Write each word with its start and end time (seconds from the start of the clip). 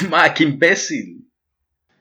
Ma, 0.10 0.32
qué 0.34 0.44
imbécil. 0.44 1.30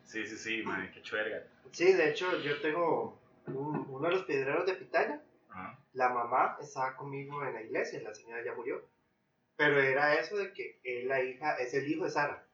Sí, 0.06 0.26
sí, 0.26 0.38
sí, 0.38 0.62
madre, 0.64 0.92
qué 0.94 1.02
chuerga. 1.02 1.44
Sí, 1.72 1.94
de 1.94 2.10
hecho, 2.10 2.40
yo 2.42 2.60
tengo 2.62 3.20
un- 3.46 3.86
uno 3.90 4.08
de 4.10 4.16
los 4.16 4.26
piedreros 4.26 4.66
de 4.66 4.74
Pitaya. 4.74 5.22
Ajá. 5.50 5.80
La 5.94 6.10
mamá 6.10 6.58
estaba 6.62 6.96
conmigo 6.96 7.44
en 7.46 7.54
la 7.54 7.62
iglesia, 7.62 8.02
la 8.02 8.14
señora 8.14 8.44
ya 8.44 8.54
murió. 8.54 8.84
Pero 9.56 9.80
era 9.82 10.16
eso 10.16 10.38
de 10.38 10.54
que 10.54 10.80
él, 10.84 11.08
la 11.08 11.22
hija, 11.24 11.56
es 11.58 11.74
el 11.74 11.88
hijo 11.88 12.06
de 12.06 12.12
Sara. 12.12 12.46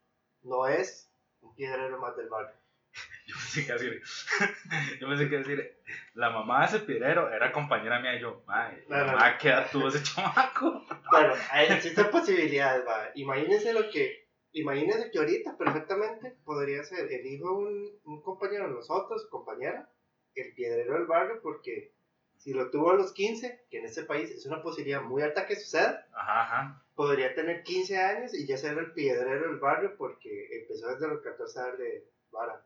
No 0.44 0.68
es 0.68 1.10
un 1.42 1.56
piedrero 1.56 2.00
más 2.00 2.16
del 2.18 2.30
barrio. 2.30 2.56
Yo 3.28 3.36
pensé 3.36 3.66
que 3.66 3.74
decir, 3.74 4.02
yo 5.02 5.08
pensé 5.08 5.30
que 5.30 5.38
decir, 5.38 5.78
la 6.14 6.30
mamá 6.30 6.62
de 6.62 6.66
ese 6.68 6.80
pirero 6.86 7.30
era 7.34 7.52
compañera 7.52 8.00
mía 8.00 8.16
y 8.16 8.22
yo, 8.22 8.44
madre, 8.48 8.86
No, 8.88 8.98
no, 8.98 9.06
mamá, 9.08 9.32
no. 9.32 9.38
¿qué 9.40 9.50
edad 9.50 9.68
tuvo 9.72 9.88
ese 9.90 10.02
chamaco? 10.04 10.86
Bueno, 11.12 11.34
hay- 11.52 11.68
existen 11.74 12.10
posibilidades, 12.12 12.86
va. 12.88 13.10
Imagínense 13.16 13.74
lo 13.74 13.90
que. 13.90 14.25
Imagínense 14.56 15.12
que 15.12 15.20
ahorita 15.20 15.58
perfectamente 15.58 16.34
podría 16.46 16.82
ser 16.84 17.12
el 17.12 17.26
hijo 17.26 17.50
de 17.50 17.56
un, 17.56 18.00
un 18.06 18.22
compañero 18.22 18.68
de 18.70 18.74
nosotros, 18.74 19.28
compañera, 19.30 19.92
el 20.34 20.54
piedrero 20.54 20.94
del 20.94 21.08
barrio, 21.08 21.42
porque 21.42 21.94
si 22.38 22.54
lo 22.54 22.70
tuvo 22.72 22.92
a 22.92 22.96
los 22.96 23.12
15, 23.14 23.66
que 23.70 23.80
en 23.80 23.86
este 23.86 24.04
país 24.04 24.30
es 24.32 24.46
una 24.46 24.62
posibilidad 24.62 25.02
muy 25.02 25.22
alta 25.24 25.46
que 25.46 25.58
suceda, 25.58 26.08
Ajá, 26.14 26.42
ajá. 26.44 26.86
podría 26.96 27.36
tener 27.36 27.64
15 27.64 27.98
años 27.98 28.34
y 28.34 28.48
ya 28.48 28.56
ser 28.58 28.78
el 28.78 28.94
piedrero 28.94 29.50
del 29.50 29.60
barrio 29.60 29.98
porque 29.98 30.48
empezó 30.62 30.88
desde 30.88 31.10
los 31.10 31.22
14 31.22 31.60
a 31.60 31.64
darle 31.64 32.06
vara. 32.32 32.66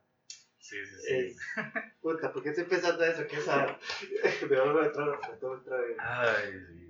Sí, 0.60 0.76
sí, 0.86 0.96
sí. 1.08 1.14
Es- 1.16 1.36
puta, 2.00 2.32
¿por 2.32 2.42
qué 2.44 2.50
estoy 2.50 2.64
pensando 2.64 3.04
eso? 3.04 3.26
¿Qué 3.26 3.36
es 3.36 3.46
Me 4.48 4.60
vuelvo 4.60 4.78
a 4.80 4.86
entrar, 4.86 5.08
me 5.08 5.48
otra 5.48 5.76
vez. 5.78 5.96
Ay, 5.98 6.52
sí, 6.68 6.89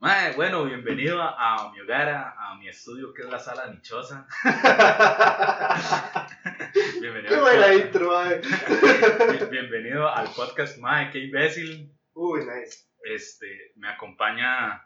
man. 0.00 0.10
Mae, 0.10 0.32
bueno, 0.34 0.64
bienvenido 0.64 1.20
a, 1.20 1.34
a 1.66 1.72
mi 1.72 1.80
hogar, 1.80 2.08
a, 2.08 2.34
a 2.50 2.54
mi 2.56 2.68
estudio 2.68 3.12
que 3.14 3.22
es 3.22 3.28
la 3.28 3.38
sala 3.38 3.66
nichosa. 3.72 4.26
bienvenido, 7.00 7.28
Qué 7.28 7.34
al 7.34 7.40
buena 7.40 7.66
podcast- 7.66 7.86
intro, 7.86 9.50
bienvenido 9.50 10.08
al 10.08 10.28
podcast 10.34 10.78
Mae, 10.78 11.10
qué 11.10 11.18
imbécil. 11.20 11.92
Uy, 12.14 12.40
nice. 12.40 12.86
Este, 13.02 13.72
me 13.76 13.88
acompaña 13.88 14.82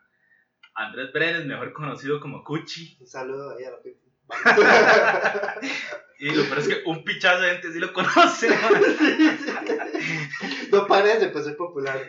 Andrés 0.74 1.12
Brenes, 1.12 1.46
mejor 1.46 1.72
conocido 1.72 2.20
como 2.20 2.42
Cuchi. 2.44 2.96
Un 3.00 3.06
saludo 3.06 3.56
ahí 3.56 3.64
a 3.64 3.70
la 3.70 3.80
Pipi. 3.82 4.04
Y 6.16 6.30
lo 6.30 6.44
peor 6.44 6.58
es 6.60 6.68
que 6.68 6.82
un 6.86 7.02
pichazo 7.04 7.42
de 7.42 7.50
gente 7.50 7.72
sí 7.72 7.80
lo 7.80 7.92
conoce. 7.92 8.48
no 10.70 10.86
parece, 10.86 11.28
pues 11.28 11.44
soy 11.44 11.54
popular. 11.54 12.00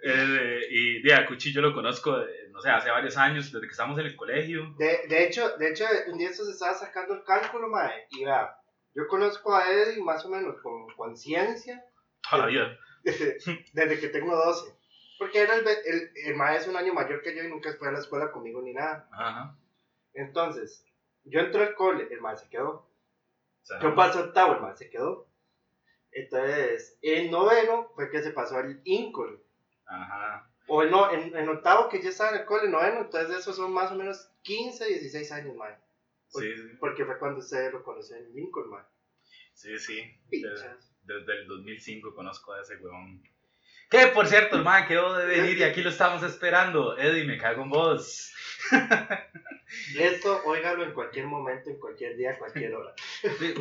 Eh, 0.00 0.60
y 0.70 1.02
de 1.02 1.14
a 1.14 1.26
Cuchi 1.26 1.52
yo 1.52 1.60
lo 1.60 1.74
conozco, 1.74 2.16
no 2.50 2.60
sé, 2.60 2.70
hace 2.70 2.90
varios 2.90 3.16
años, 3.16 3.50
desde 3.52 3.66
que 3.66 3.72
estamos 3.72 3.98
en 3.98 4.06
el 4.06 4.16
colegio. 4.16 4.74
De, 4.78 5.06
de 5.08 5.24
hecho, 5.24 5.56
de 5.56 5.70
hecho, 5.70 5.84
un 6.06 6.18
día 6.18 6.32
se 6.32 6.42
estaba 6.48 6.74
sacando 6.74 7.14
el 7.14 7.24
cálculo, 7.24 7.68
mae, 7.68 8.06
y 8.10 8.24
vea, 8.24 8.56
yo 8.94 9.06
conozco 9.08 9.54
a 9.54 9.70
Eddie 9.70 10.02
más 10.02 10.24
o 10.24 10.28
menos 10.28 10.60
con 10.62 10.86
conciencia 10.96 11.84
Toda 12.28 12.42
la 12.42 12.48
vida. 12.48 12.78
desde 13.04 14.00
que 14.00 14.08
tengo 14.08 14.34
12. 14.34 14.74
Porque 15.18 15.40
era 15.40 15.56
el, 15.56 15.66
el, 15.66 16.12
el 16.26 16.36
mae 16.36 16.56
es 16.56 16.68
un 16.68 16.76
año 16.76 16.94
mayor 16.94 17.22
que 17.22 17.34
yo 17.34 17.42
y 17.42 17.48
nunca 17.48 17.72
fue 17.78 17.88
a 17.88 17.92
la 17.92 17.98
escuela 17.98 18.30
conmigo 18.30 18.62
ni 18.62 18.72
nada. 18.72 19.08
Ajá. 19.12 19.56
Entonces, 20.14 20.84
yo 21.24 21.40
entré 21.40 21.62
al 21.62 21.74
cole, 21.74 22.08
el 22.10 22.20
mae 22.20 22.36
se 22.36 22.48
quedó. 22.48 22.88
Yo 23.82 23.94
pasé 23.94 24.18
octavo, 24.20 24.54
el 24.54 24.60
mae 24.60 24.76
se 24.76 24.88
quedó. 24.88 25.28
Entonces, 26.10 26.98
en 27.02 27.30
noveno 27.30 27.90
fue 27.94 28.10
que 28.10 28.22
se 28.22 28.30
pasó 28.30 28.56
al 28.56 28.80
Incol. 28.84 29.44
Ajá. 29.88 30.50
O 30.66 30.82
en, 30.82 30.90
no, 30.90 31.10
en, 31.10 31.34
en 31.34 31.48
octavo 31.48 31.88
que 31.88 32.02
ya 32.02 32.10
estaba 32.10 32.30
en 32.30 32.40
el 32.40 32.44
cole, 32.44 32.68
noveno, 32.68 33.00
entonces 33.00 33.38
esos 33.38 33.56
son 33.56 33.72
más 33.72 33.90
o 33.90 33.94
menos 33.94 34.30
15, 34.42 34.86
16 34.86 35.32
años, 35.32 35.56
mae. 35.56 35.74
Sí, 36.28 36.54
sí. 36.54 36.76
Porque 36.78 37.06
fue 37.06 37.18
cuando 37.18 37.40
ustedes 37.40 37.72
lo 37.72 37.82
conocieron 37.82 38.26
en 38.26 38.34
Lincoln, 38.34 38.70
man. 38.70 38.86
Sí, 39.54 39.78
sí. 39.78 40.02
Desde, 40.30 40.76
desde 41.02 41.32
el 41.32 41.48
2005 41.48 42.14
conozco 42.14 42.52
a 42.52 42.60
ese 42.60 42.76
weón. 42.76 43.22
Que 43.90 44.08
por 44.08 44.26
cierto, 44.26 44.56
hermano, 44.56 44.86
quedó 44.86 45.16
de 45.16 45.26
venir 45.26 45.56
y 45.56 45.62
aquí 45.62 45.80
lo 45.82 45.88
estamos 45.88 46.22
esperando. 46.22 46.98
Eddie, 46.98 47.24
me 47.24 47.38
cago 47.38 47.62
en 47.62 47.70
vos. 47.70 48.34
Esto, 49.98 50.42
óigalo 50.44 50.84
en 50.84 50.92
cualquier 50.92 51.26
momento, 51.26 51.70
en 51.70 51.78
cualquier 51.78 52.16
día, 52.16 52.38
cualquier 52.38 52.74
hora. 52.74 52.94
Sí, 53.38 53.54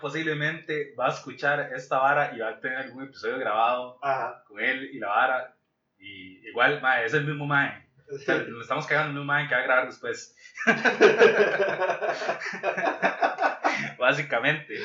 posiblemente 0.00 0.94
va 0.94 1.08
a 1.08 1.12
escuchar 1.12 1.72
esta 1.74 1.98
vara 1.98 2.32
y 2.34 2.38
va 2.38 2.50
a 2.50 2.60
tener 2.60 2.78
algún 2.78 3.04
episodio 3.04 3.38
grabado 3.38 3.98
Ajá. 4.02 4.44
con 4.46 4.60
él 4.60 4.90
y 4.92 4.98
la 4.98 5.08
vara. 5.08 5.56
Y 6.02 6.46
igual, 6.48 6.82
ma, 6.82 7.02
es 7.02 7.14
el 7.14 7.24
mismo 7.24 7.46
mae. 7.46 7.86
O 8.10 8.18
sea, 8.18 8.38
le 8.38 8.60
estamos 8.60 8.86
cagando 8.86 9.08
el 9.08 9.14
mismo 9.14 9.24
mae 9.24 9.48
que 9.48 9.54
va 9.54 9.60
a 9.60 9.64
grabar 9.64 9.86
después. 9.86 10.36
Básicamente. 13.98 14.78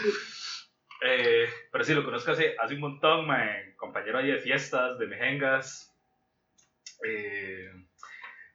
Eh, 1.02 1.50
pero 1.72 1.84
sí, 1.84 1.94
lo 1.94 2.06
conozco 2.06 2.32
hace, 2.32 2.56
hace 2.60 2.76
un 2.76 2.82
montón, 2.82 3.28
mae, 3.28 3.76
compañero 3.76 4.20
ahí 4.20 4.32
de 4.32 4.40
fiestas, 4.40 4.98
de 5.00 5.08
mejengas. 5.08 5.94
Eh, 7.04 7.70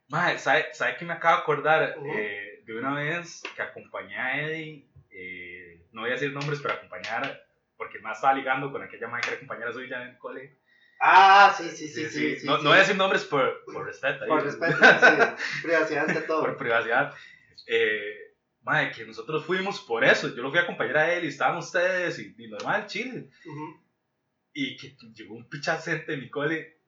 mae, 0.09 0.39
¿sabe, 0.39 0.67
¿sabe 0.73 0.97
qué 0.97 1.05
me 1.05 1.15
acabo 1.15 1.37
de 1.37 1.43
acordar? 1.43 1.97
Ujú. 1.99 2.13
Eh, 2.17 2.63
de 2.65 2.79
una 2.79 2.95
vez 2.95 3.43
que 3.57 3.63
acompañé 3.63 4.17
a 4.17 4.41
Eddie, 4.41 4.87
eh, 5.11 5.85
no 5.93 6.03
voy 6.03 6.11
a 6.11 6.15
decir 6.15 6.33
nombres, 6.33 6.61
pero 6.63 6.75
acompañar, 6.75 7.45
porque 7.77 7.99
más 7.99 8.19
estaba 8.19 8.35
ligando 8.35 8.71
con 8.71 8.83
aquella 8.83 9.09
mae 9.09 9.21
que 9.21 9.31
era 9.31 9.39
compañera 9.41 9.73
suya 9.73 10.03
en 10.03 10.11
el 10.11 10.19
cole. 10.19 10.62
Ah, 11.03 11.55
sí, 11.57 11.69
sí, 11.71 11.89
sí, 11.89 12.09
sí. 12.09 12.37
sí, 12.41 12.47
no, 12.47 12.57
sí. 12.59 12.63
no 12.65 12.71
voy 12.71 12.77
a 12.79 12.81
decir 12.81 12.97
nombres 12.97 13.25
por, 13.25 13.65
por 13.65 13.85
respeto. 13.87 14.25
Por 14.27 14.43
respeto, 14.45 14.77
sí. 14.77 15.45
Privacidad 15.63 16.09
ante 16.09 16.23
todo. 16.23 16.41
por 16.41 16.57
privacidad. 16.57 17.15
Eh, 17.67 18.35
madre, 18.63 18.93
que 18.93 19.05
nosotros 19.05 19.45
fuimos 19.45 19.81
por 19.81 20.05
eso. 20.05 20.35
Yo 20.35 20.43
lo 20.43 20.51
fui 20.51 20.59
a 20.59 20.63
acompañar 20.63 20.97
a 20.99 21.13
él 21.15 21.25
y 21.25 21.29
estaban 21.29 21.59
ustedes 21.59 22.19
y, 22.19 22.35
y 22.39 22.49
normal, 22.49 22.87
chile. 22.87 23.29
Ujú. 23.45 23.81
Y 24.55 24.77
que 24.77 24.97
llegó 25.15 25.35
un 25.35 25.49
pichacente 25.49 26.13
de 26.13 26.19
mi 26.19 26.31
cole, 26.31 26.79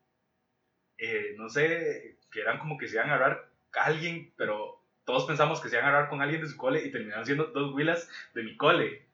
eh, 0.99 1.35
no 1.37 1.49
sé, 1.49 2.19
que 2.31 2.41
eran 2.41 2.59
como 2.59 2.77
que 2.79 2.89
se 2.89 2.95
iban 2.97 3.11
a 3.11 3.15
agarrar 3.15 3.51
a 3.75 3.85
alguien, 3.85 4.33
pero 4.37 4.81
todos 5.05 5.25
pensamos 5.25 5.61
que 5.61 5.69
se 5.69 5.77
iban 5.77 5.87
a 5.87 5.89
agarrar 5.91 6.11
con 6.11 6.23
alguien 6.23 6.41
de 6.43 6.49
su 6.49 6.57
cole 6.57 6.85
y 6.85 6.91
terminaron 6.93 7.25
siendo 7.27 7.47
dos 7.47 7.75
huilas 7.75 8.09
de 8.35 8.43
mi 8.43 8.57
cole. 8.57 9.07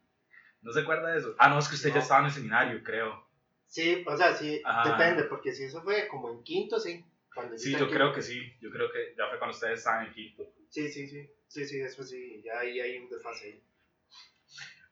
¿No 0.62 0.72
se 0.72 0.80
acuerda 0.80 1.10
de 1.12 1.18
eso? 1.20 1.34
Ah, 1.38 1.48
no, 1.48 1.58
es 1.58 1.68
que 1.68 1.74
usted 1.76 1.88
No. 1.88 1.94
ya 1.96 2.00
estaba 2.02 2.20
en 2.20 2.26
el 2.26 2.32
seminario, 2.32 2.82
creo. 2.84 3.26
Sí, 3.70 4.04
o 4.04 4.16
sea, 4.16 4.34
sí, 4.34 4.60
Ajá. 4.64 4.90
depende, 4.90 5.22
porque 5.24 5.52
si 5.52 5.62
eso 5.62 5.80
fue 5.82 6.08
como 6.08 6.28
en 6.32 6.42
quinto, 6.42 6.80
sí. 6.80 7.04
Cuando 7.32 7.56
Sí, 7.56 7.72
yo 7.72 7.88
creo 7.88 8.12
que 8.12 8.20
sí. 8.20 8.52
Yo 8.60 8.68
creo 8.68 8.90
que 8.90 9.14
ya 9.16 9.28
fue 9.28 9.38
cuando 9.38 9.54
ustedes 9.54 9.78
estaban 9.78 10.06
en 10.06 10.12
quinto. 10.12 10.42
Sí, 10.68 10.90
sí, 10.90 11.06
sí. 11.06 11.30
Sí, 11.46 11.64
sí, 11.64 11.80
eso 11.80 12.02
sí, 12.02 12.42
ya 12.44 12.58
ahí 12.58 12.80
hay 12.80 12.98
un 12.98 13.08
desfase 13.08 13.46
ahí. 13.46 13.62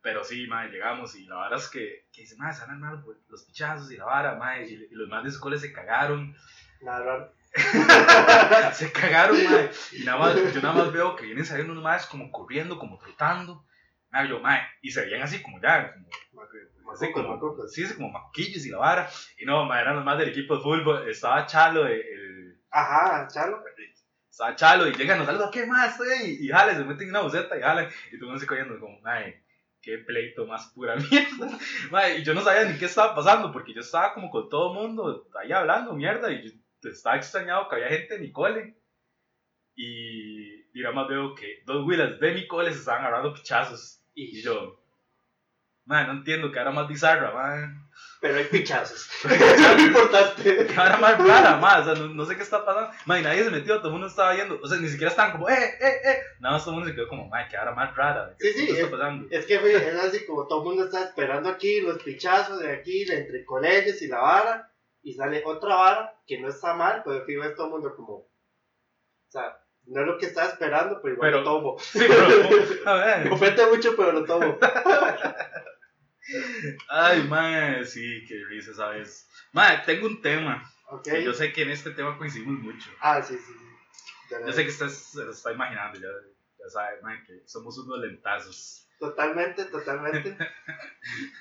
Pero 0.01 0.23
sí, 0.23 0.47
madre, 0.47 0.71
llegamos 0.71 1.17
y 1.17 1.27
la 1.27 1.35
vara 1.35 1.57
es 1.57 1.69
que, 1.69 2.07
que 2.13 2.21
dice, 2.21 2.37
madre, 2.37 2.55
se 2.55 2.61
van 2.61 2.71
a 2.71 2.75
armar 2.75 3.05
pues, 3.05 3.19
los 3.29 3.45
pichazos 3.45 3.91
y 3.91 3.97
la 3.97 4.05
vara, 4.05 4.37
madre, 4.37 4.69
y, 4.69 4.75
y 4.75 4.95
los 4.95 5.09
más 5.09 5.25
de 5.25 5.33
su 5.33 5.41
cole 5.41 5.59
se 5.59 5.73
cagaron. 5.73 6.37
Nada 6.81 7.33
se 8.75 8.93
cagaron, 8.93 9.43
madre. 9.43 9.71
Y 9.91 10.05
nada 10.05 10.19
más, 10.19 10.55
yo 10.55 10.63
nada 10.63 10.75
más 10.75 10.93
veo 10.93 11.17
que 11.17 11.27
vienen 11.27 11.45
saliendo 11.45 11.73
unos 11.73 11.83
madres 11.83 12.07
como 12.07 12.31
corriendo, 12.31 12.79
como 12.79 12.97
trotando. 12.99 13.67
Madre, 14.11 14.29
yo, 14.31 14.41
madre, 14.41 14.63
y 14.83 14.91
se 14.91 15.03
veían 15.05 15.23
así 15.23 15.43
como 15.43 15.61
ya, 15.61 15.93
como, 15.93 16.93
así 16.93 17.13
como, 17.13 17.29
macocos. 17.35 17.73
sí, 17.73 17.85
así 17.85 17.95
como 17.95 18.11
maquillos 18.11 18.65
y 18.65 18.71
la 18.71 18.79
vara. 18.79 19.09
Y 19.39 19.45
no, 19.45 19.65
madre, 19.67 19.83
eran 19.83 19.97
los 19.97 20.05
más 20.05 20.19
del 20.19 20.31
equipo 20.31 20.57
de 20.57 20.63
fútbol. 20.63 21.09
Estaba 21.09 21.45
Chalo, 21.47 21.87
el, 21.87 21.93
el- 22.01 22.61
Ajá, 22.71 23.27
chalo. 23.29 23.63
estaba 24.31 24.55
Chalo, 24.57 24.87
y 24.89 24.93
llegan, 24.93 25.19
nos 25.19 25.27
saludan, 25.27 25.51
¿qué 25.51 25.67
más? 25.67 25.93
Estoy 25.93 26.09
ahí. 26.11 26.39
Y 26.41 26.49
jale, 26.49 26.75
se 26.75 26.85
meten 26.85 27.05
en 27.05 27.11
una 27.11 27.21
buceta 27.23 27.57
y 27.59 27.61
jalen. 27.63 27.89
Y 28.13 28.19
todo 28.19 28.33
el 28.33 28.41
se 28.41 28.47
cogiendo 28.47 28.79
como, 28.81 28.99
madre, 29.01 29.45
qué 29.83 29.99
pleito 29.99 30.47
más 30.47 30.69
pura 30.75 30.97
mierda. 31.11 31.59
Madre, 31.91 32.17
y 32.19 32.25
yo 32.25 32.33
no 32.35 32.41
sabía 32.41 32.65
ni 32.71 32.79
qué 32.79 32.87
estaba 32.87 33.15
pasando, 33.15 33.53
porque 33.53 33.75
yo 33.75 33.81
estaba 33.81 34.15
como 34.15 34.31
con 34.31 34.49
todo 34.49 34.73
el 34.73 34.79
mundo 34.87 35.29
ahí 35.43 35.53
hablando 35.53 35.93
mierda, 35.95 36.31
y 36.33 36.43
yo 36.83 36.91
estaba 36.91 37.17
extrañado 37.17 37.69
que 37.69 37.77
había 37.77 37.89
gente 37.89 38.15
en 38.17 38.23
mi 38.23 38.33
cole. 38.33 38.75
Y, 39.77 40.58
y 40.79 40.83
nada 40.83 40.95
más 40.95 41.09
veo 41.09 41.35
que 41.35 41.63
dos 41.67 41.85
huilas 41.85 42.21
de 42.21 42.33
mi 42.33 42.47
cole 42.47 42.73
se 42.73 42.79
estaban 42.79 43.05
agarrando 43.05 43.35
pichazos. 43.35 44.01
Y 44.15 44.41
yo, 44.41 44.81
madre, 45.85 46.07
no 46.07 46.13
entiendo 46.13 46.53
que 46.53 46.59
era 46.61 46.71
más 46.71 46.87
bizarra, 46.87 47.33
madre. 47.33 47.75
Pero 48.21 48.37
hay 48.37 48.45
pichazos. 48.45 49.11
Es 49.25 49.77
lo 49.77 49.83
importante. 49.83 50.67
Que 50.67 50.73
era 50.73 50.97
más 50.99 51.19
rara, 51.19 51.57
más, 51.57 51.81
o 51.81 51.85
sea, 51.85 52.01
no, 52.01 52.15
no 52.15 52.25
sé 52.25 52.37
qué 52.37 52.45
está 52.45 52.65
pasando. 52.65 52.93
Madre, 53.07 53.23
nadie 53.23 53.43
se 53.43 53.51
metió, 53.51 53.79
todo 53.79 53.89
el 53.89 53.93
mundo 53.95 54.07
estaba 54.07 54.37
yendo. 54.37 54.61
O 54.63 54.69
sea, 54.69 54.79
ni 54.79 54.87
siquiera 54.87 55.11
estaban 55.11 55.33
como, 55.33 55.49
eh, 55.49 55.55
eh, 55.81 56.01
eh. 56.05 56.19
Nada 56.39 56.55
más 56.55 56.65
todo 56.65 56.75
el 56.75 56.79
mundo 56.79 56.91
se 56.91 56.95
quedó 56.95 57.09
como, 57.09 57.27
madre, 57.27 57.49
que 57.51 57.57
era 57.57 57.75
más 57.75 57.97
rara. 57.97 58.37
¿Qué, 58.39 58.53
Sí, 58.53 58.67
sí, 58.67 58.79
es-? 58.79 59.33
Es 59.33 59.47
que 59.47 59.59
fue, 59.59 59.75
es 59.75 59.95
así 59.97 60.25
como 60.27 60.47
todo 60.47 60.61
el 60.61 60.65
mundo 60.65 60.85
está 60.85 61.03
esperando 61.03 61.49
aquí 61.49 61.81
los 61.81 62.01
pichazos 62.01 62.61
de 62.61 62.71
aquí, 62.71 63.05
de 63.05 63.19
entre 63.19 63.45
colegios 63.45 64.01
y 64.01 64.07
la 64.07 64.21
vara, 64.21 64.73
y 65.03 65.15
sale 65.15 65.43
otra 65.45 65.75
vara 65.75 66.15
que 66.25 66.39
no 66.39 66.49
está 66.49 66.75
mal, 66.75 67.03
pero 67.05 67.25
es 67.27 67.57
todo 67.57 67.67
el 67.67 67.73
mundo 67.73 67.97
como, 67.97 68.13
o 68.15 68.31
sea, 69.29 69.59
no 69.89 70.01
es 70.03 70.07
lo 70.07 70.19
que 70.19 70.27
estaba 70.27 70.49
esperando, 70.49 71.01
pero 71.03 71.15
igual 71.15 71.31
Pero- 71.31 71.43
lo 71.43 71.45
tomo. 71.45 71.79
Sí, 71.81 71.99
pero, 72.07 72.91
a 72.91 72.95
ver. 73.05 73.25
Me 73.27 73.31
ofende 73.31 73.67
mucho, 73.67 73.97
pero 73.97 74.13
lo 74.13 74.25
tomo. 74.25 74.59
Ay, 76.91 77.23
madre, 77.25 77.85
sí, 77.87 78.25
qué 78.27 78.35
risa, 78.49 78.75
¿sabes? 78.75 79.29
Madre, 79.53 79.83
tengo 79.87 80.07
un 80.07 80.21
tema. 80.21 80.63
¿Ok? 80.91 81.05
Que 81.05 81.25
yo 81.25 81.33
sé 81.33 81.53
que 81.53 81.63
en 81.63 81.71
este 81.71 81.91
tema 81.93 82.17
coincidimos 82.19 82.61
mucho. 82.61 82.91
Ah, 83.01 83.23
sí, 83.23 83.35
sí, 83.37 83.53
sí. 83.53 84.35
De 84.35 84.47
Yo 84.47 84.53
sé 84.53 84.65
que 84.65 84.71
usted 84.71 84.89
se 84.89 85.25
lo 85.25 85.31
está 85.31 85.53
imaginando, 85.53 85.99
ya, 85.99 86.07
ya 86.07 86.29
ya 86.65 86.69
sabe, 86.69 87.01
mae, 87.03 87.23
que 87.25 87.43
somos 87.47 87.79
unos 87.79 88.01
lentazos. 88.01 88.87
Totalmente, 88.99 89.65
totalmente. 89.67 90.37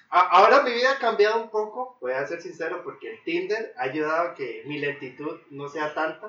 Ahora 0.09 0.61
mi 0.61 0.71
vida 0.71 0.91
ha 0.93 0.99
cambiado 0.99 1.41
un 1.41 1.49
poco, 1.49 1.97
voy 1.99 2.11
a 2.13 2.25
ser 2.27 2.39
sincero, 2.41 2.81
porque 2.83 3.11
el 3.11 3.23
Tinder 3.23 3.73
ha 3.77 3.83
ayudado 3.83 4.29
a 4.29 4.35
que 4.35 4.61
mi 4.67 4.79
lentitud 4.79 5.39
no 5.49 5.67
sea 5.67 5.93
tanta. 5.93 6.27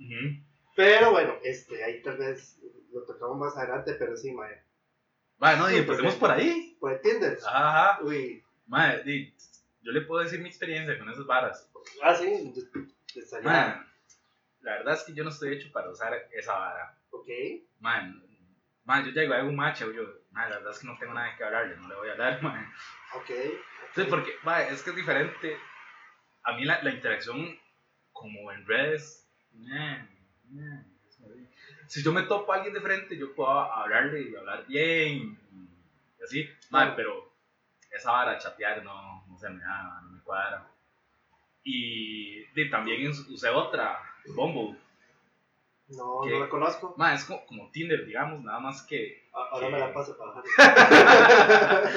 Ujú. 0.00 0.42
Pero 0.74 1.12
bueno, 1.12 1.34
este, 1.42 1.82
ahí 1.84 2.02
tal 2.02 2.16
vez 2.18 2.60
lo 2.92 3.04
tocamos 3.04 3.38
más 3.38 3.56
adelante, 3.56 3.94
pero 3.98 4.16
sí, 4.16 4.32
mae. 4.32 4.62
Bueno, 5.38 5.68
y 5.68 5.74
Sí, 5.74 5.78
empecemos 5.78 6.14
pues, 6.14 6.20
por 6.20 6.30
ahí. 6.30 6.76
Por 6.80 6.92
el 6.92 7.00
Tinder. 7.00 7.38
Ajá. 7.46 7.98
Uy, 8.02 8.42
Mae, 8.66 9.02
yo 9.82 9.92
le 9.92 10.00
puedo 10.02 10.22
decir 10.22 10.40
mi 10.40 10.48
experiencia 10.48 10.98
con 10.98 11.08
esas 11.10 11.26
varas. 11.26 11.70
ah, 12.02 12.14
sí, 12.14 12.52
Mae, 13.42 13.74
la 14.60 14.72
verdad 14.78 14.94
es 14.94 15.02
que 15.02 15.12
yo 15.12 15.22
no 15.24 15.30
estoy 15.30 15.54
hecho 15.54 15.70
para 15.72 15.90
usar 15.90 16.14
esa 16.32 16.54
vara. 16.56 16.98
Ok. 17.10 17.28
Man, 17.80 18.22
man, 18.84 19.04
yo 19.04 19.10
llego 19.12 19.34
a 19.34 19.42
un 19.44 19.54
match 19.56 19.82
y 19.82 19.94
yo, 19.94 20.02
man, 20.30 20.48
la 20.50 20.56
verdad 20.56 20.72
es 20.72 20.78
que 20.78 20.86
no 20.86 20.98
tengo 20.98 21.14
nada 21.14 21.36
que 21.36 21.44
hablarle, 21.44 21.76
no 21.76 21.88
le 21.88 21.94
voy 21.96 22.08
a 22.08 22.12
hablar, 22.12 22.42
man. 22.42 22.72
Ok. 23.14 23.30
Sí, 23.94 24.04
porque, 24.08 24.32
man, 24.42 24.62
es 24.72 24.82
que 24.82 24.90
es 24.90 24.96
diferente. 24.96 25.56
A 26.44 26.56
mí 26.56 26.64
la, 26.64 26.82
la 26.82 26.90
interacción 26.90 27.58
como 28.12 28.50
en 28.52 28.66
redes, 28.66 29.28
man, 29.52 30.08
si 31.86 32.02
yo 32.02 32.12
me 32.12 32.22
topo 32.22 32.52
a 32.52 32.56
alguien 32.56 32.74
de 32.74 32.80
frente, 32.80 33.16
yo 33.16 33.34
puedo 33.34 33.50
hablarle 33.50 34.22
y 34.22 34.34
hablar 34.36 34.66
bien 34.66 35.38
y 36.18 36.22
así, 36.24 36.48
Claro. 36.70 36.94
pero 36.96 37.32
esa 37.90 38.10
vara 38.12 38.38
chatear 38.38 38.82
no, 38.82 39.24
no 39.26 39.38
se 39.38 39.48
me 39.50 39.62
da, 39.62 40.00
no 40.02 40.10
me 40.10 40.20
cuadra. 40.22 40.66
Y, 41.62 42.40
y 42.54 42.70
también 42.70 43.10
usé 43.10 43.48
otra, 43.48 43.98
Bumble. 44.34 44.78
No, 45.88 46.24
no 46.24 46.38
la 46.40 46.48
conozco. 46.48 46.94
Man, 46.96 47.14
es 47.14 47.24
como, 47.24 47.44
como 47.46 47.70
Tinder, 47.70 48.06
digamos, 48.06 48.42
nada 48.42 48.58
más 48.58 48.82
que 48.82 49.22
Ahora 49.32 49.68
me 49.68 49.78
la 49.78 49.92
paso 49.92 50.16
para 50.16 50.30
bajar. 50.32 51.90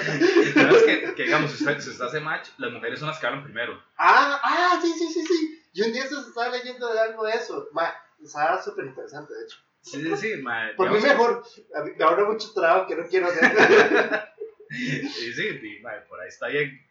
Que, 0.86 1.14
que, 1.16 1.24
digamos, 1.24 1.52
si 1.52 1.64
usted, 1.64 1.80
si 1.80 1.90
usted 1.92 2.06
hace 2.06 2.20
match, 2.20 2.50
las 2.58 2.72
mujeres 2.72 3.00
son 3.00 3.08
las 3.10 3.20
que 3.20 3.28
hablan 3.28 3.44
primero. 3.44 3.82
Ah, 3.98 4.40
ah, 4.44 4.80
sí, 4.82 4.92
sí, 4.94 5.08
sí, 5.12 5.26
sí. 5.26 5.64
Yo 5.74 5.86
un 5.86 5.94
día 5.94 6.06
se 6.08 6.16
estaba 6.16 6.50
leyendo 6.50 6.92
de 6.92 7.00
algo 7.00 7.24
de 7.26 7.34
eso. 7.34 7.68
Ma, 7.74 7.94
estaba 8.24 8.62
súper 8.62 8.86
interesante, 8.86 9.34
de 9.34 9.44
hecho. 9.44 9.58
Sí, 9.82 10.02
sí, 10.04 10.18
sí, 10.18 10.42
ma, 10.42 10.72
Por 10.76 10.92
mí 10.92 11.00
mejor. 11.00 11.44
A 11.76 11.82
mí- 11.84 11.92
Me 11.98 12.04
ahorra 12.04 12.26
mucho 12.26 12.52
trabajo 12.54 12.88
que 12.88 12.96
no 12.96 13.08
quiero 13.08 13.28
hacer. 13.28 14.28
Sí, 14.70 15.34
sí, 15.34 15.80
ma, 15.82 15.92
por 16.10 16.20
ahí 16.20 16.28
está 16.28 16.48
bien. 16.48 16.86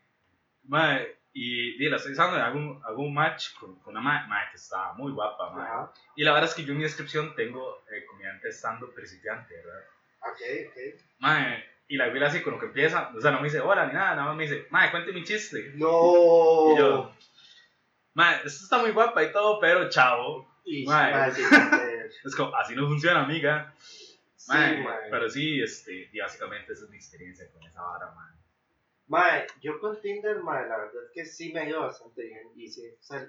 Ma, 0.65 0.99
y, 1.35 1.85
y 1.85 1.89
la 1.91 1.97
estoy 1.97 2.13
usando, 2.13 2.37
hago 2.37 2.59
un, 2.59 2.83
hago 2.85 3.03
un 3.03 3.13
match 3.13 3.53
con, 3.61 3.79
con 3.81 3.93
una 3.95 4.01
ma, 4.01 4.27
ma, 4.27 4.51
que 4.51 4.57
está 4.57 4.95
muy 4.95 5.13
guapa, 5.13 5.51
ma. 5.51 5.63
Ajá. 5.65 5.93
Y 6.17 6.25
la 6.25 6.33
verdad 6.33 6.49
es 6.49 6.55
que 6.57 6.65
yo 6.65 6.73
en 6.73 6.79
mi 6.79 6.85
descripción 6.85 7.35
tengo 7.37 7.85
eh, 7.93 8.07
comediante 8.07 8.49
estando 8.49 8.91
principiante, 8.95 9.55
¿verdad? 9.55 9.81
Ok, 10.23 10.41
ok. 10.71 11.01
Ma, 11.19 11.59
y 11.87 11.97
la 11.99 12.09
vi 12.09 12.23
así 12.25 12.41
con 12.43 12.55
lo 12.55 12.59
que 12.59 12.67
empieza, 12.67 13.13
o 13.15 13.21
sea, 13.21 13.31
no 13.31 13.41
me 13.41 13.45
dice 13.45 13.61
hola 13.61 13.87
ni 13.87 13.93
nada, 13.93 14.15
nada 14.17 14.29
más 14.29 14.37
me 14.37 14.45
dice, 14.45 14.67
ma, 14.71 14.91
cuénteme 14.91 15.19
un 15.19 15.25
chiste. 15.25 15.73
No. 15.75 16.73
Y 16.73 16.79
yo, 16.79 17.13
ma, 18.15 18.37
esto 18.37 18.65
está 18.65 18.79
muy 18.79 18.93
guapa 18.93 19.23
y 19.23 19.33
todo, 19.33 19.61
pero 19.61 19.91
chavo. 19.91 20.51
Y, 20.67 20.85
sí, 21.35 21.43
Es 22.25 22.35
como, 22.35 22.55
así 22.57 22.75
no 22.75 22.87
funciona, 22.89 23.23
amiga. 23.25 23.73
Mae, 24.49 24.85
pero 25.11 25.31
sí, 25.31 25.63
este, 25.63 26.11
y 26.13 26.19
básicamente 26.19 26.73
esa 26.73 26.85
es 26.85 26.91
mi 26.91 26.97
experiencia 26.97 27.49
con 27.53 27.63
esa 27.63 27.83
vara, 27.83 28.13
man. 28.15 28.37
Ma, 29.09 29.47
yo 29.63 29.79
con 29.79 30.01
Tinder, 30.01 30.43
ma, 30.43 30.63
la 30.63 30.77
verdad 30.79 31.05
es 31.05 31.11
que 31.15 31.25
sí 31.25 31.53
me 31.53 31.61
ha 31.61 31.69
ido 31.69 31.81
bastante 31.81 32.25
bien. 32.25 32.51
Y 32.57 32.69
sí, 32.69 32.83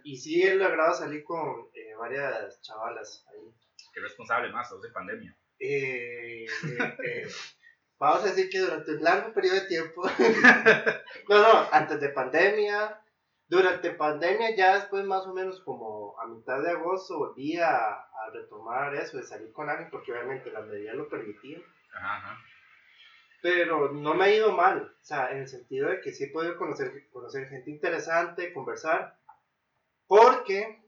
y 0.04 0.18
sí 0.18 0.42
he 0.42 0.56
logrado 0.56 0.96
salir 0.96 1.24
con 1.24 1.70
eh, 1.74 1.94
varias 1.98 2.60
chavalas 2.62 3.24
ahí. 3.30 3.54
Qué 3.94 4.00
responsable 4.02 4.52
más, 4.52 4.66
estamos 4.66 4.86
en 4.86 4.94
pandemia. 4.94 5.38
Eh, 5.60 6.46
eh, 6.46 6.96
eh, 7.06 7.28
vamos 8.00 8.24
a 8.24 8.28
decir 8.28 8.50
que 8.50 8.60
durante 8.60 8.92
un 8.92 9.04
largo 9.04 9.34
periodo 9.34 9.56
de 9.56 9.68
tiempo, 9.68 10.04
no, 11.30 11.42
no, 11.42 11.68
antes 11.72 12.00
de 12.00 12.10
pandemia, 12.10 13.00
durante 13.48 13.92
pandemia 13.92 14.56
ya 14.56 14.76
después 14.76 15.06
más 15.06 15.26
o 15.26 15.34
menos 15.34 15.62
como 15.62 15.97
mitad 16.28 16.62
de 16.62 16.72
agosto 16.72 17.18
volví 17.20 17.58
a, 17.58 17.94
a 17.94 18.30
retomar 18.34 18.94
eso 18.96 19.18
de 19.18 19.24
salir 19.24 19.52
con 19.54 19.70
alguien 19.70 19.90
porque 19.90 20.12
obviamente 20.12 20.52
las 20.52 20.66
medidas 20.66 20.96
lo 20.96 21.08
permitían, 21.10 21.62
Ajá, 21.94 22.18
ajá. 22.18 22.38
pero 23.42 23.92
no 23.94 24.14
me 24.14 24.26
ha 24.26 24.36
ido 24.36 24.52
mal, 24.52 24.96
o 25.02 25.04
sea, 25.06 25.32
en 25.32 25.40
el 25.40 25.48
sentido 25.48 25.90
de 25.90 26.02
que 26.02 26.12
sí 26.14 26.26
he 26.26 26.28
podido 26.32 26.58
conocer, 26.58 27.08
conocer 27.10 27.48
gente 27.50 27.70
interesante, 27.72 28.54
conversar, 28.54 29.18
porque 30.08 30.82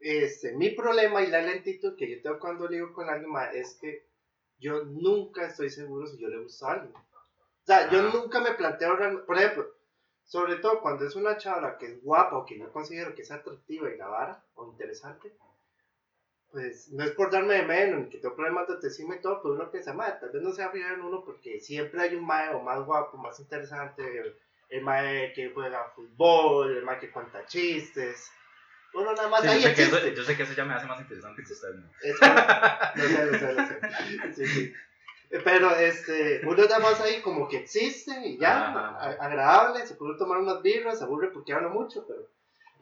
este, 0.00 0.52
mi 0.52 0.70
problema 0.70 1.22
y 1.22 1.28
la 1.28 1.42
lentitud 1.42 1.96
que 1.96 2.10
yo 2.10 2.22
tengo 2.22 2.38
cuando 2.38 2.68
ligo 2.68 2.92
con 2.92 3.08
alguien 3.08 3.30
ma, 3.30 3.46
es 3.52 3.78
que 3.80 4.08
yo 4.58 4.84
nunca 4.84 5.46
estoy 5.46 5.70
seguro 5.70 6.06
si 6.06 6.18
yo 6.18 6.28
le 6.28 6.38
gusto 6.38 6.66
a 6.66 6.72
alguien. 6.74 6.94
O 6.94 7.64
sea, 7.64 7.90
yo 7.90 8.00
Ah. 8.00 8.10
nunca 8.12 8.40
me 8.40 8.52
planteo 8.52 8.96
por 9.26 9.36
ejemplo, 9.38 9.66
sobre 10.24 10.56
todo 10.56 10.80
cuando 10.80 11.06
es 11.06 11.14
una 11.16 11.36
chava 11.36 11.78
que 11.78 11.86
es 11.86 12.02
guapa 12.02 12.38
o 12.38 12.46
que 12.46 12.58
yo 12.58 12.72
considero 12.72 13.14
que 13.14 13.22
es 13.22 13.30
atractiva 13.30 13.90
y 13.90 13.96
la 13.96 14.08
vara 14.08 14.44
o 14.54 14.66
interesante, 14.68 15.32
pues 16.50 16.90
no 16.92 17.02
es 17.02 17.12
por 17.12 17.30
darme 17.30 17.54
de 17.54 17.62
menos 17.62 18.00
ni 18.02 18.08
que 18.10 18.18
tengo 18.18 18.36
problemas 18.36 18.68
de 18.68 18.74
autoestima 18.74 19.16
y 19.16 19.20
todo, 19.20 19.40
pero 19.42 19.54
uno 19.54 19.70
piensa, 19.70 19.94
madre, 19.94 20.18
tal 20.20 20.30
vez 20.30 20.42
no 20.42 20.52
sea 20.52 20.70
fijar 20.70 20.92
en 20.92 21.00
uno 21.00 21.24
porque 21.24 21.60
siempre 21.60 22.02
hay 22.02 22.14
un 22.14 22.26
mae 22.26 22.50
o 22.54 22.60
más 22.60 22.84
guapo, 22.84 23.16
más 23.16 23.40
interesante, 23.40 24.02
el, 24.02 24.36
el 24.68 24.82
mae 24.82 25.32
que 25.32 25.50
juega 25.50 25.90
fútbol, 25.96 26.76
el 26.76 26.84
mae 26.84 26.98
que 26.98 27.10
cuenta 27.10 27.46
chistes. 27.46 28.30
Uno 28.94 29.14
nada 29.14 29.28
más 29.28 29.40
Sí, 29.40 29.48
ahí 29.48 29.62
yo, 29.62 29.68
sé 29.68 29.74
que 29.74 29.82
eso, 29.84 30.08
yo 30.08 30.22
sé 30.22 30.36
que 30.36 30.42
eso 30.42 30.52
ya 30.52 30.66
me 30.66 30.74
hace 30.74 30.86
más 30.86 31.00
interesante 31.00 31.42
que 31.42 31.52
usted, 31.52 31.74
¿no? 31.74 31.90
Eso, 32.02 32.18
sé, 32.96 33.38
sé, 33.38 33.52
lo 33.54 33.66
sé. 33.66 34.34
Sí, 34.34 34.46
sí. 34.46 34.72
Pero 35.44 35.70
este, 35.76 36.42
uno 36.46 36.62
nada 36.64 36.78
más 36.78 37.00
ahí 37.00 37.22
como 37.22 37.48
que 37.48 37.56
existe 37.58 38.12
y 38.26 38.38
ya, 38.38 38.68
a- 38.68 38.98
agradable, 39.12 39.86
se 39.86 39.94
puede 39.94 40.18
tomar 40.18 40.38
unas 40.38 40.62
birras, 40.62 40.98
se 40.98 41.04
aburre 41.04 41.30
porque 41.32 41.54
habla 41.54 41.68
mucho, 41.68 42.06
pero 42.06 42.28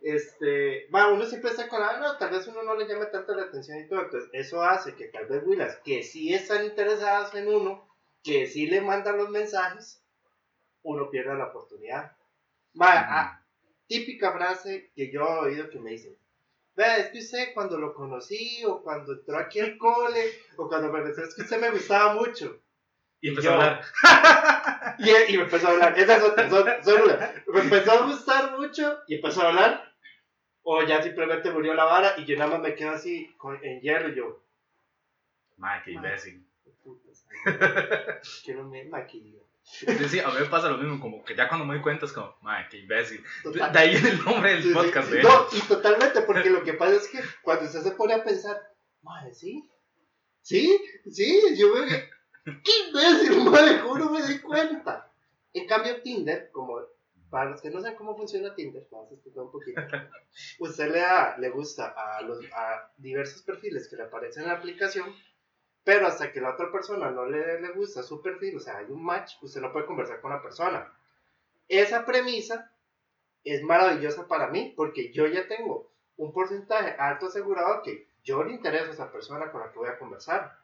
este, 0.02 0.88
bueno, 0.90 1.14
uno 1.14 1.26
siempre 1.26 1.50
está 1.50 1.68
con, 1.68 1.82
ah, 1.82 1.98
no, 2.00 2.16
tal 2.18 2.30
vez 2.30 2.46
uno 2.48 2.62
no 2.62 2.74
le 2.76 2.88
llame 2.88 3.06
tanto 3.06 3.34
la 3.34 3.44
atención 3.44 3.78
y 3.78 3.88
todo, 3.88 4.02
entonces 4.02 4.30
eso 4.32 4.62
hace 4.62 4.94
que 4.96 5.06
tal 5.06 5.26
vez 5.26 5.44
Willas, 5.46 5.78
que 5.84 6.02
sí 6.02 6.34
están 6.34 6.64
interesadas 6.64 7.34
en 7.34 7.48
uno, 7.48 7.86
que 8.24 8.46
sí 8.46 8.66
le 8.66 8.80
mandan 8.80 9.18
los 9.18 9.30
mensajes, 9.30 10.02
uno 10.82 11.10
pierda 11.10 11.34
la 11.34 11.46
oportunidad. 11.46 12.12
Ah, 12.80 13.42
típica 13.86 14.32
frase 14.32 14.90
que 14.94 15.10
yo 15.12 15.22
he 15.22 15.38
oído 15.50 15.70
que 15.70 15.80
me 15.80 15.90
dicen, 15.92 16.16
vea, 16.80 16.96
es 16.98 17.10
que 17.10 17.18
usted 17.18 17.54
cuando 17.54 17.78
lo 17.78 17.94
conocí, 17.94 18.64
o 18.64 18.82
cuando 18.82 19.12
entró 19.12 19.38
aquí 19.38 19.60
al 19.60 19.76
cole, 19.78 20.32
o 20.56 20.68
cuando 20.68 20.92
me 20.92 20.98
empezó, 21.00 21.22
es 21.22 21.34
que 21.34 21.42
usted 21.42 21.60
me 21.60 21.70
gustaba 21.70 22.14
mucho. 22.14 22.60
Y 23.20 23.28
empezó 23.28 23.50
yo- 23.50 23.52
a 23.52 23.54
hablar. 23.54 23.84
Y, 24.98 25.34
y 25.34 25.36
me 25.36 25.44
empezó 25.44 25.68
a 25.68 25.70
hablar, 25.70 25.98
esa 25.98 26.16
es 26.16 26.22
otra, 26.22 26.50
son, 26.50 26.66
son 26.84 27.02
una. 27.02 27.34
Me 27.48 27.60
empezó 27.60 27.92
a 27.92 28.06
gustar 28.06 28.58
mucho 28.58 28.98
y 29.06 29.14
empezó 29.16 29.42
a 29.42 29.48
hablar, 29.48 29.94
o 30.62 30.82
ya 30.82 31.02
simplemente 31.02 31.50
murió 31.50 31.72
la 31.74 31.84
vara 31.84 32.14
y 32.18 32.24
yo 32.24 32.36
nada 32.36 32.50
más 32.52 32.60
me 32.60 32.74
quedo 32.74 32.90
así 32.90 33.32
con- 33.38 33.62
en 33.64 33.80
hielo 33.80 34.08
y 34.10 34.14
yo, 34.16 34.42
Madre, 35.56 35.82
qué 35.84 35.90
imbécil. 35.92 36.46
puta, 36.82 37.08
que 38.44 38.54
no 38.54 38.64
me. 38.64 38.84
Sí, 39.72 39.86
sí, 40.08 40.18
a 40.20 40.28
mí 40.28 40.34
me 40.40 40.46
pasa 40.46 40.68
lo 40.68 40.78
mismo, 40.78 41.00
como 41.00 41.24
que 41.24 41.34
ya 41.36 41.48
cuando 41.48 41.64
me 41.64 41.74
doy 41.74 41.82
cuenta 41.82 42.04
es 42.06 42.12
como, 42.12 42.34
madre, 42.42 42.66
qué 42.70 42.78
imbécil. 42.78 43.22
De, 43.22 43.52
Total. 43.52 43.72
de 43.72 43.78
ahí 43.78 43.90
viene 43.92 44.10
el 44.10 44.24
nombre 44.24 44.50
del 44.52 44.62
Sí, 44.62 44.68
sí. 44.68 44.74
podcast, 44.74 45.10
de 45.10 45.22
No, 45.22 45.46
y 45.52 45.60
totalmente, 45.60 46.22
porque 46.22 46.50
lo 46.50 46.62
que 46.64 46.74
pasa 46.74 46.96
es 46.96 47.08
que 47.08 47.20
cuando 47.42 47.64
usted 47.66 47.80
se 47.82 47.92
pone 47.92 48.14
a 48.14 48.24
pensar, 48.24 48.60
madre, 49.02 49.32
sí, 49.32 49.70
sí, 50.42 50.80
sí, 51.10 51.40
yo 51.56 51.74
me. 51.74 51.86
¡Qué 52.44 52.72
imbécil, 52.88 53.44
madre! 53.44 53.80
¿Cómo 53.80 53.98
no 53.98 54.10
me 54.10 54.22
di 54.26 54.38
cuenta? 54.40 55.10
En 55.52 55.66
cambio, 55.66 56.00
Tinder, 56.02 56.50
como 56.52 56.80
para 57.30 57.50
los 57.50 57.60
que 57.60 57.70
no 57.70 57.80
saben 57.80 57.96
cómo 57.96 58.16
funciona 58.16 58.54
Tinder, 58.54 58.86
vamos 58.90 59.10
a 59.12 59.14
explicar 59.14 59.44
un 59.44 59.52
poquito. 59.52 59.80
Usted 60.58 60.90
le, 60.92 60.98
da, 60.98 61.36
le 61.38 61.48
gusta 61.50 61.94
a, 61.96 62.22
los, 62.22 62.38
a 62.52 62.90
diversos 62.96 63.42
perfiles 63.42 63.88
que 63.88 63.96
le 63.96 64.02
aparecen 64.04 64.42
en 64.42 64.48
la 64.48 64.56
aplicación, 64.56 65.14
pero 65.84 66.06
hasta 66.06 66.32
que 66.32 66.40
la 66.40 66.50
otra 66.50 66.70
persona 66.70 67.10
no 67.10 67.24
le, 67.26 67.60
le 67.60 67.70
gusta 67.72 68.02
su 68.02 68.20
perfil, 68.22 68.56
o 68.56 68.60
sea, 68.60 68.78
hay 68.78 68.86
un 68.90 69.04
match, 69.04 69.34
usted 69.42 69.60
no 69.60 69.72
puede 69.72 69.86
conversar 69.86 70.20
con 70.20 70.30
la 70.30 70.42
persona. 70.42 70.92
Esa 71.68 72.04
premisa 72.04 72.72
es 73.44 73.62
maravillosa 73.62 74.28
para 74.28 74.48
mí 74.48 74.74
porque 74.76 75.12
yo 75.12 75.26
ya 75.26 75.48
tengo 75.48 75.90
un 76.16 76.32
porcentaje 76.32 76.96
alto 76.98 77.26
asegurado 77.26 77.82
que 77.82 78.08
yo 78.22 78.44
le 78.44 78.52
intereso 78.52 78.90
a 78.90 78.94
esa 78.94 79.12
persona 79.12 79.50
con 79.50 79.60
la 79.62 79.72
que 79.72 79.78
voy 79.78 79.88
a 79.88 79.98
conversar. 79.98 80.58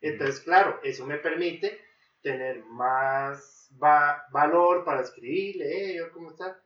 Entonces, 0.00 0.40
claro, 0.40 0.80
eso 0.82 1.06
me 1.06 1.18
permite 1.18 1.80
tener 2.22 2.64
más 2.64 3.70
va- 3.82 4.24
valor 4.32 4.84
para 4.84 5.00
escribirle, 5.02 5.66
hey, 5.70 5.98
¿cómo 6.12 6.30
está? 6.30 6.60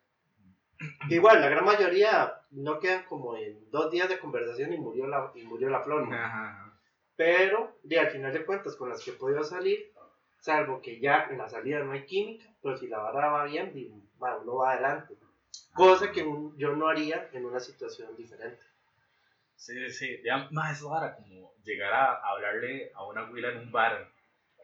Igual, 1.09 1.41
la 1.41 1.49
gran 1.49 1.65
mayoría 1.65 2.43
no 2.51 2.79
quedan 2.81 3.05
como 3.05 3.37
en 3.37 3.71
dos 3.71 3.91
días 3.91 4.09
de 4.09 4.19
conversación 4.19 4.73
y 4.73 4.79
murió 4.79 5.07
la, 5.07 5.31
y 5.35 5.43
murió 5.45 5.71
la 5.71 5.83
flor, 5.83 6.07
ajá. 6.13 6.66
Pero, 7.17 7.79
de 7.83 7.99
al 7.99 8.11
final 8.11 8.33
de 8.33 8.45
cuentas, 8.45 8.77
con 8.77 8.91
las 8.91 9.03
que 9.03 9.11
he 9.11 9.15
podido 9.15 9.43
salir, 9.43 9.93
salvo 10.41 10.83
que 10.83 11.01
ya 11.01 11.29
en 11.31 11.39
la 11.39 11.49
salida 11.49 11.81
no 11.81 11.93
hay 11.93 12.05
química, 12.05 12.45
pero 12.63 12.77
si 12.77 12.87
la 12.89 12.99
vara 12.99 13.29
va 13.29 13.45
bien, 13.45 13.73
uno 14.19 14.57
va 14.57 14.73
adelante. 14.73 15.17
Cosa 15.73 16.13
que 16.13 16.25
yo 16.57 16.77
no 16.77 16.89
haría 16.89 17.29
en 17.33 17.45
una 17.45 17.61
situación 17.61 18.17
diferente. 18.17 18.63
Sí, 19.57 19.91
sí, 19.91 20.21
ya, 20.23 20.49
más 20.51 20.77
eso 20.77 20.97
era 20.97 21.15
como 21.17 21.53
llegar 21.65 21.93
a 21.93 22.15
hablarle 22.31 22.93
a 22.95 23.05
una 23.07 23.31
huila 23.31 23.51
en 23.51 23.59
un 23.59 23.73
bar. 23.73 24.09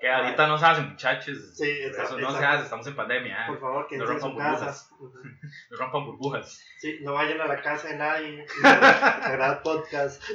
Que 0.02 0.10
ahorita 0.10 0.48
no 0.48 0.58
se 0.58 0.66
hace, 0.66 0.82
muchachos. 0.82 1.38
Sí, 1.54 1.70
eso 1.70 1.90
exacto, 1.90 2.18
no 2.18 2.36
se 2.36 2.44
hace, 2.44 2.64
estamos 2.64 2.84
en 2.88 2.96
pandemia. 2.96 3.44
¿eh? 3.44 3.46
Por 3.46 3.60
favor, 3.60 3.86
que 3.86 3.96
No 3.96 4.06
rompan 4.06 4.34
burbujas. 4.34 4.90
No 5.70 5.76
rompan 5.76 6.06
burbujas. 6.06 6.60
Sí, 6.80 6.98
no 7.02 7.12
vayan 7.12 7.40
a 7.40 7.46
la 7.46 7.62
casa 7.62 7.86
de 7.86 7.98
nadie. 7.98 8.44
Sagrado 8.62 9.62
podcast. 9.62 10.20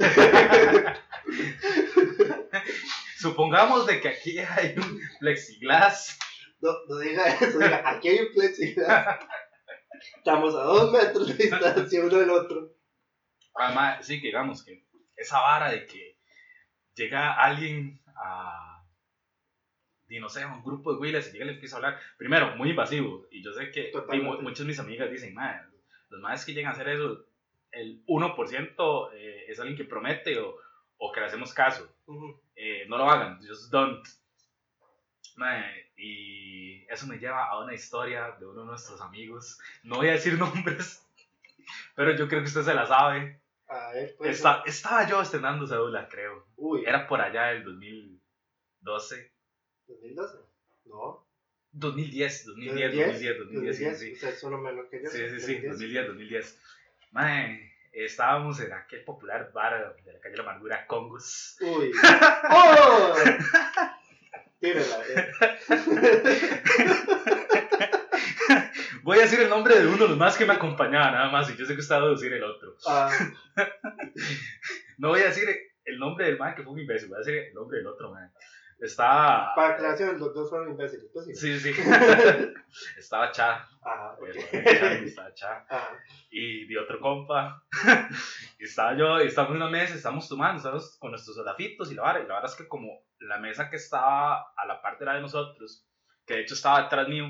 Supongamos 3.19 3.88
de 3.88 4.00
que 4.00 4.07
aquí 4.07 4.39
hay 4.39 4.75
un 4.77 5.01
plexiglas. 5.19 6.17
No, 6.62 6.69
no 6.88 7.00
diga 7.00 7.27
eso, 7.27 7.59
diga, 7.59 7.81
aquí 7.89 8.07
hay 8.07 8.19
un 8.19 8.33
plexiglas. 8.33 9.19
Estamos 10.15 10.55
a 10.55 10.59
dos 10.59 10.93
metros 10.93 11.27
de 11.27 11.43
distancia 11.43 12.05
uno 12.05 12.17
del 12.17 12.29
otro. 12.29 12.74
Además, 13.53 14.05
sí, 14.05 14.21
que 14.21 14.27
digamos 14.27 14.63
que 14.63 14.86
esa 15.17 15.41
vara 15.41 15.71
de 15.71 15.86
que 15.86 16.17
llega 16.95 17.33
alguien 17.33 18.00
a, 18.15 18.66
y 20.09 20.19
no 20.19 20.29
sé, 20.29 20.45
un 20.45 20.63
grupo 20.63 20.93
de 20.93 20.99
huilas 20.99 21.27
y 21.27 21.31
llega 21.33 21.45
y 21.45 21.47
le 21.49 21.53
empieza 21.55 21.75
a 21.75 21.77
hablar. 21.79 21.99
Primero, 22.17 22.55
muy 22.55 22.69
invasivo. 22.71 23.27
Y 23.31 23.43
yo 23.43 23.51
sé 23.53 23.71
que 23.71 23.91
y 24.13 24.19
mu- 24.19 24.41
muchas 24.41 24.59
de 24.59 24.65
mis 24.65 24.79
amigas 24.79 25.09
dicen, 25.11 25.33
"Mae, 25.33 25.59
los 26.09 26.21
más 26.21 26.45
que 26.45 26.53
llegan 26.53 26.71
a 26.71 26.73
hacer 26.75 26.89
eso, 26.89 27.25
el 27.71 28.01
1% 28.07 29.11
eh, 29.13 29.45
es 29.49 29.59
alguien 29.59 29.77
que 29.77 29.83
promete 29.83 30.39
o, 30.39 30.55
o 30.97 31.11
que 31.11 31.19
le 31.19 31.25
hacemos 31.27 31.53
caso. 31.53 31.93
Ujú. 32.05 32.39
Eh, 32.55 32.85
no 32.87 32.97
lo 32.97 33.09
hagan, 33.09 33.37
just 33.45 33.69
don't. 33.71 34.07
Mae, 35.35 35.91
y 35.97 36.85
eso 36.89 37.05
me 37.05 37.19
lleva 37.19 37.45
a 37.47 37.59
una 37.63 37.73
historia 37.75 38.31
de 38.39 38.45
uno 38.47 38.61
de 38.61 38.67
nuestros 38.67 38.99
amigos. 39.01 39.59
No 39.83 39.97
voy 39.97 40.07
a 40.09 40.13
decir 40.13 40.33
nombres, 40.39 41.05
pero 41.95 42.15
yo 42.15 42.27
creo 42.27 42.41
que 42.41 42.47
usted 42.47 42.63
se 42.63 42.73
la 42.73 42.85
sabe. 42.87 43.41
A 43.67 43.91
ver, 43.91 44.15
pues. 44.17 44.37
Esta- 44.37 44.63
estaba 44.65 45.07
yo 45.07 45.21
estrenando 45.21 45.67
cédula, 45.67 46.07
creo. 46.07 46.47
Uy, 46.55 46.85
Era 46.85 47.05
por 47.07 47.19
allá 47.21 47.47
del 47.47 47.63
2012. 47.65 49.31
2012. 49.88 50.38
No. 50.86 51.25
2010, 51.74 52.46
2010, 52.46 52.96
2010, 52.96 53.38
2010, 53.38 53.77
sí, 53.77 53.84
2010. 53.86 54.00
sí. 54.00 54.15
Sea, 54.15 54.29
es 54.29 54.44
uno 54.44 54.58
menos 54.58 54.86
que 54.89 55.03
yo. 55.03 55.10
Sí, 55.10 55.17
sí, 55.29 55.39
sí, 55.39 55.53
2010. 55.67 55.67
2010, 55.72 56.08
2010. 56.08 56.62
Mae, 57.12 57.74
estábamos 57.91 58.60
en 58.60 58.74
aquel 58.74 59.03
popular 59.03 59.51
bar 59.53 59.96
de 60.03 60.13
la 60.13 60.20
calle 60.20 60.38
La 60.38 60.44
Amargura, 60.44 60.88
Congos. 60.88 61.58
Uy. 61.62 61.91
¡Oh! 62.50 63.15
Tírala. 64.60 65.03
eh. 65.10 65.27
Voy 69.03 69.20
a 69.20 69.22
decir 69.22 69.39
el 69.39 69.50
nombre 69.50 69.79
de 69.79 69.86
uno 69.88 69.98
de 70.03 70.10
los 70.10 70.17
más 70.17 70.36
que 70.38 70.46
me 70.46 70.53
acompañaba, 70.53 71.12
nada 71.12 71.29
más, 71.32 71.50
y 71.50 71.56
yo 71.56 71.65
sé 71.65 71.75
que 71.75 71.82
usted 71.82 71.96
va 71.96 72.03
a 72.03 72.10
decir 72.10 72.34
el 72.34 72.44
otro. 72.44 72.75
Ah, 72.88 73.10
No 74.98 75.10
voy 75.10 75.22
a 75.22 75.25
decir 75.27 75.48
el 75.86 76.00
nombre 76.00 76.25
del 76.25 76.38
man 76.39 76.56
que 76.56 76.63
fue 76.63 76.74
un 76.74 76.79
imbécil, 76.79 77.08
voy 77.10 77.17
a 77.17 77.20
decir 77.20 77.36
el 77.36 77.53
nombre 77.53 77.77
del 77.77 77.88
otro 77.88 78.12
man. 78.12 78.32
Estaba. 78.79 79.55
para 79.55 79.74
aclaración, 79.74 80.19
los 80.19 80.34
dos 80.34 80.50
fueron 80.50 80.69
imbéciles. 80.72 81.10
Pues 81.12 81.25
sí. 81.25 81.36
Sí, 81.36 81.60
sí. 81.60 81.72
Estaba 82.98 83.31
Cha. 83.31 83.67
Ajá, 83.81 84.13
ok. 84.19 84.27
Estaba 84.53 85.34
Cha. 85.34 85.65
Ajá. 85.69 85.98
Y 86.29 86.65
de 86.67 86.77
otro 86.79 87.00
compa. 87.00 87.63
Y 88.60 88.63
estaba 88.63 88.96
yo, 88.98 89.22
y 89.22 89.27
estamos 89.27 89.51
en 89.51 89.57
una 89.57 89.69
mesa, 89.69 89.93
estamos 89.93 90.27
tomando, 90.27 90.57
estamos 90.57 90.98
con 90.98 91.12
nuestros 91.12 91.36
solafitos 91.36 91.91
y 91.91 91.96
la 91.96 92.01
vara. 92.01 92.19
Y 92.22 92.27
la 92.27 92.34
vara 92.36 92.48
es 92.48 92.55
que, 92.55 92.67
como 92.67 93.03
la 93.19 93.38
mesa 93.38 93.69
que 93.69 93.75
estaba 93.75 94.51
a 94.55 94.65
la 94.65 94.81
parte 94.81 95.00
de 95.00 95.05
la 95.05 95.13
de 95.15 95.22
nosotros, 95.22 95.86
que 96.25 96.34
de 96.36 96.41
hecho 96.41 96.55
estaba 96.55 96.81
detrás 96.81 97.07
mío, 97.07 97.27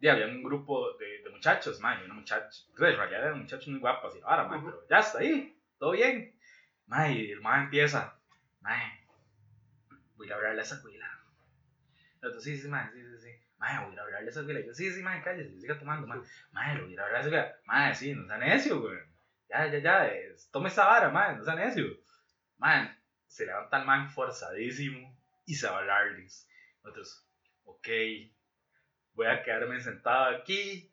y 0.00 0.06
había 0.08 0.26
un 0.26 0.42
grupo 0.44 0.92
de, 0.96 1.22
de 1.24 1.30
muchachos, 1.30 1.80
man, 1.80 1.98
y 2.00 2.04
una 2.04 2.14
muchacha, 2.14 2.48
pues, 2.76 2.92
en 2.92 2.96
realidad 2.98 3.24
eran 3.26 3.40
muchachos 3.40 3.66
muy 3.68 3.80
guapos 3.80 4.14
y 4.14 4.20
la 4.20 4.26
vara, 4.26 4.44
man, 4.44 4.58
Ujú. 4.60 4.66
pero 4.66 4.86
ya 4.88 4.98
está 4.98 5.18
ahí, 5.18 5.60
todo 5.78 5.90
bien. 5.90 6.38
Man, 6.86 7.12
y 7.12 7.30
el 7.32 7.40
man 7.40 7.64
empieza, 7.64 8.16
man, 8.60 8.80
voy 10.24 10.32
a 10.32 10.36
hablarle 10.36 10.60
a 10.60 10.64
esa 10.64 10.82
cuila. 10.82 11.10
Entonces, 12.14 12.42
sí, 12.42 12.56
sí, 12.58 12.68
man, 12.68 12.90
sí, 12.92 13.00
sí, 13.02 13.18
sí. 13.18 13.30
Mae, 13.58 13.86
voy 13.86 13.96
a 13.96 14.02
hablarle 14.02 14.28
a 14.28 14.30
esa. 14.30 14.42
Y 14.42 14.66
yo, 14.66 14.74
sí, 14.74 14.90
sí, 14.92 15.02
mae, 15.02 15.22
cállese, 15.22 15.60
siga 15.60 15.78
tomando. 15.78 16.06
Mae, 16.52 16.74
lo 16.76 16.82
voy 16.84 16.90
a 16.90 16.94
ir 16.94 17.00
a 17.00 17.20
esa 17.20 17.28
cuila. 17.28 17.56
Mae, 17.66 17.94
sí, 17.94 18.14
no 18.14 18.26
sea 18.26 18.38
necio, 18.38 18.80
güey. 18.80 18.98
Ya, 19.48 19.66
ya, 19.66 19.78
ya, 19.78 20.06
es- 20.08 20.50
tome 20.50 20.68
esa 20.68 20.86
vara, 20.86 21.10
mae, 21.10 21.36
no 21.36 21.44
sea 21.44 21.54
necio. 21.54 21.84
Man, 22.58 22.98
se 23.26 23.46
levanta 23.46 23.78
el 23.78 23.84
man 23.86 24.10
forzadísimo 24.10 25.16
y 25.44 25.54
se 25.54 25.66
va 25.68 25.76
a 25.76 25.78
hablarles. 25.80 26.48
Nosotros, 26.82 27.26
ok, 27.64 27.88
voy 29.12 29.26
a 29.26 29.42
quedarme 29.42 29.80
sentado 29.80 30.36
aquí, 30.36 30.90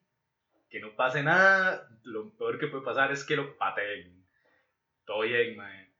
que 0.69 0.79
no 0.79 0.95
pase 0.95 1.23
nada. 1.23 1.87
Lo 2.03 2.35
peor 2.37 2.59
que 2.59 2.67
puede 2.67 2.83
pasar 2.83 3.11
es 3.11 3.23
que 3.23 3.35
lo 3.35 3.57
pateen. 3.57 4.25
Todo 5.05 5.21
bien, 5.21 5.55
mae. 5.55 5.91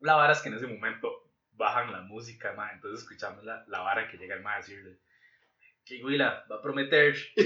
La 0.00 0.14
vara 0.14 0.32
es 0.32 0.40
que 0.40 0.48
en 0.48 0.56
ese 0.56 0.66
momento 0.66 1.21
bajan 1.62 1.92
la 1.92 2.02
música, 2.02 2.52
mae. 2.52 2.74
Entonces 2.74 3.02
escuchamos 3.02 3.44
la, 3.44 3.64
la 3.68 3.80
vara 3.80 4.08
que 4.08 4.18
llega 4.18 4.34
el 4.34 4.42
mae 4.42 4.54
a 4.54 4.58
decirle, 4.58 4.98
que 5.84 6.04
Willa 6.04 6.44
va 6.50 6.56
a 6.56 6.62
prometer. 6.62 7.14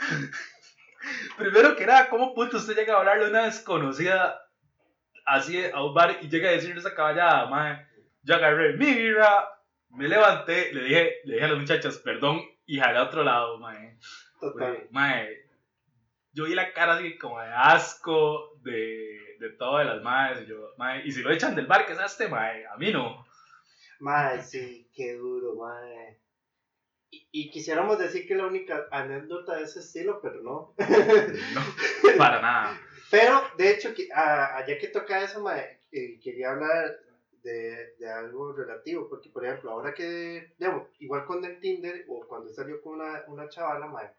Primero 1.38 1.76
que 1.76 1.86
nada, 1.86 2.08
¿cómo 2.08 2.34
puto 2.34 2.58
usted 2.58 2.76
llega 2.76 2.94
a 2.94 2.98
hablarle 2.98 3.26
a 3.26 3.30
una 3.30 3.44
desconocida 3.44 4.40
así 5.24 5.64
a 5.72 5.82
un 5.82 5.94
bar 5.94 6.18
y 6.20 6.28
llega 6.28 6.48
a 6.48 6.52
decirle 6.52 6.80
esa 6.80 6.94
caballada, 6.94 7.46
mae? 7.46 7.86
Yo 8.22 8.34
agarré 8.34 8.76
mi 8.76 8.92
birra, 8.92 9.48
me 9.90 10.08
levanté, 10.08 10.72
le 10.74 10.82
dije, 10.82 11.14
le 11.24 11.34
dije 11.34 11.46
a 11.46 11.48
las 11.48 11.58
muchachas, 11.58 11.98
perdón, 11.98 12.42
y 12.66 12.78
jalé 12.78 12.98
a 12.98 13.04
otro 13.04 13.24
lado, 13.24 13.58
mae. 13.58 13.98
Total. 14.40 14.86
Mae, 14.90 15.49
yo 16.32 16.44
vi 16.44 16.54
la 16.54 16.72
cara 16.72 16.94
así 16.94 17.18
como 17.18 17.40
de 17.40 17.48
asco 17.48 18.58
de, 18.62 19.36
de 19.38 19.50
todas 19.58 19.86
las 19.86 20.02
maes. 20.02 20.42
Y 20.42 20.46
yo, 20.46 20.74
mae, 20.76 21.02
y 21.04 21.12
si 21.12 21.22
lo 21.22 21.30
echan 21.30 21.54
del 21.54 21.66
bar, 21.66 21.86
¿qué 21.86 21.92
es 21.92 22.00
este, 22.00 22.28
mae? 22.28 22.66
A 22.66 22.76
mí 22.76 22.92
no. 22.92 23.26
Mae, 24.00 24.42
sí, 24.42 24.88
qué 24.94 25.14
duro, 25.14 25.56
mae. 25.56 26.20
Y, 27.10 27.28
y 27.32 27.50
quisiéramos 27.50 27.98
decir 27.98 28.26
que 28.26 28.36
la 28.36 28.46
única 28.46 28.86
anécdota 28.92 29.56
de 29.56 29.64
ese 29.64 29.80
estilo, 29.80 30.20
pero 30.22 30.42
no. 30.42 30.74
No, 30.78 32.16
para 32.16 32.40
nada. 32.40 32.80
Pero, 33.10 33.42
de 33.58 33.70
hecho, 33.72 33.92
que, 33.92 34.06
ya 34.08 34.78
que 34.78 34.88
toca 34.88 35.22
eso, 35.22 35.42
mae, 35.42 35.80
eh, 35.90 36.20
quería 36.22 36.52
hablar 36.52 36.96
de, 37.42 37.94
de 37.98 38.10
algo 38.10 38.52
relativo, 38.52 39.08
porque, 39.08 39.30
por 39.30 39.44
ejemplo, 39.44 39.72
ahora 39.72 39.92
que, 39.92 40.54
digamos, 40.58 40.88
igual 41.00 41.24
con 41.24 41.44
el 41.44 41.58
Tinder 41.58 42.04
o 42.08 42.24
cuando 42.28 42.52
salió 42.52 42.80
con 42.80 43.00
una, 43.00 43.24
una 43.26 43.48
chavala, 43.48 43.86
mae, 43.86 44.12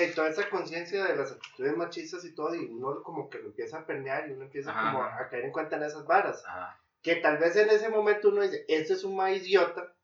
Hay 0.00 0.12
toda 0.12 0.28
esa 0.28 0.48
conciencia 0.50 1.04
de 1.04 1.16
las 1.16 1.32
actitudes 1.32 1.76
machistas 1.76 2.24
y 2.24 2.34
todo, 2.34 2.54
y 2.54 2.64
uno 2.66 3.02
como 3.02 3.28
que 3.28 3.38
lo 3.38 3.46
empieza 3.46 3.78
a 3.78 3.86
permear 3.86 4.28
y 4.28 4.32
uno 4.32 4.44
empieza 4.44 4.70
Ajá, 4.70 4.90
como 4.90 5.02
ajá. 5.04 5.22
a 5.24 5.28
caer 5.28 5.44
en 5.46 5.52
cuenta 5.52 5.76
en 5.76 5.82
esas 5.84 6.06
varas. 6.06 6.42
Ajá, 6.46 6.80
Que 7.02 7.16
tal 7.16 7.38
vez 7.38 7.56
en 7.56 7.70
ese 7.70 7.88
momento 7.88 8.28
uno 8.28 8.42
dice, 8.42 8.64
esto 8.68 8.94
es 8.94 9.04
un 9.04 9.16
más 9.16 9.32
idiota, 9.36 9.94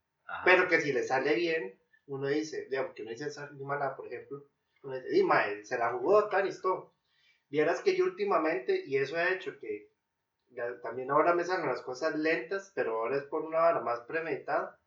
pero 0.45 0.69
que 0.69 0.81
si 0.81 0.93
le 0.93 1.03
sale 1.03 1.35
bien, 1.35 1.79
uno 2.07 2.27
dice, 2.29 2.67
digamos, 2.71 2.95
que 2.95 3.03
uno 3.03 3.11
dice 3.13 3.27
esa 3.29 3.49
mala, 3.61 3.97
por 3.97 4.07
ejemplo, 4.07 4.45
uno 4.83 4.95
dice, 4.97 5.17
y 5.17 5.23
mae, 5.23 5.65
se 5.65 5.79
la 5.79 5.91
jugó, 5.93 6.29
tan 6.29 6.47
y 6.47 6.51
todo. 6.61 6.93
Vieras 7.49 7.81
que 7.81 7.95
yo 7.97 8.05
últimamente, 8.05 8.83
y 8.87 8.97
eso 8.97 9.17
ha 9.17 9.31
hecho 9.31 9.59
que 9.59 9.89
ya- 10.51 10.81
también 10.81 11.11
ahora 11.11 11.35
me 11.35 11.45
salen 11.45 11.67
las 11.69 11.83
cosas 11.83 12.17
lentas, 12.17 12.73
pero 12.75 12.97
ahora 12.99 13.17
es 13.17 13.25
por 13.25 13.43
una 13.43 13.59
vara 13.61 13.81
más 13.81 14.01
premeditada, 14.01 14.79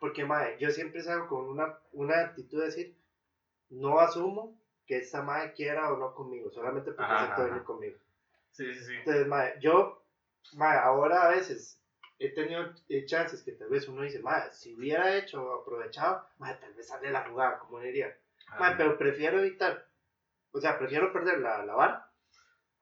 porque 0.00 0.24
mae, 0.24 0.56
yo 0.58 0.70
siempre 0.70 1.02
salgo 1.02 1.28
con 1.28 1.48
una, 1.48 1.78
una 1.92 2.20
actitud 2.20 2.60
de 2.60 2.66
decir, 2.66 2.96
no 3.74 3.98
asumo 4.00 4.58
que 4.86 4.98
esta 4.98 5.22
mae 5.22 5.52
quiera 5.52 5.92
o 5.92 5.96
no 5.96 6.14
conmigo, 6.14 6.50
solamente 6.50 6.92
porque 6.92 7.12
Ajá, 7.12 7.32
ajá. 7.32 7.44
venir 7.44 7.62
conmigo. 7.64 7.98
Sí, 8.52 8.72
sí, 8.74 8.84
sí. 8.84 8.94
Entonces, 8.96 9.26
mae, 9.26 9.54
yo, 9.60 10.04
mae, 10.54 10.78
ahora 10.78 11.22
a 11.24 11.28
veces 11.30 11.80
he 12.18 12.30
tenido 12.30 12.72
eh, 12.88 13.04
chances 13.06 13.42
que 13.42 13.52
tal 13.52 13.68
vez 13.68 13.88
uno 13.88 14.02
dice, 14.02 14.20
mae, 14.20 14.52
si 14.52 14.74
hubiera 14.74 15.16
hecho, 15.16 15.52
aprovechado, 15.54 16.26
mae, 16.38 16.54
tal 16.56 16.74
vez 16.74 16.86
sale 16.86 17.10
la 17.10 17.26
jugada, 17.28 17.58
como 17.58 17.80
diría. 17.80 18.16
Ajá. 18.46 18.74
pero 18.76 18.98
prefiero 18.98 19.38
evitar, 19.38 19.86
o 20.52 20.60
sea, 20.60 20.78
prefiero 20.78 21.12
perder 21.12 21.38
la, 21.38 21.64
la 21.64 21.74
vara 21.74 22.10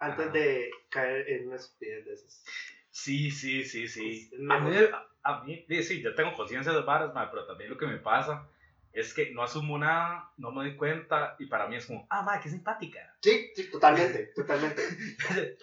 antes 0.01 0.27
Ajá. 0.27 0.33
de 0.33 0.71
caer 0.89 1.29
en 1.31 1.47
una 1.47 1.57
estupidez 1.57 2.05
de 2.05 2.13
esas. 2.15 2.45
Sí, 2.91 3.31
sí, 3.31 3.65
sí, 3.65 3.89
sí. 3.89 4.29
Es 4.33 4.51
A 4.51 4.59
mí, 4.59 4.77
a 5.23 5.45
mí 5.45 5.65
sí, 5.83 6.03
yo 6.03 6.15
tengo 6.15 6.35
conciencia 6.35 6.73
de 6.73 6.83
varas, 6.83 7.15
mae, 7.15 7.29
pero 7.31 7.47
también 7.47 7.71
lo 7.71 7.79
que 7.79 7.87
me 7.87 7.99
pasa 7.99 8.47
es 8.93 9.15
que 9.15 9.33
no 9.33 9.43
asumo 9.43 9.79
nada, 9.79 10.31
no 10.37 10.51
me 10.51 10.65
doy 10.65 10.77
cuenta 10.77 11.37
y 11.39 11.47
para 11.47 11.67
mí 11.67 11.77
es 11.77 11.87
como, 11.87 12.07
ah, 12.11 12.23
madre, 12.23 12.41
qué 12.43 12.51
simpática. 12.51 13.17
Sí, 13.21 13.51
sí, 13.55 13.71
totalmente, 13.71 14.27
totalmente. 14.35 14.83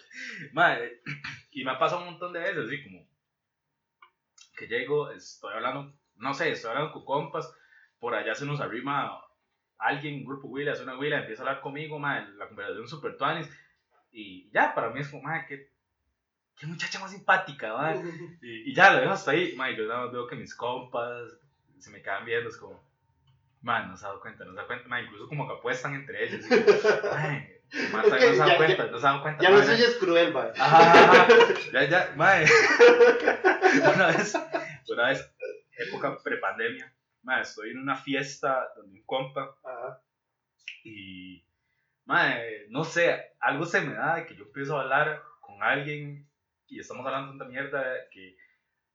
Madre, 0.52 1.02
y 1.52 1.64
me 1.64 1.70
ha 1.70 1.78
pasado 1.78 2.02
un 2.02 2.10
montón 2.10 2.32
de 2.32 2.40
veces, 2.40 2.66
así 2.66 2.82
como 2.82 3.06
que 4.56 4.66
llego, 4.66 5.10
estoy 5.10 5.54
hablando, 5.54 5.94
no 6.16 6.34
sé, 6.34 6.50
estoy 6.50 6.70
hablando 6.70 6.92
con 6.92 7.04
compas, 7.04 7.50
por 7.98 8.14
allá 8.14 8.34
se 8.34 8.46
nos 8.46 8.60
arrima 8.60 9.22
alguien, 9.78 10.16
un 10.16 10.24
grupo 10.24 10.48
Willy, 10.48 10.68
hace 10.68 10.82
una 10.82 10.98
Willy, 10.98 11.14
empieza 11.14 11.42
a 11.42 11.46
hablar 11.46 11.62
conmigo, 11.62 11.98
madre, 11.98 12.34
la 12.34 12.48
conversación 12.48 12.88
super 12.88 13.16
tuanis, 13.16 13.48
y 14.10 14.50
ya, 14.50 14.74
para 14.74 14.90
mí 14.90 15.00
es 15.00 15.08
como, 15.08 15.22
madre, 15.22 15.46
qué, 15.48 15.70
qué 16.58 16.66
muchacha 16.66 16.98
más 16.98 17.12
simpática, 17.12 17.72
madre. 17.74 18.02
Y, 18.42 18.70
y 18.70 18.74
ya, 18.74 18.92
lo 18.92 19.00
dejo 19.00 19.12
hasta 19.12 19.30
ahí, 19.30 19.54
madre, 19.56 19.76
yo 19.76 19.86
nada 19.86 20.04
más 20.04 20.12
veo 20.12 20.26
que 20.26 20.36
mis 20.36 20.54
compas 20.54 21.38
se 21.78 21.90
me 21.90 22.02
quedan 22.02 22.26
viendo, 22.26 22.50
es 22.50 22.56
como, 22.56 22.89
Man, 23.62 23.90
no 23.90 23.96
se 23.96 24.04
ha 24.06 24.08
dado 24.08 24.20
cuenta, 24.20 24.44
no 24.44 24.52
se 24.52 24.58
ha 24.58 24.62
dado 24.62 24.66
cuenta. 24.68 24.88
Man, 24.88 25.04
incluso 25.04 25.28
como 25.28 25.46
que 25.46 25.54
apuestan 25.54 25.94
entre 25.94 26.24
ellos. 26.24 26.46
y 26.46 26.48
como, 26.48 27.12
"Mae, 27.14 27.60
Marta 27.92 28.16
Es 28.16 28.22
que 28.24 28.26
no 28.28 28.32
se 28.32 28.38
dado 28.38 28.56
cuenta, 28.56 28.84
ya- 28.86 28.90
no 28.90 28.98
se 28.98 29.06
ha 29.06 29.10
dado 29.10 29.22
cuenta. 29.22 29.42
Ya 29.42 29.50
mae, 29.50 29.62
suyo 29.64 29.86
es 29.86 29.96
cruel. 29.96 30.34
Ajá, 30.58 31.28
ya, 31.72 31.84
ya, 31.88 32.12
mae. 32.16 32.44
Una 33.94 34.06
vez, 34.08 34.34
una 34.88 35.08
vez, 35.08 35.34
época 35.76 36.18
prepandemia, 36.24 36.92
mae, 37.22 37.42
estoy 37.42 37.70
en 37.70 37.78
una 37.78 37.96
fiesta 37.96 38.66
donde 38.76 38.98
un 38.98 39.04
compa 39.04 39.54
Ajá. 39.62 40.02
y, 40.84 41.44
mae, 42.06 42.66
no 42.70 42.82
sé, 42.84 43.34
algo 43.40 43.66
se 43.66 43.80
me 43.82 43.94
da 43.94 44.16
de 44.16 44.26
que 44.26 44.34
yo 44.36 44.44
empiezo 44.44 44.76
a 44.78 44.82
hablar 44.82 45.22
con 45.40 45.62
alguien 45.62 46.28
y 46.66 46.80
estamos 46.80 47.06
hablando 47.06 47.30
tanta 47.30 47.44
mierda 47.44 47.82
que 48.10 48.36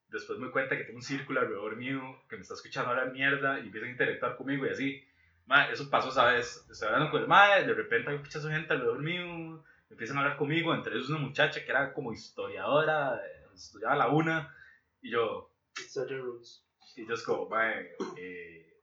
después 0.10 0.40
me 0.40 0.52
cuenta 0.52 0.78
que 0.78 0.84
tengo 0.84 0.98
un 0.98 1.04
círculo 1.04 1.42
alrededor 1.42 1.76
mío 1.76 2.24
que 2.30 2.36
me 2.36 2.42
está 2.42 2.54
escuchando 2.54 2.92
hablar 2.92 3.12
mierda 3.12 3.60
y 3.60 3.68
empieza 3.68 3.88
a 3.88 3.92
interactuar 3.92 4.36
conmigo 4.38 4.66
y 4.66 4.70
así. 4.70 5.04
Mae, 5.46 5.72
eso 5.72 5.90
pasó, 5.90 6.12
¿sabes? 6.12 6.66
Estoy 6.72 6.88
hablando 6.88 7.12
con 7.12 7.22
el 7.22 7.28
mae, 7.28 7.66
de 7.66 7.74
repente 7.74 8.10
hay 8.10 8.18
mucha 8.18 8.42
gente 8.42 8.74
alrededor 8.74 9.00
mío, 9.00 9.64
empiezan 9.90 10.18
a 10.18 10.22
hablar 10.22 10.38
conmigo, 10.38 10.74
entre 10.74 10.96
ellos 10.96 11.10
una 11.10 11.20
muchacha 11.20 11.64
que 11.64 11.72
era 11.72 11.94
como 11.94 12.14
historiadora, 12.14 13.16
eh, 13.16 13.46
estudiaba 13.54 13.96
la 13.96 14.10
UNA, 14.10 14.56
y 15.02 15.12
yo, 15.12 15.54
y 16.96 17.06
yo 17.06 17.14
es 17.14 17.24
como, 17.24 17.48
mae, 17.48 17.96
eh, 18.18 18.82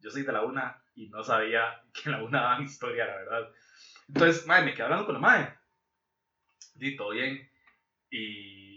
yo 0.00 0.10
soy 0.10 0.22
de 0.22 0.32
la 0.32 0.44
UNA 0.44 0.82
y 0.94 1.08
no 1.08 1.22
sabía 1.24 1.82
que 1.92 2.10
en 2.10 2.12
la 2.12 2.22
UNA 2.22 2.40
daban 2.40 2.62
historia, 2.64 3.06
la 3.06 3.16
verdad. 3.16 3.50
Entonces, 4.08 4.46
mae, 4.46 4.64
me 4.64 4.74
quedé 4.74 4.84
hablando 4.84 5.06
con 5.06 5.14
la 5.14 5.20
mae. 5.20 5.54
Di, 6.74 6.96
todo 6.96 7.10
bien. 7.10 7.50
Y, 8.10 8.67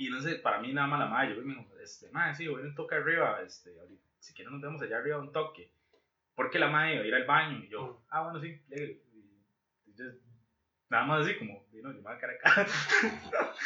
y 0.00 0.08
no 0.08 0.18
sé, 0.18 0.36
para 0.36 0.60
mí 0.60 0.72
nada 0.72 0.86
más 0.86 1.00
la 1.00 1.06
mae, 1.08 1.28
yo 1.28 1.42
me 1.42 1.54
dijo, 1.54 1.78
este, 1.78 2.08
mae, 2.10 2.34
sí, 2.34 2.48
voy 2.48 2.60
a 2.60 2.64
ir 2.64 2.70
un 2.70 2.74
toque 2.74 2.94
arriba, 2.94 3.42
este, 3.42 3.78
ahorita, 3.78 4.02
si 4.18 4.32
quieren 4.32 4.54
nos 4.54 4.62
vemos 4.62 4.80
allá 4.80 4.96
arriba 4.96 5.18
un 5.18 5.30
toque. 5.30 5.70
Porque 6.34 6.58
la 6.58 6.68
mae 6.68 6.94
iba 6.94 7.04
a 7.04 7.06
ir 7.06 7.14
al 7.14 7.26
baño 7.26 7.58
y 7.58 7.68
yo, 7.68 8.02
ah, 8.08 8.22
bueno, 8.22 8.40
sí. 8.40 8.48
Y, 8.70 8.82
y 9.90 9.94
yo, 9.94 10.06
nada 10.88 11.04
más 11.04 11.26
así 11.26 11.36
como, 11.36 11.66
vino, 11.70 11.90
yo 11.92 11.96
me 11.98 12.00
voy 12.00 12.14
a 12.14 12.18
quedar 12.18 12.34
acá. 12.34 12.66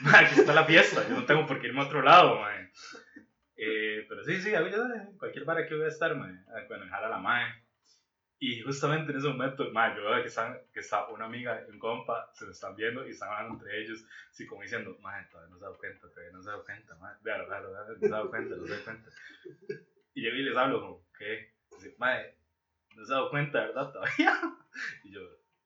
Mae, 0.00 0.24
aquí 0.24 0.40
está 0.40 0.54
la 0.54 0.64
fiesta, 0.64 1.06
yo 1.06 1.14
no 1.14 1.26
tengo 1.26 1.44
por 1.44 1.60
qué 1.60 1.66
irme 1.66 1.82
a 1.82 1.84
otro 1.84 2.00
lado, 2.00 2.40
mae. 2.40 2.70
Eh, 3.56 4.06
pero 4.08 4.24
sí, 4.24 4.40
sí, 4.40 4.50
yo 4.50 4.58
en 4.58 5.18
cualquier 5.18 5.44
bar 5.44 5.68
que 5.68 5.74
voy 5.74 5.84
a 5.84 5.88
estar, 5.88 6.16
mae. 6.16 6.34
Ah, 6.48 6.64
Bueno, 6.68 6.86
jala 6.88 7.10
la 7.10 7.18
mae. 7.18 7.61
Y 8.44 8.60
justamente 8.60 9.12
en 9.12 9.18
ese 9.18 9.28
momento, 9.28 9.70
mae, 9.70 9.94
yo 9.94 10.02
veo 10.02 10.20
que, 10.20 10.26
están, 10.26 10.58
que 10.74 10.80
está 10.80 11.06
una 11.06 11.26
amiga 11.26 11.62
y 11.64 11.70
un 11.70 11.78
compa, 11.78 12.28
se 12.34 12.44
lo 12.44 12.50
están 12.50 12.74
viendo 12.74 13.06
y 13.06 13.12
están 13.12 13.28
hablando 13.28 13.54
entre 13.54 13.80
ellos, 13.80 14.04
así 14.32 14.46
como 14.46 14.62
diciendo, 14.62 14.96
mae, 15.00 15.24
todavía 15.26 15.48
no 15.48 15.58
se 15.58 15.62
dado 15.62 15.78
cuenta, 15.78 16.08
todavía 16.08 16.32
no 16.32 16.42
se 16.42 16.48
dado 16.48 16.64
cuenta, 16.64 16.96
mae, 16.96 17.14
véalo, 17.22 17.48
véalo, 17.48 17.70
véalo, 17.70 17.92
no 17.92 18.00
se 18.00 18.08
dado 18.08 18.30
cuenta, 18.30 18.56
no 18.56 18.66
se 18.66 18.72
dado 18.72 18.84
cuenta. 18.84 19.10
Y 20.14 20.22
yo 20.24 20.30
y 20.30 20.42
les 20.42 20.56
hablo 20.56 20.80
como, 20.80 21.06
¿qué? 21.16 21.52
Dice, 21.70 21.94
no 22.96 23.04
se 23.06 23.12
ha 23.12 23.16
dado 23.16 23.30
cuenta, 23.30 23.60
¿verdad? 23.60 23.92
Todavía. 23.92 24.40
Y 25.04 25.12
yo, 25.12 25.20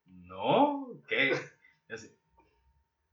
no, 0.05 1.01
¿qué? 1.09 1.35
Y 1.89 1.93
así, 1.95 2.15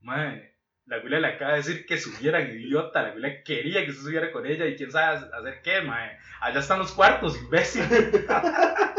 mae, 0.01 0.57
la 0.87 0.99
güila 0.99 1.21
le 1.21 1.27
acaba 1.27 1.51
de 1.51 1.57
decir 1.59 1.85
que 1.85 1.97
subieran, 1.97 2.49
idiota. 2.49 3.01
La 3.01 3.11
güila 3.11 3.41
quería 3.43 3.85
que 3.85 3.93
se 3.93 4.01
subiera 4.01 4.29
con 4.33 4.45
ella 4.45 4.65
y 4.65 4.75
quién 4.75 4.91
sabe 4.91 5.25
hacer 5.33 5.61
qué, 5.61 5.81
mae. 5.83 6.17
Allá 6.41 6.59
están 6.59 6.79
los 6.79 6.91
cuartos, 6.91 7.41
imbécil. 7.41 7.83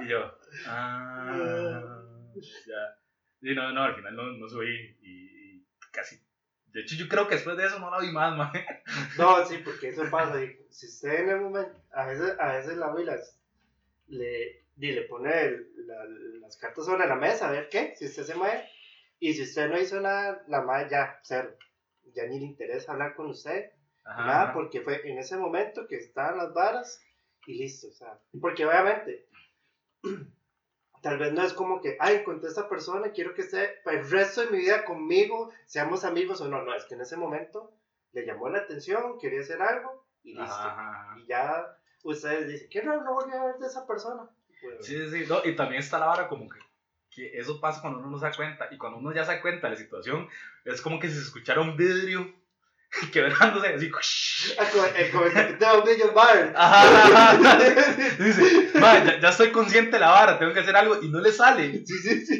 y 0.00 0.08
yo, 0.08 0.32
ah, 0.66 1.82
ya. 2.66 2.98
Y 3.40 3.54
no, 3.54 3.72
no, 3.72 3.82
al 3.84 3.94
final 3.96 4.16
no, 4.16 4.22
no 4.32 4.48
subí 4.48 4.96
y, 5.02 5.56
y 5.58 5.66
casi. 5.90 6.18
De 6.66 6.80
hecho, 6.80 6.96
yo 6.96 7.08
creo 7.08 7.28
que 7.28 7.34
después 7.36 7.56
de 7.56 7.66
eso 7.66 7.78
no 7.78 7.90
la 7.90 8.00
vi 8.00 8.10
más, 8.10 8.36
mae. 8.36 8.66
No, 9.18 9.44
sí, 9.46 9.58
porque 9.64 9.88
eso 9.90 10.04
pasa. 10.10 10.38
Si 10.70 10.86
usted 10.86 11.20
en 11.20 11.28
el 11.30 11.40
momento, 11.40 11.72
a 11.92 12.06
veces, 12.06 12.34
a 12.40 12.52
veces 12.56 12.76
la 12.76 12.86
abuela 12.86 13.16
le, 14.08 14.64
y 14.76 14.92
le 14.92 15.02
pone 15.02 15.40
el- 15.42 15.86
la- 15.86 16.04
las 16.40 16.56
cartas 16.56 16.84
sobre 16.86 17.06
la 17.06 17.14
mesa, 17.14 17.48
a 17.48 17.52
ver 17.52 17.68
qué, 17.68 17.94
si 17.96 18.06
usted 18.06 18.24
se 18.24 18.34
mueve. 18.34 18.68
Y 19.20 19.34
si 19.34 19.42
usted 19.42 19.68
no 19.70 19.78
hizo 19.78 20.00
nada, 20.00 20.42
la 20.48 20.62
madre 20.62 20.90
ya, 20.90 21.18
cero. 21.22 21.56
Ya 22.12 22.24
ni 22.26 22.40
le 22.40 22.46
interesa 22.46 22.92
hablar 22.92 23.14
con 23.14 23.26
usted, 23.28 23.70
Ajá. 24.04 24.26
nada, 24.26 24.52
porque 24.52 24.80
fue 24.80 25.08
en 25.08 25.18
ese 25.18 25.36
momento 25.36 25.86
que 25.86 25.96
estaban 25.96 26.36
las 26.38 26.52
varas 26.52 27.00
y 27.46 27.54
listo, 27.54 27.88
o 27.88 27.92
sea. 27.92 28.18
Porque 28.40 28.64
obviamente, 28.66 29.26
tal 31.02 31.18
vez 31.18 31.32
no 31.32 31.42
es 31.42 31.52
como 31.52 31.80
que, 31.80 31.96
ay, 32.00 32.16
encontré 32.16 32.48
a 32.48 32.50
esta 32.50 32.68
persona, 32.68 33.12
quiero 33.12 33.34
que 33.34 33.42
esté 33.42 33.80
para 33.84 34.00
el 34.00 34.10
resto 34.10 34.42
de 34.42 34.50
mi 34.50 34.58
vida 34.58 34.84
conmigo, 34.84 35.52
seamos 35.66 36.04
amigos 36.04 36.40
o 36.40 36.48
no, 36.48 36.62
no, 36.62 36.74
es 36.74 36.84
que 36.84 36.94
en 36.94 37.02
ese 37.02 37.16
momento 37.16 37.72
le 38.12 38.24
llamó 38.24 38.48
la 38.48 38.58
atención, 38.58 39.18
quería 39.18 39.40
hacer 39.40 39.60
algo 39.60 40.06
y 40.22 40.34
listo. 40.34 40.54
Ajá. 40.54 41.16
Y 41.18 41.26
ya 41.26 41.78
ustedes 42.02 42.48
dicen, 42.48 42.68
¿qué 42.70 42.82
no, 42.82 43.02
no 43.02 43.14
volví 43.14 43.32
a 43.32 43.44
ver 43.44 43.56
de 43.56 43.66
esa 43.66 43.86
persona? 43.86 44.30
Sí, 44.80 45.10
sí. 45.10 45.24
No, 45.28 45.44
y 45.44 45.54
también 45.56 45.80
está 45.80 45.98
la 45.98 46.06
vara 46.06 46.28
como 46.28 46.48
que, 46.48 46.58
que 47.10 47.38
eso 47.38 47.60
pasa 47.60 47.80
cuando 47.80 47.98
uno 47.98 48.10
no 48.10 48.18
se 48.18 48.26
da 48.26 48.32
cuenta. 48.34 48.68
Y 48.70 48.78
cuando 48.78 48.98
uno 48.98 49.12
ya 49.12 49.24
se 49.24 49.32
da 49.32 49.42
cuenta 49.42 49.66
de 49.66 49.74
la 49.74 49.80
situación, 49.80 50.28
es 50.64 50.80
como 50.80 50.98
que 50.98 51.08
se 51.10 51.18
escuchara 51.18 51.60
un 51.60 51.76
vidrio 51.76 52.32
quebrándose 53.12 53.68
así. 53.68 53.90
Ah, 54.58 54.68
el 54.96 55.10
capitán 55.32 55.82
Brillo 55.84 56.12
Bar. 56.12 56.52
Ajá, 56.54 57.04
ajá. 57.04 57.58
Dice, 58.18 58.70
"Ma, 58.78 59.02
ya, 59.04 59.20
ya 59.20 59.28
estoy 59.30 59.50
consciente 59.52 59.92
de 59.92 60.00
la 60.00 60.10
vara, 60.10 60.38
tengo 60.38 60.52
que 60.52 60.60
hacer 60.60 60.76
algo 60.76 61.00
y 61.02 61.08
no 61.08 61.20
le 61.20 61.32
sale. 61.32 61.84
Sí, 61.86 61.98
sí, 61.98 62.26
sí. 62.26 62.38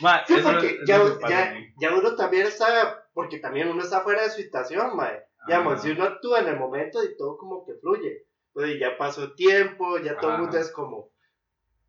Ma, 0.00 0.24
Sí, 0.26 0.34
porque 0.42 0.80
ya, 0.86 1.00
ya, 1.28 1.54
ya 1.78 1.94
uno 1.94 2.16
también 2.16 2.46
está, 2.46 3.06
porque 3.14 3.38
también 3.38 3.68
uno 3.68 3.82
está 3.82 4.00
fuera 4.00 4.22
de 4.22 4.30
su 4.30 4.36
situación, 4.42 4.96
mae. 4.96 5.22
Digamos, 5.46 5.82
si 5.82 5.90
uno 5.90 6.04
actúa 6.04 6.40
en 6.40 6.48
el 6.48 6.56
momento 6.58 7.04
y 7.04 7.16
todo 7.16 7.36
como 7.36 7.64
que 7.64 7.74
fluye. 7.74 8.26
Pues 8.52 8.78
ya 8.78 8.96
pasó 8.96 9.32
tiempo, 9.34 9.98
ya 9.98 10.16
todo 10.16 10.32
el 10.32 10.38
mundo 10.42 10.58
es 10.58 10.70
como. 10.72 11.10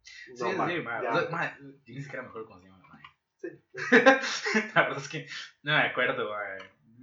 Sí, 0.04 0.34
No, 0.40 0.52
sí, 0.52 0.56
mae, 0.58 0.82
ma. 0.82 1.02
ya. 1.02 1.12
O 1.14 1.20
sea, 1.22 1.30
ma, 1.30 1.58
yo 1.58 1.94
ni 1.94 2.02
siquiera 2.02 2.24
me 2.24 2.30
acuerdo 2.30 2.48
cómo 2.48 2.60
se 2.60 2.68
llama 2.68 2.80
la 2.80 2.88
ma. 2.90 3.00
Sí. 3.42 4.68
La 4.76 4.82
verdad 4.84 4.98
es 4.98 5.10
que 5.10 5.28
no 5.64 5.74
me 5.74 5.82
acuerdo, 5.84 6.30
ma. 6.30 6.40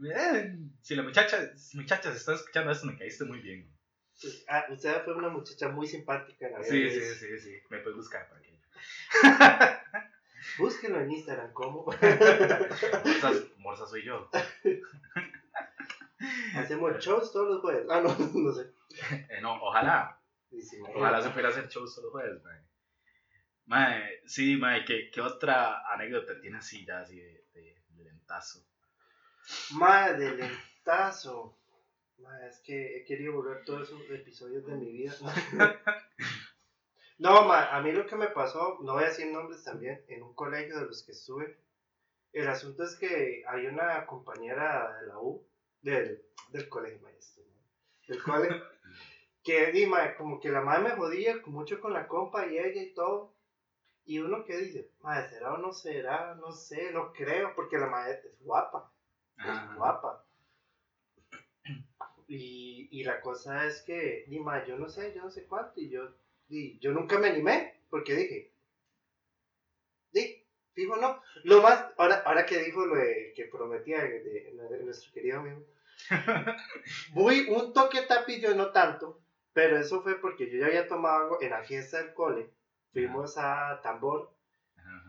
Eh, 0.04 0.58
si 0.80 0.96
la 0.96 1.02
muchacha, 1.02 1.56
si 1.56 1.78
muchachas 1.78 2.16
estás 2.16 2.40
escuchando 2.40 2.72
esto, 2.72 2.86
me 2.86 2.98
caíste 2.98 3.24
muy 3.24 3.40
bien. 3.40 3.70
Sí. 4.14 4.44
Ah, 4.48 4.64
usted 4.70 5.02
fue 5.04 5.14
una 5.14 5.28
muchacha 5.28 5.68
muy 5.68 5.86
simpática 5.86 6.48
la. 6.48 6.62
Sí, 6.62 6.82
Luis. 6.82 6.92
sí, 6.92 7.26
sí, 7.26 7.38
sí. 7.38 7.54
Me 7.70 7.78
puedes 7.78 7.96
buscar 7.96 8.28
para 8.28 8.40
que. 8.40 8.52
Búsquenlo 10.58 11.00
en 11.00 11.12
Instagram, 11.12 11.52
¿cómo? 11.52 11.84
Morsa, 11.84 13.32
Morsa 13.58 13.86
soy 13.86 14.04
yo. 14.04 14.28
Hacemos 16.56 16.98
shows 16.98 17.32
todos 17.32 17.48
los 17.48 17.60
jueves. 17.60 17.86
Ah, 17.88 18.00
no, 18.00 18.16
no 18.16 18.52
sé. 18.52 18.72
Eh, 19.28 19.40
no, 19.40 19.54
ojalá. 19.62 20.20
Sí, 20.50 20.60
sí. 20.60 20.76
Ojalá 20.94 21.22
se 21.22 21.30
pudiera 21.30 21.48
hacer 21.48 21.68
shows 21.68 21.94
todos 21.94 22.06
los 22.06 22.12
jueves. 22.12 22.42
Mae, 23.66 24.20
sí, 24.26 24.56
mae, 24.56 24.84
¿qué, 24.84 25.10
¿qué 25.12 25.20
otra 25.20 25.80
anécdota 25.92 26.40
tiene 26.40 26.58
así 26.58 26.84
ya, 26.84 27.00
así 27.00 27.16
de, 27.16 27.46
de, 27.54 27.82
de 27.88 28.04
lentazo? 28.04 28.66
Lentazo. 30.18 31.58
Mae, 32.18 32.48
es 32.48 32.60
que 32.60 32.96
he 32.96 33.04
querido 33.04 33.32
borrar 33.32 33.64
todos 33.64 33.88
esos 33.88 34.00
episodios 34.10 34.64
de 34.66 34.74
mi 34.76 34.92
vida. 34.92 35.14
no, 37.18 37.52
a 37.52 37.80
mí 37.80 37.92
lo 37.92 38.06
que 38.06 38.16
me 38.16 38.28
pasó, 38.28 38.78
no 38.82 38.94
voy 38.94 39.04
a 39.04 39.08
decir 39.08 39.32
nombres 39.32 39.64
también, 39.64 40.04
en 40.08 40.22
un 40.22 40.34
colegio 40.34 40.78
de 40.78 40.86
los 40.86 41.02
que 41.02 41.12
estuve. 41.12 41.58
El 42.32 42.48
asunto 42.48 42.84
es 42.84 42.96
que 42.96 43.44
hay 43.46 43.66
una 43.66 44.06
compañera 44.06 45.00
de 45.00 45.06
la 45.08 45.18
U, 45.18 45.44
del, 45.82 46.22
del 46.50 46.68
colegio 46.68 47.00
maestro, 47.00 47.44
¿no? 47.44 47.58
del 48.06 48.22
colegio, 48.22 48.62
que 49.42 49.72
di, 49.72 49.90
como 50.16 50.38
que 50.40 50.50
la 50.50 50.60
madre 50.60 50.84
me 50.84 50.96
jodía 50.96 51.40
mucho 51.46 51.80
con 51.80 51.92
la 51.92 52.06
compa 52.06 52.46
y 52.46 52.58
ella 52.58 52.82
y 52.82 52.94
todo. 52.94 53.34
Y 54.04 54.18
uno 54.18 54.44
que 54.44 54.56
dice, 54.56 54.90
madre, 55.00 55.28
¿será 55.28 55.54
o 55.54 55.58
no 55.58 55.72
será? 55.72 56.34
No 56.36 56.52
sé, 56.52 56.92
no 56.92 57.12
creo, 57.12 57.54
porque 57.54 57.78
la 57.78 57.86
madre 57.88 58.20
es 58.24 58.40
guapa 58.40 58.91
es 59.44 59.58
Ajá. 59.58 59.74
guapa. 59.76 60.24
Y, 62.26 62.88
y 62.90 63.04
la 63.04 63.20
cosa 63.20 63.66
es 63.66 63.82
que, 63.82 64.24
ni 64.28 64.40
más, 64.40 64.66
yo 64.66 64.76
no 64.76 64.88
sé, 64.88 65.12
yo 65.14 65.22
no 65.22 65.30
sé 65.30 65.44
cuánto, 65.46 65.80
y 65.80 65.88
yo, 65.90 66.08
y 66.48 66.78
yo 66.78 66.92
nunca 66.92 67.18
me 67.18 67.28
animé, 67.28 67.74
porque 67.90 68.14
dije, 68.14 68.50
di, 70.12 70.42
fijo 70.74 70.96
no. 70.96 71.20
Lo 71.44 71.62
más, 71.62 71.84
ahora, 71.96 72.22
ahora 72.24 72.46
que 72.46 72.58
dijo 72.58 72.84
lo 72.86 72.96
de, 72.96 73.32
que 73.34 73.46
prometía 73.46 74.02
de, 74.02 74.20
de- 74.20 74.52
de 74.70 74.84
nuestro 74.84 75.12
querido 75.12 75.40
amigo, 75.40 75.64
voy 77.14 77.46
un 77.50 77.72
toque 77.74 78.02
tapillo, 78.02 78.54
no 78.54 78.72
tanto, 78.72 79.20
pero 79.52 79.78
eso 79.78 80.02
fue 80.02 80.20
porque 80.20 80.50
yo 80.50 80.58
ya 80.58 80.66
había 80.66 80.88
tomado 80.88 81.38
en 81.40 81.50
la 81.50 81.64
fiesta 81.64 81.98
del 82.02 82.14
cole, 82.14 82.50
fuimos 82.92 83.38
a 83.38 83.80
Tambor. 83.82 84.31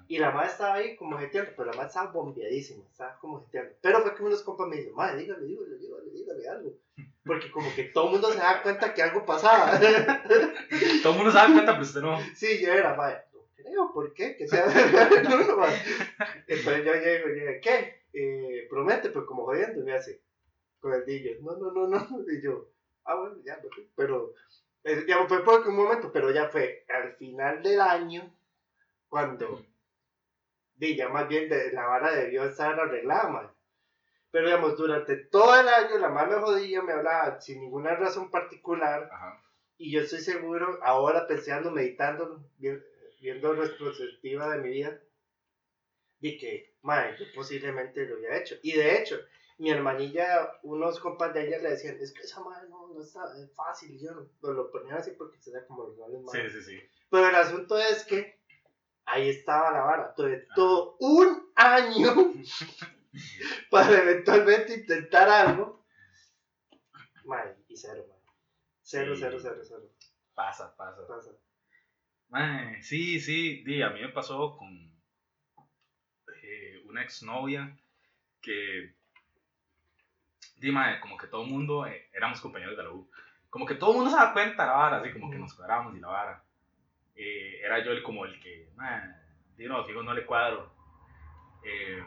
Y 0.07 0.17
la 0.17 0.31
madre 0.31 0.49
estaba 0.49 0.73
ahí 0.75 0.95
como 0.95 1.17
jeteando, 1.17 1.51
pero 1.55 1.71
la 1.71 1.77
madre 1.77 1.87
estaba 1.87 2.11
bombeadísima, 2.11 2.83
estaba 2.89 3.17
como 3.19 3.41
jeteando. 3.41 3.73
Pero 3.81 4.01
fue 4.01 4.15
que 4.15 4.23
unos 4.23 4.43
compas 4.43 4.67
me 4.67 4.77
dicen, 4.77 4.93
madre, 4.93 5.21
dígale, 5.21 5.45
dígale, 5.45 5.77
dígale, 5.77 6.11
dígale 6.11 6.49
algo. 6.49 6.73
Porque 7.25 7.51
como 7.51 7.73
que 7.73 7.85
todo 7.85 8.05
el 8.05 8.11
mundo 8.11 8.31
se 8.31 8.39
da 8.39 8.61
cuenta 8.61 8.93
que 8.93 9.01
algo 9.01 9.25
pasaba. 9.25 9.79
Todo 11.03 11.13
el 11.13 11.17
mundo 11.17 11.31
se 11.31 11.37
da 11.37 11.47
cuenta, 11.47 11.71
pero 11.71 11.83
usted 11.83 12.01
no. 12.01 12.19
sí, 12.35 12.61
yo 12.61 12.73
era, 12.73 12.95
madre, 12.95 13.23
no 13.33 13.39
creo, 13.55 13.93
¿por 13.93 14.13
qué? 14.13 14.35
Que 14.35 14.47
sea 14.47 14.65
no, 15.23 15.43
no, 15.43 15.57
madre. 15.57 15.77
Entonces 16.47 16.85
yo 16.85 16.93
llego 16.93 17.29
y 17.29 17.33
digo, 17.39 17.51
¿qué? 17.61 18.03
Eh, 18.13 18.67
promete, 18.69 19.09
pues 19.09 19.25
como 19.25 19.45
jodiendo, 19.45 19.83
me 19.83 19.93
hace, 19.93 20.21
con 20.79 20.93
el 20.93 21.05
niño. 21.05 21.31
No, 21.41 21.55
no, 21.55 21.71
no, 21.71 21.87
no. 21.87 22.07
Y 22.31 22.41
yo, 22.41 22.67
ah, 23.05 23.15
bueno, 23.15 23.37
ya, 23.45 23.57
ok. 23.63 23.87
pero 23.95 24.33
eh, 24.83 25.05
ya 25.07 25.25
fue 25.27 25.43
por 25.43 25.65
un 25.67 25.75
momento, 25.75 26.11
pero 26.11 26.31
ya 26.31 26.49
fue 26.49 26.85
al 26.89 27.13
final 27.15 27.63
del 27.63 27.79
año 27.79 28.29
cuando, 29.07 29.65
di, 30.75 30.95
ya 30.95 31.09
más 31.09 31.27
bien 31.27 31.49
de- 31.49 31.71
la 31.73 31.85
vara 31.87 32.15
debió 32.15 32.43
estar 32.43 32.79
arreglada, 32.79 33.29
man. 33.29 33.51
Pero 34.31 34.47
digamos, 34.47 34.77
durante 34.77 35.15
todo 35.15 35.59
el 35.59 35.67
año 35.67 35.97
la 35.99 36.09
me 36.09 36.35
jodía, 36.35 36.81
me 36.81 36.93
hablaba 36.93 37.39
sin 37.39 37.59
ninguna 37.59 37.95
razón 37.95 38.31
particular. 38.31 39.09
Ajá. 39.11 39.39
Y 39.77 39.91
yo 39.91 40.01
estoy 40.01 40.19
seguro, 40.19 40.79
ahora 40.81 41.27
pensando, 41.27 41.69
meditando, 41.71 42.43
vi- 42.57 42.81
viendo 43.21 43.53
retrospectiva 43.53 44.49
de 44.49 44.61
mi 44.61 44.69
vida, 44.69 44.99
de 46.19 46.37
que, 46.37 46.75
madre, 46.81 47.15
yo 47.19 47.25
posiblemente 47.35 48.05
lo 48.05 48.15
había 48.15 48.37
hecho. 48.37 48.55
Y 48.63 48.73
de 48.73 48.97
hecho, 48.97 49.19
mi 49.57 49.69
hermanilla, 49.69 50.51
unos 50.63 50.99
compas 50.99 51.33
de 51.33 51.47
ella 51.47 51.59
le 51.59 51.71
decían, 51.71 51.97
es 51.99 52.11
que 52.13 52.21
esa 52.21 52.41
madre 52.41 52.67
no, 52.69 52.87
no 52.87 53.01
está 53.01 53.21
es 53.37 53.53
fácil. 53.53 53.91
Y 53.93 53.99
yo 54.03 54.11
no 54.41 54.51
lo 54.53 54.71
ponían 54.71 54.97
así 54.97 55.11
porque 55.11 55.39
se 55.39 55.51
da 55.51 55.65
como 55.67 55.85
los 55.87 56.31
Sí, 56.31 56.39
sí, 56.49 56.61
sí. 56.63 56.79
Pero 57.09 57.29
el 57.29 57.35
asunto 57.35 57.77
es 57.77 58.03
que 58.05 58.39
ahí 59.05 59.29
estaba 59.29 59.71
la 59.71 59.81
vara. 59.81 60.13
Tuve 60.15 60.47
todo 60.55 60.97
un 60.99 61.51
año 61.55 62.13
para 63.71 63.97
eventualmente 64.01 64.75
intentar 64.75 65.29
algo. 65.29 65.85
Madre, 67.25 67.55
y 67.67 67.77
cero, 67.77 68.05
madre. 68.07 68.21
Cero, 68.81 69.15
Sí. 69.15 69.21
cero, 69.21 69.37
cero, 69.41 69.61
cero. 69.63 69.83
Pasa, 70.33 70.75
pasa. 70.75 71.07
Pasa. 71.07 71.31
Mae, 72.29 72.81
sí, 72.81 73.19
sí, 73.19 73.63
di, 73.63 73.81
a 73.81 73.89
mí 73.91 74.01
me 74.01 74.09
pasó 74.09 74.57
con 74.57 74.69
eh, 76.41 76.81
una 76.85 77.03
exnovia 77.03 77.77
que, 78.41 78.95
di, 80.57 80.71
mae, 80.71 80.99
como 80.99 81.17
que 81.17 81.27
todo 81.27 81.43
el 81.43 81.49
mundo, 81.51 81.85
eh, 81.85 82.09
éramos 82.11 82.41
compañeros 82.41 82.75
de 82.75 82.83
la 82.83 82.91
U, 82.91 83.09
como 83.49 83.65
que 83.67 83.75
todo 83.75 83.91
el 83.91 83.97
mundo 83.97 84.11
se 84.11 84.17
da 84.17 84.33
cuenta 84.33 84.63
de 84.63 84.69
la 84.69 84.75
vara, 84.75 84.97
así 84.97 85.13
como 85.13 85.29
que 85.29 85.37
nos 85.37 85.53
cuadramos 85.53 85.95
y 85.95 85.99
la 85.99 86.07
vara. 86.07 86.42
Eh, 87.15 87.59
era 87.63 87.83
yo 87.83 87.91
el 87.91 88.01
como 88.03 88.25
el 88.25 88.39
que, 88.39 88.69
di, 89.57 89.65
no, 89.67 89.83
fijo, 89.85 90.01
no 90.03 90.13
le 90.13 90.25
cuadro. 90.25 90.73
Eh, 91.63 92.03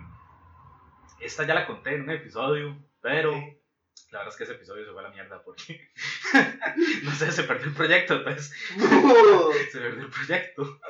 esta 1.21 1.45
ya 1.47 1.55
la 1.55 1.67
conté 1.67 1.95
en 1.95 2.03
un 2.03 2.11
episodio, 2.11 2.77
pero 3.01 3.33
Sí. 3.33 3.59
la 4.13 4.19
verdad 4.19 4.33
es 4.33 4.37
que 4.37 4.45
ese 4.45 4.53
episodio 4.55 4.85
se 4.85 4.93
fue 4.93 5.01
a 5.01 5.05
la 5.05 5.11
mierda 5.15 5.43
porque, 5.43 5.91
no 7.05 7.11
sé, 7.13 7.33
se 7.33 7.45
perdió 7.45 7.67
el 7.69 7.75
proyecto, 7.75 8.15
entonces 8.17 8.53
se 9.73 9.81
perdió 9.81 10.03
el 10.05 10.11
proyecto. 10.11 10.81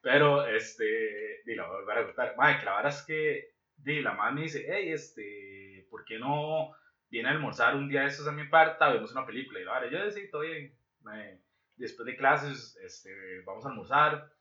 Pero, 0.00 0.46
este, 0.46 1.42
di, 1.44 1.54
la 1.54 1.66
voy 1.66 1.76
a 1.76 1.80
volver 1.80 1.98
a 1.98 2.04
contar. 2.06 2.36
Madre, 2.36 2.58
que 2.58 2.64
la 2.64 2.76
verdad 2.76 2.92
es 2.92 3.02
que, 3.02 3.50
di, 3.76 4.00
la 4.00 4.12
madre 4.14 4.34
me 4.34 4.42
dice, 4.42 4.66
hey, 4.68 4.92
este, 4.92 5.86
¿por 5.90 6.04
qué 6.04 6.18
no 6.18 6.72
viene 7.10 7.28
a 7.28 7.32
almorzar 7.32 7.76
un 7.76 7.88
día 7.88 8.02
de 8.02 8.06
estos 8.06 8.26
a 8.26 8.32
mi 8.32 8.44
parta? 8.46 8.88
Vemos 8.90 9.12
una 9.12 9.26
película. 9.26 9.60
Y 9.60 9.64
la 9.64 9.80
verdad, 9.80 9.90
yo 9.98 10.04
decía, 10.06 10.30
todo 10.30 10.42
bien. 10.42 10.74
Mae, 11.02 11.38
después 11.80 12.06
de 12.06 12.16
clases, 12.16 12.76
este, 12.82 13.40
vamos 13.42 13.64
a 13.64 13.70
almorzar, 13.70 14.32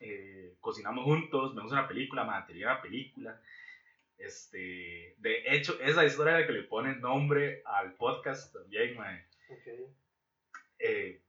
eh, 0.00 0.56
cocinamos 0.60 1.04
juntos, 1.04 1.54
vemos 1.54 1.72
una 1.72 1.88
película, 1.88 2.24
material 2.24 2.72
una 2.72 2.82
película. 2.82 3.40
Este, 4.18 5.14
de 5.18 5.42
hecho, 5.54 5.78
esa 5.80 6.04
historia 6.04 6.34
es 6.34 6.40
la 6.42 6.46
que 6.46 6.52
le 6.52 6.64
pone 6.64 6.96
nombre 6.96 7.62
al 7.64 7.94
podcast 7.94 8.52
también, 8.52 8.96
mae 8.96 9.26
Ok. 9.48 9.66
eh, 10.80 11.22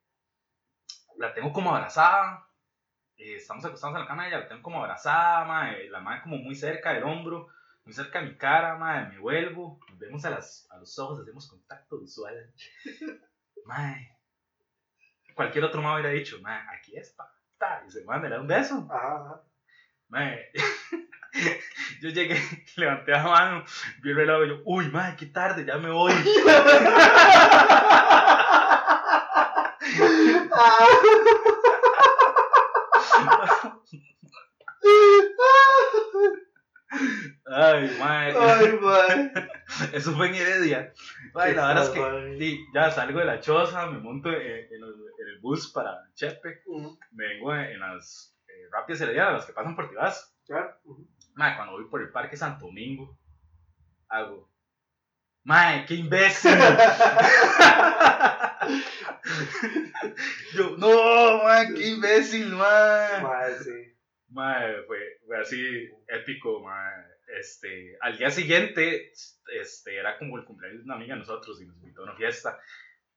la 1.18 1.34
tengo 1.34 1.54
como 1.54 1.74
abrazada. 1.76 2.46
eh, 3.18 3.36
estamos 3.36 3.64
acostados 3.66 3.96
en 3.96 4.02
la 4.02 4.08
cama 4.08 4.24
de 4.24 4.30
ella, 4.30 4.40
la 4.40 4.48
tengo 4.48 4.62
como 4.64 4.80
abrazada, 4.82 5.46
mae, 5.46 5.90
la 5.90 6.00
madre 6.00 6.22
como 6.24 6.38
muy 6.38 6.56
cerca 6.56 6.94
del 6.94 7.04
hombro, 7.04 7.48
muy 7.86 7.94
cerca 7.94 8.22
de 8.22 8.30
mi 8.30 8.38
cara, 8.38 8.76
mae, 8.78 9.10
me 9.10 9.20
vuelvo, 9.20 9.80
nos 9.90 10.00
vemos 10.00 10.26
a, 10.26 10.30
las, 10.32 10.68
a 10.72 10.78
los 10.78 10.98
ojos, 11.00 11.20
hacemos 11.22 11.48
contacto 11.50 12.00
visual. 12.00 12.54
Mae, 13.66 14.18
cualquier 15.40 15.64
otro 15.64 15.82
mae 15.82 15.94
hubiera 15.94 16.10
dicho, 16.10 16.38
mae, 16.42 16.60
aquí 16.78 16.98
está, 16.98 17.32
ta, 17.58 17.82
y 17.88 17.90
se 17.90 18.04
manda, 18.04 18.28
le 18.28 18.36
da 18.36 18.42
un 18.42 18.48
beso. 18.48 18.86
Ajá, 18.92 19.16
ajá. 19.16 19.42
Mae, 20.10 20.52
yo 22.02 22.10
llegué, 22.10 22.36
levanté 22.76 23.14
la 23.14 23.24
mano, 23.24 23.64
vi 24.02 24.10
el 24.10 24.18
reloj 24.18 24.46
y 24.46 24.50
yo, 24.50 24.62
uy, 24.66 24.90
mae, 24.90 25.16
qué 25.16 25.28
tarde, 25.28 25.64
ya 25.64 25.78
me 25.78 25.92
voy. 25.92 26.12
Ay, 37.46 37.96
mae. 38.00 38.34
Ay, 38.36 38.80
man. 38.82 39.34
Eso 39.94 40.16
fue 40.16 40.28
en 40.30 40.36
Heredia. 40.36 40.94
Ay, 41.36 41.54
la 41.54 41.68
verdad 41.68 41.84
es 41.84 41.90
que 41.90 42.38
sí, 42.40 42.66
ya 42.74 42.92
salgo 42.92 43.20
de 43.20 43.26
la 43.26 43.40
choza, 43.40 43.86
me 43.88 44.00
monto 44.00 44.30
en, 44.30 44.42
en 44.42 44.84
el, 44.84 44.96
en 45.20 45.28
el 45.34 45.40
bus 45.42 45.72
para 45.72 46.10
Chepe, 46.16 46.64
me 47.12 47.28
vengo 47.28 47.54
en, 47.54 47.72
en 47.72 47.80
las 47.80 48.36
eh, 48.48 48.68
rápidas 48.72 49.02
heredianas, 49.02 49.34
las 49.34 49.46
que 49.46 49.54
pasan 49.54 49.76
por 49.76 49.90
Tibás. 49.90 50.36
Claro. 50.46 50.76
Mae, 51.36 51.56
cuando 51.56 51.74
voy 51.74 51.86
por 51.90 52.02
el 52.02 52.10
Parque 52.10 52.36
Santo 52.36 52.66
Domingo, 52.66 53.18
hago. 54.10 54.50
Mae, 55.44 55.86
qué 55.86 55.96
imbécil. 55.96 56.52
Yo, 60.54 60.76
no, 60.78 61.44
mae, 61.44 61.74
qué 61.74 61.88
imbécil, 61.90 62.56
mae. 62.56 63.22
Mae, 63.22 63.58
sí. 63.60 63.89
Mae, 64.32 64.84
fue, 64.84 65.20
fue 65.26 65.38
así 65.40 65.90
épico, 66.08 66.62
mae. 66.64 67.06
Este, 67.40 67.96
al 68.02 68.18
día 68.18 68.32
siguiente, 68.32 69.12
este, 69.54 69.96
era 69.98 70.18
como 70.18 70.38
el 70.38 70.46
cumpleaños 70.46 70.80
de 70.80 70.86
una 70.86 70.96
amiga 70.96 71.14
de 71.14 71.20
nosotros 71.20 71.62
y 71.62 71.66
nos 71.66 71.78
invitó 71.78 72.02
a 72.02 72.06
una 72.06 72.16
fiesta. 72.16 72.60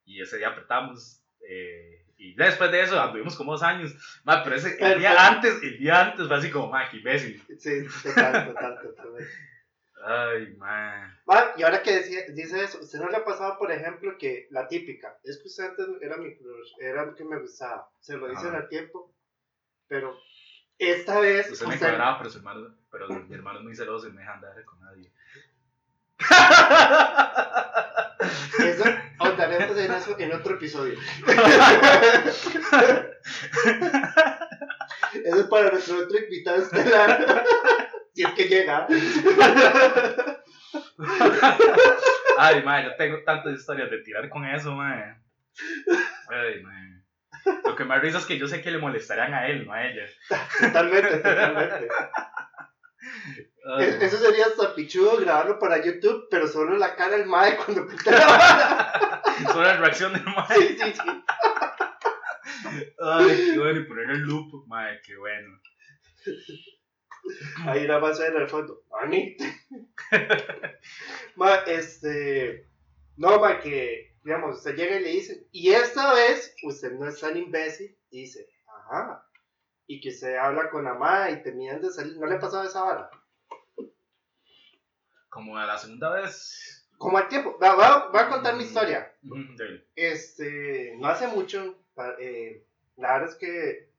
Y 0.05 0.20
ese 0.20 0.38
día 0.38 0.48
apretamos. 0.48 1.22
eh, 1.48 1.98
y 2.16 2.35
después 2.35 2.70
de 2.70 2.83
eso 2.83 3.01
anduvimos 3.01 3.37
como 3.37 3.53
dos 3.53 3.62
años. 3.62 3.94
Mae, 4.25 4.42
pero 4.44 4.57
ese, 4.57 4.77
el 4.85 4.98
día 5.01 5.27
antes, 5.27 5.61
el 5.62 5.79
día 5.79 6.01
antes 6.11 6.27
fue 6.29 6.37
así 6.37 6.51
como, 6.51 6.68
mae, 6.70 6.88
qué 6.90 6.98
imbécil. 6.98 7.42
Sí, 7.59 7.85
total, 8.03 8.48
total, 8.48 8.79
totalmente. 8.83 9.31
Ay. 10.05 10.57
Va, 10.59 11.55
y 11.57 11.62
ahora 11.62 11.83
que 11.83 11.92
decía- 11.92 12.25
dice 12.31 12.62
eso, 12.64 12.81
¿usted 12.81 12.98
no 12.98 13.09
le 13.09 13.16
ha 13.18 13.25
pasado, 13.25 13.57
por 13.59 13.70
ejemplo, 13.70 14.16
que 14.18 14.46
la 14.51 14.66
típica, 14.68 15.16
es 15.22 15.38
que 15.40 15.48
usted 15.48 15.64
antes 15.64 15.87
era 16.01 16.16
mi 16.16 16.37
crush, 16.37 16.72
era 16.81 17.07
lo 17.07 17.14
que 17.14 17.25
me 17.25 17.38
gustaba, 17.40 17.88
se 18.01 18.16
lo 18.16 18.29
dicen 18.29 18.53
al 18.55 18.68
tiempo, 18.68 19.14
pero 19.87 20.16
esta 20.79 21.21
vez, 21.21 21.51
Usted 21.51 21.67
me 21.67 21.79
cuadraba, 21.79 22.19
pero, 22.19 22.31
su 22.31 22.39
hermano, 22.39 22.75
pero 22.91 23.09
mi 23.09 23.35
hermano 23.35 23.59
es 23.59 23.65
muy 23.65 23.77
celoso 23.77 24.07
y 24.07 24.11
no 24.11 24.17
me 24.17 24.23
deja 24.23 24.35
andar 24.35 24.65
con 24.65 24.81
nadie. 24.81 25.13
eso, 28.59 28.85
ahondaremos 29.19 29.77
en 29.77 29.93
eso 29.93 30.17
en 30.19 30.33
otro 30.33 30.55
episodio. 30.55 30.99
Eso 35.13 35.41
es 35.41 35.47
para 35.47 35.71
nuestro 35.71 35.99
otro 35.99 36.19
invitado 36.19 36.63
estelar, 36.63 37.45
si 38.15 38.23
es 38.23 38.31
que 38.33 38.45
llega. 38.49 38.87
Ay, 42.39 42.63
mae, 42.63 42.85
yo 42.85 42.97
tengo 42.97 43.23
tantas 43.25 43.59
historias 43.59 43.91
de 43.91 43.99
tirar 43.99 44.29
con 44.31 44.47
eso, 44.47 44.73
mae. 44.73 45.17
Ay, 46.29 46.63
mae. 46.63 47.02
Lo 47.65 47.77
que 47.77 47.85
da 47.85 47.99
risa 47.99 48.19
es 48.19 48.27
que 48.27 48.39
yo 48.39 48.47
sé 48.49 48.63
que 48.63 48.71
le 48.71 48.79
molestarían 48.79 49.35
a 49.35 49.47
él, 49.49 49.67
no 49.67 49.73
a 49.73 49.85
ella. 49.87 50.05
Totalmente, 50.61 51.17
totalmente. 51.19 51.89
Ay, 53.77 53.85
Es- 53.87 54.03
Eso 54.03 54.17
sería 54.19 54.47
hasta 54.47 54.75
pichudo 54.75 55.17
grabarlo 55.19 55.59
para 55.59 55.83
YouTube, 55.85 56.27
pero 56.31 56.47
solo 56.47 56.77
la 56.77 56.95
cara 56.97 57.17
del 57.17 57.27
mae 57.27 57.57
cuando 57.57 57.87
pinta 57.87 58.11
la 58.11 58.27
vara. 58.27 59.23
Solo 59.53 59.63
la 59.65 59.77
reacción 59.77 60.13
del 60.13 60.25
mae. 60.25 60.57
Sí, 60.57 60.77
sí, 60.79 60.93
sí. 60.95 61.25
Ay, 63.01 63.51
qué 63.53 63.59
bueno. 63.59 63.81
Y 63.81 63.85
poner 63.85 64.11
el 64.11 64.21
loop, 64.23 64.67
mae, 64.67 65.01
qué 65.05 65.17
bueno. 65.17 65.59
Ahí 67.67 67.87
nada 67.87 68.01
más 68.01 68.19
en 68.21 68.37
el 68.37 68.49
fondo. 68.49 68.83
Mami. 68.91 69.37
ma, 71.37 71.55
este. 71.67 72.67
No, 73.17 73.39
ma, 73.41 73.61
que, 73.61 74.12
digamos, 74.25 74.59
usted 74.59 74.75
llega 74.77 74.97
y 74.97 75.03
le 75.03 75.11
dice, 75.11 75.47
y 75.53 75.71
esta 75.73 76.15
vez 76.15 76.55
usted 76.63 76.93
no 76.93 77.09
es 77.09 77.21
tan 77.21 77.37
imbécil, 77.37 77.97
y 78.11 78.21
dice, 78.23 78.49
ajá. 78.67 79.27
Y 79.87 80.01
que 80.01 80.11
usted 80.11 80.37
habla 80.37 80.71
con 80.71 80.85
la 80.85 80.95
ma 80.95 81.31
y 81.31 81.43
terminan 81.43 81.81
de 81.83 81.91
salir. 81.91 82.17
¿No 82.17 82.27
le 82.27 82.37
ha 82.37 82.41
pasado 82.41 82.65
esa 82.65 82.83
vara? 82.85 83.11
Como 85.29 85.57
a 85.57 85.67
la 85.67 85.79
segunda 85.79 86.13
vez. 86.13 86.89
Como 86.99 87.19
al 87.19 87.29
tiempo. 87.29 87.59
Va, 87.61 87.75
va- 87.75 88.11
va 88.11 88.21
a 88.23 88.29
contar 88.29 88.55
mi 88.57 88.65
historia. 88.65 89.13
Este, 89.97 90.95
no 90.99 91.09
hace 91.09 91.27
mucho, 91.27 91.79
eh, 92.21 92.65
la 92.97 93.15
verdad 93.15 93.29
es 93.31 93.37
que 93.37 93.93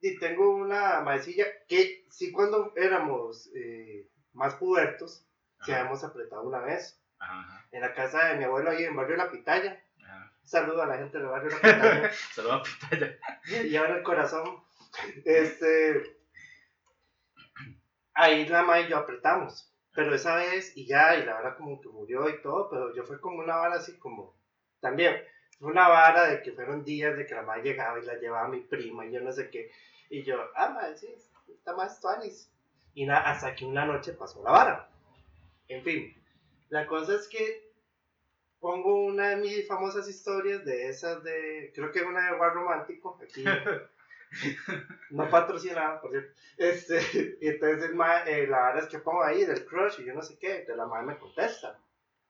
y 0.00 0.16
tengo 0.20 0.50
una 0.50 1.00
maecilla 1.00 1.44
que 1.66 2.06
sí 2.10 2.30
cuando 2.30 2.72
éramos 2.76 3.50
eh, 3.54 4.08
más 4.32 4.54
pubertos, 4.54 5.26
se 5.64 5.74
habíamos 5.74 6.04
apretado 6.04 6.42
una 6.42 6.60
vez 6.60 6.97
ajá, 7.18 7.66
en 7.72 7.80
la 7.80 7.94
casa 7.94 8.28
de 8.28 8.36
mi 8.36 8.44
abuelo 8.44 8.70
ahí 8.70 8.84
en 8.84 8.96
Barrio 8.96 9.16
La 9.16 9.30
Pitaya. 9.30 9.82
ajá. 10.04 10.32
Saludo 10.44 10.82
a 10.82 10.86
la 10.86 10.98
gente 10.98 11.18
del 11.18 11.26
Barrio 11.28 11.50
La 11.50 11.56
Pitaya. 11.56 12.10
Saludos 12.32 12.68
a 12.68 12.88
Pitaya. 12.88 13.18
y 13.64 13.76
ahora 13.76 13.96
el 13.96 14.02
corazón. 14.02 14.62
Este, 15.24 16.18
ahí 18.14 18.46
la 18.46 18.62
ma 18.62 18.80
y 18.80 18.88
yo 18.88 18.98
apretamos. 18.98 19.72
Pero 19.94 20.14
esa 20.14 20.36
vez, 20.36 20.76
y 20.76 20.86
ya, 20.86 21.16
y 21.16 21.24
la 21.24 21.34
vara 21.34 21.56
como 21.56 21.80
que 21.80 21.88
murió 21.88 22.28
y 22.28 22.40
todo, 22.40 22.68
pero 22.70 22.94
yo 22.94 23.04
fue 23.04 23.20
como 23.20 23.38
una 23.38 23.56
vara 23.56 23.76
así 23.76 23.98
como, 23.98 24.34
también, 24.80 25.16
fue 25.58 25.70
una 25.70 25.88
vara 25.88 26.28
de 26.28 26.42
que 26.42 26.52
fueron 26.52 26.84
días 26.84 27.16
de 27.16 27.26
que 27.26 27.34
la 27.34 27.42
madre 27.42 27.62
llegaba 27.62 27.98
y 27.98 28.04
la 28.04 28.14
llevaba 28.14 28.46
a 28.46 28.48
mi 28.48 28.60
prima 28.60 29.06
y 29.06 29.12
yo 29.12 29.20
no 29.20 29.32
sé 29.32 29.50
qué. 29.50 29.70
Y 30.10 30.22
yo, 30.22 30.36
ah, 30.54 30.70
madre, 30.70 30.96
sí, 30.96 31.08
está 31.48 31.74
más 31.74 32.00
tuanis. 32.00 32.50
Y 32.94 33.06
nada, 33.06 33.28
hasta 33.28 33.54
que 33.54 33.64
una 33.64 33.84
noche 33.84 34.12
pasó 34.12 34.42
la 34.42 34.52
vara. 34.52 34.90
En 35.66 35.82
fin, 35.82 36.17
la 36.70 36.86
cosa 36.86 37.14
es 37.16 37.28
que 37.28 37.68
pongo 38.60 39.04
una 39.06 39.30
de 39.30 39.36
mis 39.36 39.66
famosas 39.68 40.08
historias 40.08 40.64
de 40.64 40.88
esas 40.88 41.22
de, 41.22 41.72
creo 41.74 41.92
que 41.92 42.02
una 42.02 42.30
de 42.32 42.38
War 42.38 42.54
Romántico, 42.54 43.18
aquí, 43.22 43.44
no 45.10 45.28
patrocinada, 45.30 46.00
por 46.00 46.10
cierto. 46.10 46.32
Este, 46.56 47.38
y 47.40 47.48
entonces 47.48 47.94
ma- 47.94 48.24
eh, 48.24 48.46
la 48.46 48.58
vara 48.60 48.80
es 48.80 48.86
que 48.88 48.98
pongo 48.98 49.22
ahí 49.22 49.44
del 49.44 49.64
crush 49.64 50.00
y 50.00 50.04
yo 50.04 50.14
no 50.14 50.22
sé 50.22 50.38
qué, 50.38 50.50
entonces 50.52 50.76
la 50.76 50.86
madre 50.86 51.06
me 51.06 51.18
contesta. 51.18 51.78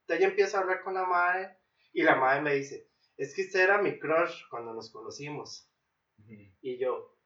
Entonces 0.01 0.23
yo 0.23 0.29
empiezo 0.29 0.57
a 0.57 0.61
hablar 0.61 0.81
con 0.83 0.93
la 0.93 1.05
madre 1.05 1.57
y 1.93 2.03
la 2.03 2.15
madre 2.15 2.41
me 2.41 2.55
dice, 2.55 2.87
es 3.17 3.33
que 3.35 3.43
usted 3.43 3.61
era 3.61 3.81
mi 3.81 3.99
crush 3.99 4.43
cuando 4.49 4.73
nos 4.73 4.91
conocimos. 4.91 5.69
Y 6.61 6.77
yo, 6.77 7.17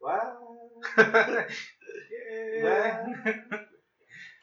"What? 0.00 0.38
What?" 2.62 3.08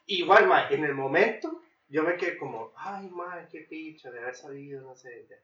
Igual, 0.08 0.48
ma, 0.48 0.70
en 0.70 0.84
el 0.84 0.94
momento, 0.94 1.62
yo 1.88 2.04
me 2.04 2.18
quedé 2.18 2.38
como, 2.38 2.74
ay, 2.76 3.10
ma, 3.10 3.48
qué 3.50 3.62
picha 3.62 4.12
de 4.12 4.20
haber 4.20 4.36
sabido, 4.36 4.82
no 4.82 4.96
sé. 4.96 5.28
ya". 5.30 5.38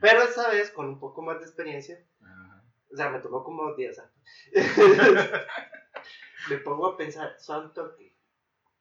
Pero 0.00 0.22
esta 0.22 0.50
vez, 0.50 0.70
con 0.70 0.86
un 0.88 0.98
poco 0.98 1.22
más 1.22 1.38
de 1.40 1.46
experiencia, 1.46 2.02
Ajá. 2.22 2.64
o 2.92 2.96
sea, 2.96 3.10
me 3.10 3.20
tomó 3.20 3.44
como 3.44 3.64
dos 3.64 3.76
días. 3.76 4.02
me 6.50 6.56
pongo 6.58 6.86
a 6.86 6.96
pensar, 6.96 7.38
santo 7.38 7.94
que, 7.96 8.16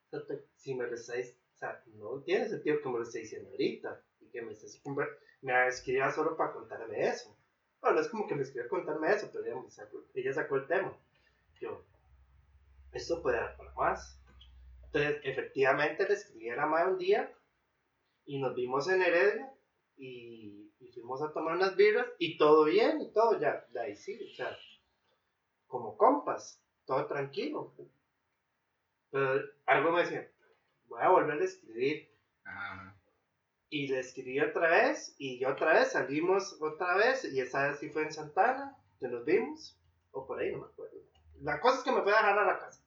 santo 0.09 0.27
que 0.27 0.45
si 0.55 0.75
me 0.75 0.87
lo 0.87 0.95
estáis, 0.95 1.37
o 1.55 1.57
sea, 1.57 1.83
no 1.95 2.21
tiene 2.21 2.47
sentido 2.47 2.81
que 2.81 2.89
me 2.89 2.99
lo 2.99 3.03
esté 3.03 3.19
diciendo 3.19 3.49
ahorita 3.49 4.01
y 4.21 4.27
que 4.27 4.41
me 4.41 4.53
estés 4.53 4.81
me 5.41 5.67
escriba 5.67 6.11
solo 6.11 6.35
para 6.35 6.53
contarme 6.53 7.07
eso. 7.07 7.35
Bueno, 7.81 7.99
es 8.01 8.09
como 8.09 8.27
que 8.27 8.35
me 8.35 8.41
escribió 8.43 8.65
a 8.65 8.69
contarme 8.69 9.11
eso, 9.11 9.29
pero 9.31 9.45
ella, 9.45 9.69
sacó, 9.69 10.03
ella 10.13 10.33
sacó 10.33 10.55
el 10.57 10.67
tema. 10.67 10.93
Yo, 11.61 11.83
esto 12.91 13.21
puede 13.21 13.37
dar 13.37 13.55
para 13.55 13.73
más. 13.73 14.19
Entonces, 14.91 15.21
efectivamente, 15.23 16.07
le 16.07 16.13
escribí 16.13 16.49
a 16.49 16.55
la 16.55 16.65
madre 16.65 16.91
un 16.91 16.97
día 16.97 17.31
y 18.25 18.39
nos 18.39 18.55
vimos 18.55 18.89
en 18.89 19.01
Heredia 19.01 19.53
y, 19.97 20.71
y 20.79 20.87
fuimos 20.87 21.21
a 21.21 21.31
tomar 21.31 21.55
unas 21.55 21.75
birras 21.75 22.07
y 22.17 22.37
todo 22.37 22.65
bien 22.65 23.01
y 23.01 23.11
todo, 23.11 23.39
ya, 23.39 23.65
de 23.69 23.81
ahí 23.81 23.95
sí, 23.95 24.19
o 24.31 24.35
sea, 24.35 24.57
como 25.67 25.95
compas, 25.95 26.61
todo 26.85 27.05
tranquilo. 27.05 27.73
Pero 29.11 29.43
algo 29.65 29.91
me 29.91 30.01
decía, 30.01 30.29
voy 30.85 31.01
a 31.01 31.09
volver 31.09 31.39
a 31.39 31.45
escribir. 31.45 32.09
Ajá. 32.43 32.95
Y 33.69 33.87
le 33.87 33.99
escribí 33.99 34.39
otra 34.39 34.69
vez 34.69 35.15
y 35.19 35.37
yo 35.37 35.49
otra 35.49 35.73
vez 35.73 35.91
salimos 35.91 36.59
otra 36.59 36.95
vez 36.95 37.23
y 37.25 37.39
esa 37.39 37.67
vez 37.67 37.79
sí 37.79 37.89
fue 37.89 38.01
en 38.01 38.11
Santana, 38.11 38.75
que 38.99 39.07
nos 39.07 39.23
vimos, 39.25 39.79
o 40.11 40.25
por 40.25 40.39
ahí, 40.39 40.51
no 40.51 40.59
me 40.59 40.65
acuerdo. 40.65 40.97
La 41.41 41.61
cosa 41.61 41.77
es 41.77 41.83
que 41.83 41.91
me 41.91 42.01
fue 42.01 42.11
a 42.11 42.15
dejar 42.15 42.39
a 42.39 42.45
la 42.45 42.59
casa. 42.59 42.83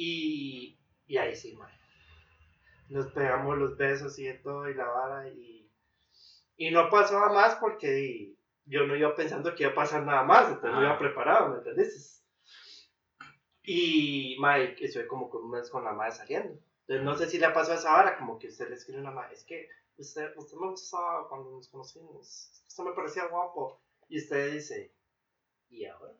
Y, 0.00 0.78
y 1.08 1.16
ahí 1.16 1.34
sí, 1.34 1.56
man. 1.56 1.70
Nos 2.88 3.08
pegamos 3.12 3.58
los 3.58 3.76
besos 3.76 4.16
y 4.18 4.24
de 4.26 4.34
todo 4.34 4.68
y 4.70 4.74
la 4.74 4.86
vara 4.86 5.28
y, 5.28 5.68
y 6.56 6.70
no 6.70 6.88
pasaba 6.88 7.32
más 7.32 7.56
porque 7.56 8.34
yo 8.64 8.86
no 8.86 8.94
iba 8.96 9.14
pensando 9.16 9.54
que 9.54 9.64
iba 9.64 9.72
a 9.72 9.74
pasar 9.74 10.04
nada 10.04 10.22
más, 10.22 10.46
entonces 10.48 10.70
no 10.70 10.78
Ah. 10.78 10.84
iba 10.84 10.98
preparado, 10.98 11.48
¿me 11.50 11.58
entendés? 11.58 12.24
Y 13.64 14.36
Mike, 14.40 14.84
estoy 14.84 15.06
como 15.06 15.28
con 15.28 15.44
un 15.44 15.50
mes 15.50 15.68
con 15.68 15.84
la 15.84 15.92
madre 15.92 16.12
saliendo. 16.12 16.58
Entonces 16.86 17.04
no 17.04 17.16
sé 17.16 17.28
si 17.28 17.38
le 17.38 17.50
pasó 17.50 17.74
esa 17.74 17.92
vara, 17.92 18.16
como 18.16 18.38
que 18.38 18.46
usted 18.48 18.68
le 18.68 18.76
escribe 18.76 18.98
a 18.98 19.02
una 19.02 19.10
madre, 19.10 19.34
es 19.34 19.44
que 19.44 19.68
usted, 19.98 20.32
usted 20.36 20.56
me 20.56 20.68
gustaba 20.70 21.28
cuando 21.28 21.50
nos 21.50 21.68
conocimos, 21.68 22.62
usted 22.66 22.84
me 22.84 22.92
parecía 22.92 23.26
guapo. 23.26 23.82
Y 24.08 24.18
usted 24.20 24.52
dice, 24.52 24.94
¿y 25.68 25.84
ahora? 25.84 26.14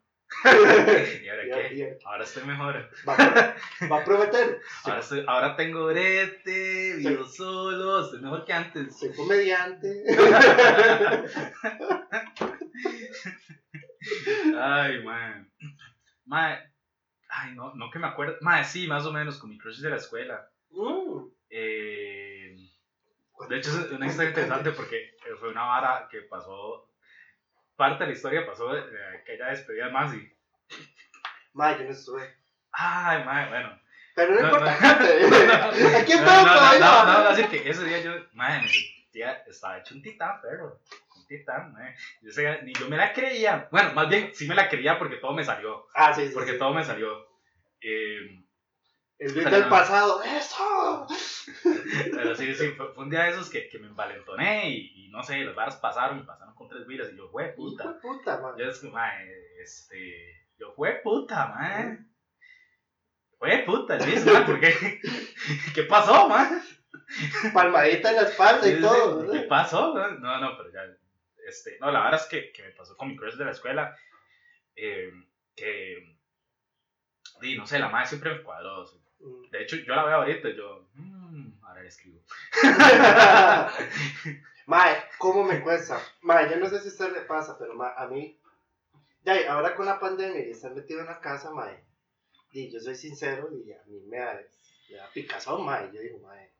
¿Y 1.23 1.29
ahora 1.29 1.45
¿Y 1.45 1.49
qué? 1.51 1.75
y- 1.75 2.05
Ahora 2.05 2.23
estoy 2.23 2.43
mejor. 2.43 2.89
¿Va, 3.07 3.15
a 3.15 3.17
va 3.91 4.01
a 4.01 4.05
prometer? 4.05 4.61
Ahora, 4.83 4.99
estoy- 4.99 5.25
ahora 5.27 5.55
tengo 5.55 5.87
brete, 5.87 6.95
vivo 6.97 7.25
solo, 7.25 8.03
estoy 8.05 8.21
mejor 8.21 8.45
que 8.45 8.53
antes. 8.53 8.97
Soy 8.99 9.11
comediante. 9.13 10.03
Ay, 14.57 15.03
man. 15.03 15.51
Man, 16.25 16.57
ay, 17.29 17.55
no, 17.55 17.73
no 17.75 17.89
que 17.91 17.99
me 17.99 18.07
acuerdo. 18.07 18.37
Man, 18.41 18.63
sí, 18.65 18.87
más 18.87 19.05
o 19.05 19.11
menos, 19.11 19.37
con 19.39 19.49
mi 19.49 19.57
crush 19.57 19.79
de 19.79 19.89
la 19.89 19.97
escuela. 19.97 20.49
Mm. 20.71 21.25
Eh, 21.49 22.55
de 23.49 23.57
hecho, 23.57 23.69
es 23.71 23.91
una 23.91 24.07
historia 24.07 24.29
interesante 24.29 24.71
porque 24.71 25.15
fue 25.39 25.49
una 25.49 25.63
vara 25.65 26.07
que 26.11 26.21
pasó. 26.21 26.88
Parte 27.79 28.03
de 28.03 28.09
la 28.09 28.13
historia 28.17 28.45
pasó 28.45 28.73
de, 28.73 28.81
de 28.91 29.17
aquella 29.19 29.47
despedida 29.51 29.85
de 29.85 29.91
Masi. 29.93 30.33
Ma, 31.53 31.77
yo 31.77 31.85
no 31.85 31.91
estuve. 31.91 32.35
Ay, 32.73 33.23
man, 33.23 33.47
bueno. 33.49 33.79
Pero 34.15 34.35
no, 34.35 34.41
No, 34.41 34.47
importa. 34.47 34.77
no. 34.81 34.87
No, 34.99 35.97
estamos 35.97 36.25
no, 36.25 36.45
no, 36.45 36.79
no, 36.79 37.05
no, 37.05 37.23
no, 37.23 37.29
así 37.29 37.45
que 37.45 37.69
ese 37.69 37.85
día 37.85 38.01
yo, 38.01 38.11
man, 38.33 38.65
ese 38.65 39.07
día 39.13 39.31
estaba 39.47 39.77
hecho 39.77 39.95
un 39.95 40.01
titán, 40.01 40.41
pero. 40.41 40.81
Un 41.15 41.25
titán, 41.25 41.71
man. 41.71 41.95
Yo, 42.21 42.31
sé, 42.33 42.61
ni 42.63 42.73
yo 42.73 42.89
me 42.89 42.97
la 42.97 43.13
creía. 43.13 43.69
Bueno, 43.71 43.93
más 43.93 44.09
bien, 44.09 44.35
sí 44.35 44.45
me 44.45 44.55
la 44.55 44.67
creía 44.67 44.99
porque 44.99 45.15
todo 45.15 45.31
me 45.31 45.45
salió. 45.45 45.87
Ah, 45.95 46.13
sí, 46.13 46.27
sí. 46.27 46.33
Porque 46.33 46.51
sí. 46.51 46.57
todo 46.59 46.73
me 46.73 46.83
salió. 46.83 47.29
Eh, 47.79 48.43
El 49.19 49.33
Pero 49.33 49.49
del 49.51 49.67
pasado. 49.69 50.21
¡Eso! 50.23 51.07
pero 52.11 52.35
sí, 52.35 52.55
sí, 52.55 52.69
fue, 52.69 52.93
fue 52.93 53.03
un 53.03 53.09
día 53.09 53.23
de 53.23 53.31
esos 53.31 53.49
que, 53.49 53.67
que 53.69 53.79
me 53.79 53.87
envalentoné 53.87 54.69
y, 54.69 55.05
y 55.05 55.09
no 55.09 55.23
sé, 55.23 55.39
las 55.43 55.55
varas 55.55 55.75
pasaron 55.77 56.19
y 56.19 56.23
pasaron 56.23 56.55
con 56.55 56.69
tres 56.69 56.87
vidas 56.87 57.09
y 57.13 57.17
yo, 57.17 57.29
fue 57.29 57.49
puta. 57.49 57.87
de 57.87 57.99
puta, 57.99 58.39
man. 58.39 58.55
Yo 58.57 58.65
es 58.69 58.79
que, 58.79 58.89
man, 58.89 59.11
este. 59.61 60.47
Yo, 60.57 60.71
fue 60.73 61.01
puta, 61.03 61.47
man. 61.47 62.09
Fue 63.37 63.63
puta, 63.65 63.97
Luis, 63.97 64.25
man, 64.25 64.45
¿por 64.45 64.59
qué? 64.59 64.73
¿Qué 65.75 65.83
pasó, 65.83 66.27
man? 66.27 66.61
Palmadita 67.53 68.09
en 68.11 68.15
la 68.17 68.21
espalda 68.23 68.61
Sí, 68.63 68.69
y 68.71 68.75
sí, 68.75 68.81
todo. 68.81 69.21
¿Qué 69.21 69.27
¿verdad? 69.27 69.47
pasó? 69.47 69.93
man? 69.93 70.21
No, 70.21 70.39
no, 70.39 70.57
pero 70.57 70.71
ya. 70.71 70.81
Este, 71.47 71.77
no, 71.79 71.91
la 71.91 72.03
verdad 72.03 72.21
es 72.21 72.27
que, 72.27 72.51
que 72.51 72.63
me 72.63 72.71
pasó 72.71 72.95
con 72.97 73.07
mi 73.09 73.15
crush 73.15 73.35
de 73.35 73.45
la 73.45 73.51
escuela. 73.51 73.97
eh, 74.75 75.11
que. 75.55 76.15
Di, 77.41 77.57
no 77.57 77.65
sé, 77.65 77.79
la 77.79 77.89
madre 77.89 78.07
siempre 78.07 78.33
me 78.35 78.43
cuadró. 78.43 78.85
sí. 78.87 78.97
Mm. 79.19 79.49
De 79.51 79.63
hecho, 79.63 79.75
yo 79.77 79.95
la 79.95 80.05
veo 80.05 80.15
ahorita 80.17 80.49
y 80.49 80.55
yo. 80.55 80.87
"Mm, 80.95 81.63
ahora 81.63 81.81
le 81.81 81.87
escribo. 81.89 82.21
Mae, 84.67 84.97
¿cómo 85.17 85.43
me 85.43 85.61
cuesta? 85.61 85.99
Mae, 86.21 86.49
yo 86.49 86.57
no 86.57 86.69
sé 86.69 86.79
si 86.79 86.87
a 86.87 86.91
usted 86.91 87.13
le 87.13 87.21
pasa, 87.21 87.57
pero 87.57 87.73
mae, 87.73 87.91
a 87.97 88.05
mí, 88.07 88.39
ya, 89.23 89.41
y 89.41 89.45
ahora 89.45 89.75
con 89.75 89.87
la 89.87 89.99
pandemia 89.99 90.45
y 90.45 90.51
estar 90.51 90.73
metido 90.75 90.99
en 90.99 91.07
la 91.07 91.19
casa, 91.19 91.49
mae, 91.51 91.83
y 92.51 92.69
yo 92.71 92.79
soy 92.79 92.95
sincero 92.95 93.49
y 93.51 93.71
a 93.71 93.81
mí 93.87 93.99
me 94.07 94.17
da, 94.19 94.39
me 94.89 94.95
da 94.95 95.09
picazón, 95.11 95.65
mae, 95.65 95.89
yo 95.91 95.99
digo, 96.01 96.19
mae, 96.19 96.51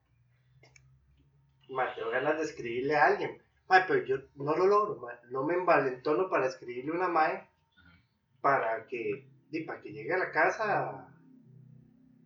mae, 1.70 1.94
tengo 1.94 2.10
ganas 2.10 2.38
de 2.40 2.46
escribirle 2.46 2.96
a 2.96 3.06
alguien, 3.06 3.40
mae, 3.68 3.84
pero 3.88 4.04
yo 4.04 4.18
no 4.36 4.56
lo 4.56 4.66
logro, 4.66 4.96
mae, 5.02 5.16
no 5.30 5.44
me 5.44 5.54
envalentono 5.54 6.30
para 6.30 6.48
escribirle 6.48 6.92
una 6.92 7.08
mae 7.10 7.48
para 8.42 8.88
que, 8.88 9.28
di, 9.52 9.66
para 9.66 9.82
que 9.82 9.92
llegue 9.92 10.14
a 10.14 10.18
la 10.18 10.32
casa 10.32 11.14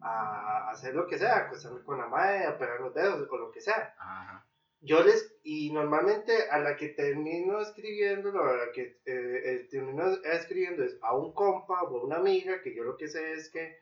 a 0.04 0.70
hacer 0.70 0.94
lo 0.96 1.08
que 1.08 1.18
sea, 1.18 1.38
acostarme 1.38 1.84
con 1.84 1.98
la 1.98 2.08
mae, 2.08 2.46
a 2.46 2.58
pegar 2.58 2.80
los 2.82 2.94
dedos, 2.94 3.28
o 3.30 3.38
lo 3.38 3.52
que 3.52 3.62
sea 3.62 3.96
Ajá. 3.98 4.46
yo 4.82 5.02
les, 5.04 5.34
y 5.44 5.72
normalmente 5.72 6.50
a 6.50 6.58
la 6.60 6.76
que 6.76 6.90
termino 6.90 7.62
escribiendo, 7.62 8.30
a 8.44 8.58
la 8.58 8.72
que 8.74 8.98
eh, 9.06 9.68
termino 9.72 10.08
escribiendo 10.24 10.84
es 10.84 10.98
a 11.02 11.16
un 11.16 11.34
compa 11.34 11.84
o 11.84 11.98
a 12.00 12.04
una 12.04 12.18
amiga, 12.18 12.62
que 12.62 12.76
yo 12.76 12.84
lo 12.84 12.98
que 12.98 13.08
sé 13.08 13.34
es 13.34 13.50
que, 13.50 13.78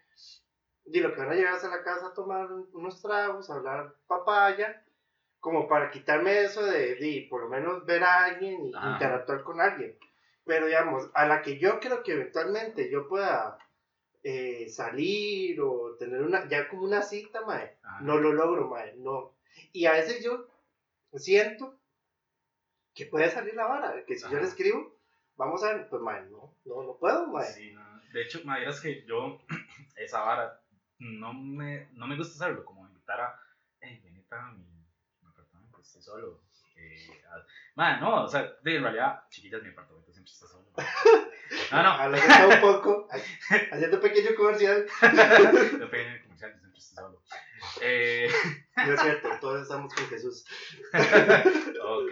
y 0.86 1.00
lo 1.00 1.14
que 1.14 1.22
van 1.22 1.32
a 1.32 1.36
llegar 1.36 1.56
a 1.64 1.68
la 1.70 1.84
casa 1.84 2.08
a 2.08 2.14
tomar 2.14 2.52
un- 2.52 2.70
unos 2.74 3.02
tragos, 3.02 3.50
a 3.50 3.56
hablar 3.56 3.96
papaya, 4.08 4.84
como 5.40 5.68
para 5.68 5.90
quitarme 5.90 6.44
eso 6.44 6.64
de, 6.64 6.96
de 6.96 7.28
por 7.30 7.42
lo 7.42 7.50
menos 7.50 7.84
ver 7.86 8.04
a 8.04 8.26
alguien 8.26 8.64
y 8.66 8.76
Ajá. 8.76 8.94
interactuar 8.94 9.42
con 9.44 9.60
alguien. 9.60 9.98
Pero 10.46 10.68
digamos, 10.68 11.10
a 11.16 11.26
la 11.26 11.42
que 11.42 11.58
yo 11.58 11.80
creo 11.80 12.04
que 12.04 12.14
eventualmente 12.14 12.92
yo 12.92 13.08
pueda 13.08 13.58
eh, 14.24 14.70
salir 14.70 15.60
o 15.62 15.96
tener 15.98 16.22
una, 16.22 16.48
ya 16.48 16.68
como 16.70 16.84
una 16.84 17.02
cita, 17.02 17.42
mae, 17.46 17.78
ajá. 17.84 18.04
no 18.04 18.18
lo 18.18 18.32
logro, 18.34 18.68
mae, 18.70 18.96
no. 18.98 19.36
Y 19.74 19.86
a 19.86 19.94
veces 19.94 20.24
yo 20.24 20.48
siento 21.14 21.78
que 22.94 23.06
puede 23.06 23.30
salir 23.30 23.56
la 23.56 23.68
vara, 23.68 24.06
que 24.06 24.16
si 24.18 24.30
yo 24.30 24.38
le 24.40 24.46
escribo, 24.46 25.00
vamos 25.36 25.64
a 25.64 25.74
ver, 25.74 25.90
pues 25.90 26.02
mae, 26.02 26.24
no, 26.30 26.56
no, 26.66 26.84
no 26.84 26.98
puedo, 26.98 27.28
mae. 27.28 27.46
Sí, 27.46 27.72
no. 27.72 28.02
De 28.14 28.22
hecho, 28.24 28.42
me 28.44 28.60
dirás 28.60 28.82
que 28.82 29.06
yo, 29.06 29.42
esa 29.96 30.22
vara, 30.22 30.62
no 31.00 31.34
me, 31.34 31.88
no 31.94 32.06
me 32.08 32.18
gusta 32.18 32.36
hacerlo, 32.36 32.66
como 32.66 32.86
invitar 32.86 33.22
a, 33.22 33.40
hey, 33.80 34.02
venite 34.04 34.36
a 34.36 34.52
mi, 34.52 34.66
mi 35.22 35.28
apartamento, 35.30 35.80
estoy 35.82 36.02
solo. 36.02 36.42
Eh, 36.76 37.22
a- 37.76 38.00
no, 38.00 38.24
o 38.26 38.28
sea, 38.28 38.52
de, 38.62 38.76
en 38.76 38.84
realidad, 38.84 39.24
chiquillas, 39.30 39.62
mi 39.64 39.70
apartamento 39.70 40.11
siempre 40.32 40.48
está 40.48 40.48
solo. 40.48 41.32
No, 41.72 41.84
no, 41.84 41.90
Hablando 41.90 42.48
un 42.56 42.62
poco, 42.62 43.08
haciendo 43.72 44.00
pequeño 44.00 44.36
comercial. 44.36 44.86
no 45.02 45.08
en 45.10 46.08
el 46.08 46.22
comercial, 46.24 46.52
yo 46.54 46.60
siempre 46.60 46.80
estoy 46.80 46.96
solo. 46.96 47.22
Eh, 47.82 48.30
No 48.76 48.94
es 48.94 49.02
cierto, 49.02 49.30
todos 49.40 49.62
estamos 49.64 49.94
con 49.94 50.08
Jesús. 50.08 50.46
ok. 50.94 52.12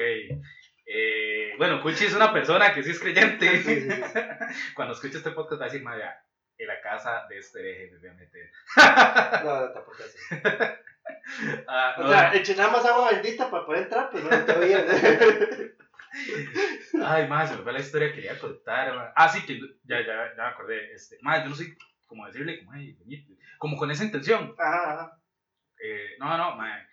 Eh, 0.92 1.54
bueno, 1.58 1.82
Cuchi 1.84 2.06
es 2.06 2.16
una 2.16 2.34
persona 2.34 2.74
que 2.74 2.84
sí 2.84 2.92
es 2.92 3.00
creyente. 3.00 3.62
Sí, 3.64 3.82
sí, 3.82 3.92
sí. 3.92 4.02
Cuando 4.76 4.94
escuche 4.94 5.18
este 5.18 5.32
podcast 5.32 5.62
va 5.62 5.66
a 5.66 5.70
decir, 5.70 5.84
Maya, 5.84 6.24
en 6.58 6.68
la 6.68 6.82
casa 6.82 7.26
de 7.30 7.38
este 7.38 7.60
hereje 7.60 7.92
me 7.92 8.00
voy 8.00 8.10
a 8.10 8.14
meter. 8.14 8.52
No, 9.46 9.62
no, 9.62 9.72
tampoco 9.72 9.98
así. 10.04 10.18
Ah, 11.68 11.96
O 12.00 12.04
no, 12.04 12.10
sea, 12.10 12.34
eché 12.34 12.56
nada 12.56 12.72
más 12.72 12.86
agua 12.86 13.12
bendita 13.12 13.52
para 13.52 13.66
poder 13.66 13.84
entrar, 13.84 14.10
pero 14.12 14.30
no 14.30 14.46
te 14.46 14.52
oía. 14.54 14.86
Ay, 17.04 17.28
más, 17.28 17.50
se 17.50 17.56
me 17.58 17.64
fue 17.64 17.74
la 17.74 17.80
historia 17.80 18.10
que 18.10 18.16
quería 18.16 18.40
contar. 18.40 18.96
ma. 18.96 19.12
Ah, 19.16 19.30
sí, 19.30 19.46
que 19.46 19.60
ya, 19.84 20.00
ya, 20.02 20.36
ya 20.36 20.44
me 20.44 20.50
acordé. 20.50 20.94
Este, 20.94 21.18
más, 21.22 21.44
yo 21.44 21.50
no 21.50 21.56
sé 21.56 21.76
cómo 22.06 22.26
decirle, 22.26 22.60
como, 22.60 22.72
ay, 22.72 22.96
como 23.58 23.78
con 23.78 23.92
esa 23.92 24.04
intención. 24.04 24.54
Ajá, 24.58 24.94
ajá. 24.94 25.22
Eh, 25.82 26.16
no, 26.20 26.38
no, 26.38 26.56
ma, 26.56 26.86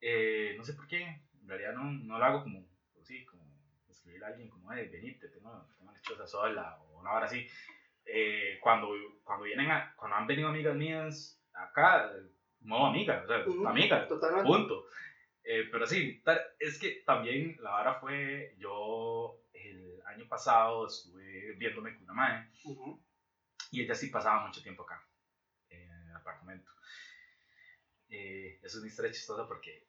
eh, 0.00 0.54
no 0.56 0.64
sé 0.64 0.74
por 0.74 0.86
qué. 0.86 1.02
En 1.40 1.48
realidad 1.48 1.72
no, 1.74 1.84
no 1.84 2.18
lo 2.18 2.24
hago 2.24 2.42
como, 2.42 2.66
pues 2.94 3.06
sí, 3.06 3.24
como 3.24 3.44
escribir 3.88 4.24
a 4.24 4.28
alguien 4.28 4.48
como, 4.48 4.70
ay, 4.70 4.88
venite, 4.88 5.28
tengo, 5.28 5.66
tengo 5.76 5.92
lechosa 5.92 6.26
sola 6.26 6.76
o 6.80 7.00
una 7.00 7.12
hora 7.12 7.26
así. 7.26 7.46
Eh, 8.06 8.58
cuando, 8.60 8.88
cuando 9.22 9.44
vienen 9.44 9.70
a, 9.70 9.94
cuando 9.96 10.16
han 10.16 10.26
venido 10.26 10.48
amigas 10.48 10.76
mías 10.76 11.40
acá, 11.54 12.10
modo 12.60 12.86
amiga, 12.86 13.22
o 13.24 13.26
sea, 13.26 13.46
Ujú, 13.46 13.66
amigas, 13.66 14.08
Totalmente. 14.08 14.46
punto. 14.46 14.84
Eh, 15.44 15.68
pero 15.70 15.86
sí, 15.86 16.22
es 16.58 16.78
que 16.78 17.02
también 17.04 17.56
la 17.60 17.70
vara 17.70 17.94
fue, 18.00 18.54
yo 18.58 19.42
el 19.52 20.00
año 20.06 20.26
pasado 20.26 20.86
estuve 20.86 21.52
viéndome 21.58 21.92
con 21.94 22.04
una 22.04 22.14
madre 22.14 22.48
Ujú. 22.64 22.98
y 23.70 23.82
ella 23.82 23.94
sí 23.94 24.06
pasaba 24.08 24.46
mucho 24.46 24.62
tiempo 24.62 24.84
acá, 24.84 25.04
en 25.68 25.90
el 26.08 26.16
apartamento. 26.16 26.70
Eh, 28.08 28.58
es 28.62 28.74
una 28.76 28.86
historia 28.86 29.12
chistosa 29.12 29.46
porque, 29.46 29.86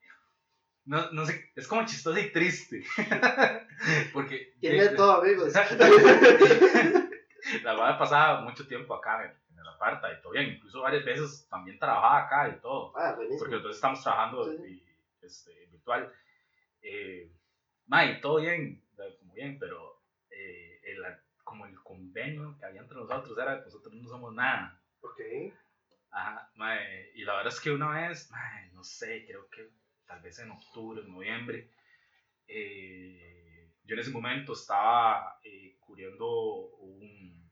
no, 0.86 1.10
no 1.12 1.26
sé, 1.26 1.52
es 1.56 1.68
como 1.68 1.86
chistosa 1.86 2.20
y 2.20 2.32
triste. 2.34 2.84
porque 4.14 4.56
Tiene 4.60 4.90
todo, 4.90 5.22
amigos. 5.22 5.54
la 7.64 7.74
madre 7.76 7.98
pasaba 7.98 8.42
mucho 8.42 8.68
tiempo 8.68 8.94
acá 8.96 9.24
en, 9.26 9.32
en 9.54 9.60
el 9.60 9.68
aparta 9.70 10.12
y 10.12 10.22
todo 10.22 10.34
bien, 10.34 10.48
incluso 10.56 10.82
varias 10.82 11.06
veces 11.06 11.48
también 11.50 11.80
trabajaba 11.80 12.26
acá 12.26 12.50
y 12.50 12.60
todo. 12.60 12.92
Ah, 12.98 13.14
buenísimo. 13.16 13.40
Porque 13.40 13.56
entonces 13.56 13.78
estamos 13.78 14.04
trabajando 14.04 14.52
Sí. 14.52 14.58
y, 14.68 14.85
este, 15.26 15.66
virtual. 15.68 16.12
Eh, 16.82 17.32
todo 18.22 18.42
bien, 18.42 18.82
como 19.20 19.34
bien, 19.34 19.58
pero 19.60 20.02
eh, 20.30 20.80
el, 20.84 21.04
como 21.44 21.66
el 21.66 21.76
convenio 21.84 22.58
que 22.58 22.66
había 22.66 22.82
entre 22.82 22.98
nosotros 22.98 23.38
era 23.38 23.60
que 23.60 23.66
nosotros 23.66 23.94
no 23.94 24.08
somos 24.10 24.34
nada. 24.34 24.80
Ok. 25.02 25.22
Ajá, 26.12 26.50
ma, 26.56 26.78
eh, 26.82 27.12
y 27.16 27.24
la 27.24 27.36
verdad 27.36 27.54
es 27.54 27.60
que 27.60 27.72
una 27.72 27.90
vez, 27.92 28.30
ma, 28.32 28.40
no 28.74 28.84
sé, 28.84 29.26
creo 29.28 29.50
que 29.50 29.70
tal 30.06 30.22
vez 30.22 30.40
en 30.40 30.52
octubre, 30.52 31.02
en 31.02 31.12
noviembre, 31.12 31.70
eh, 32.48 33.72
yo 33.84 33.96
en 33.96 34.00
ese 34.00 34.12
momento 34.12 34.54
estaba 34.54 35.40
eh, 35.44 35.76
cubriendo 35.80 36.28
un, 36.80 37.50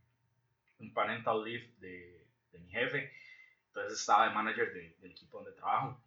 un 0.79 0.93
parental 0.93 1.43
leave 1.43 1.73
de, 1.77 2.25
de 2.51 2.59
mi 2.59 2.69
jefe, 2.71 3.11
entonces 3.67 3.99
estaba 3.99 4.27
de 4.27 4.33
manager 4.35 4.73
de- 4.73 4.95
del 4.99 5.11
equipo 5.11 5.37
donde 5.37 5.53
trabajo. 5.53 6.01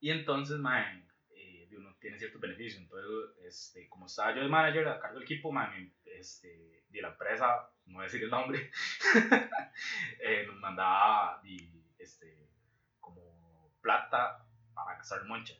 Y 0.00 0.10
entonces, 0.10 0.58
mae, 0.58 1.04
eh, 1.34 1.68
uno 1.76 1.94
tiene 2.00 2.18
ciertos 2.18 2.40
beneficios. 2.40 2.82
Entonces, 2.82 3.36
este, 3.44 3.88
como 3.88 4.06
estaba 4.06 4.34
yo 4.34 4.42
de 4.42 4.48
manager 4.48 4.88
a 4.88 4.98
cargo 4.98 5.16
del 5.16 5.24
equipo, 5.24 5.52
mae, 5.52 5.92
este, 6.04 6.84
de 6.88 7.02
la 7.02 7.08
empresa, 7.08 7.70
no 7.86 7.94
voy 7.94 8.02
a 8.02 8.04
decir 8.04 8.22
el 8.22 8.30
nombre, 8.30 8.70
eh, 10.20 10.44
nos 10.46 10.56
mandaba 10.56 11.40
di, 11.42 11.84
este, 11.98 12.48
como 12.98 13.74
plata 13.82 14.46
para 14.74 14.96
gastar 14.96 15.24
moncha, 15.26 15.54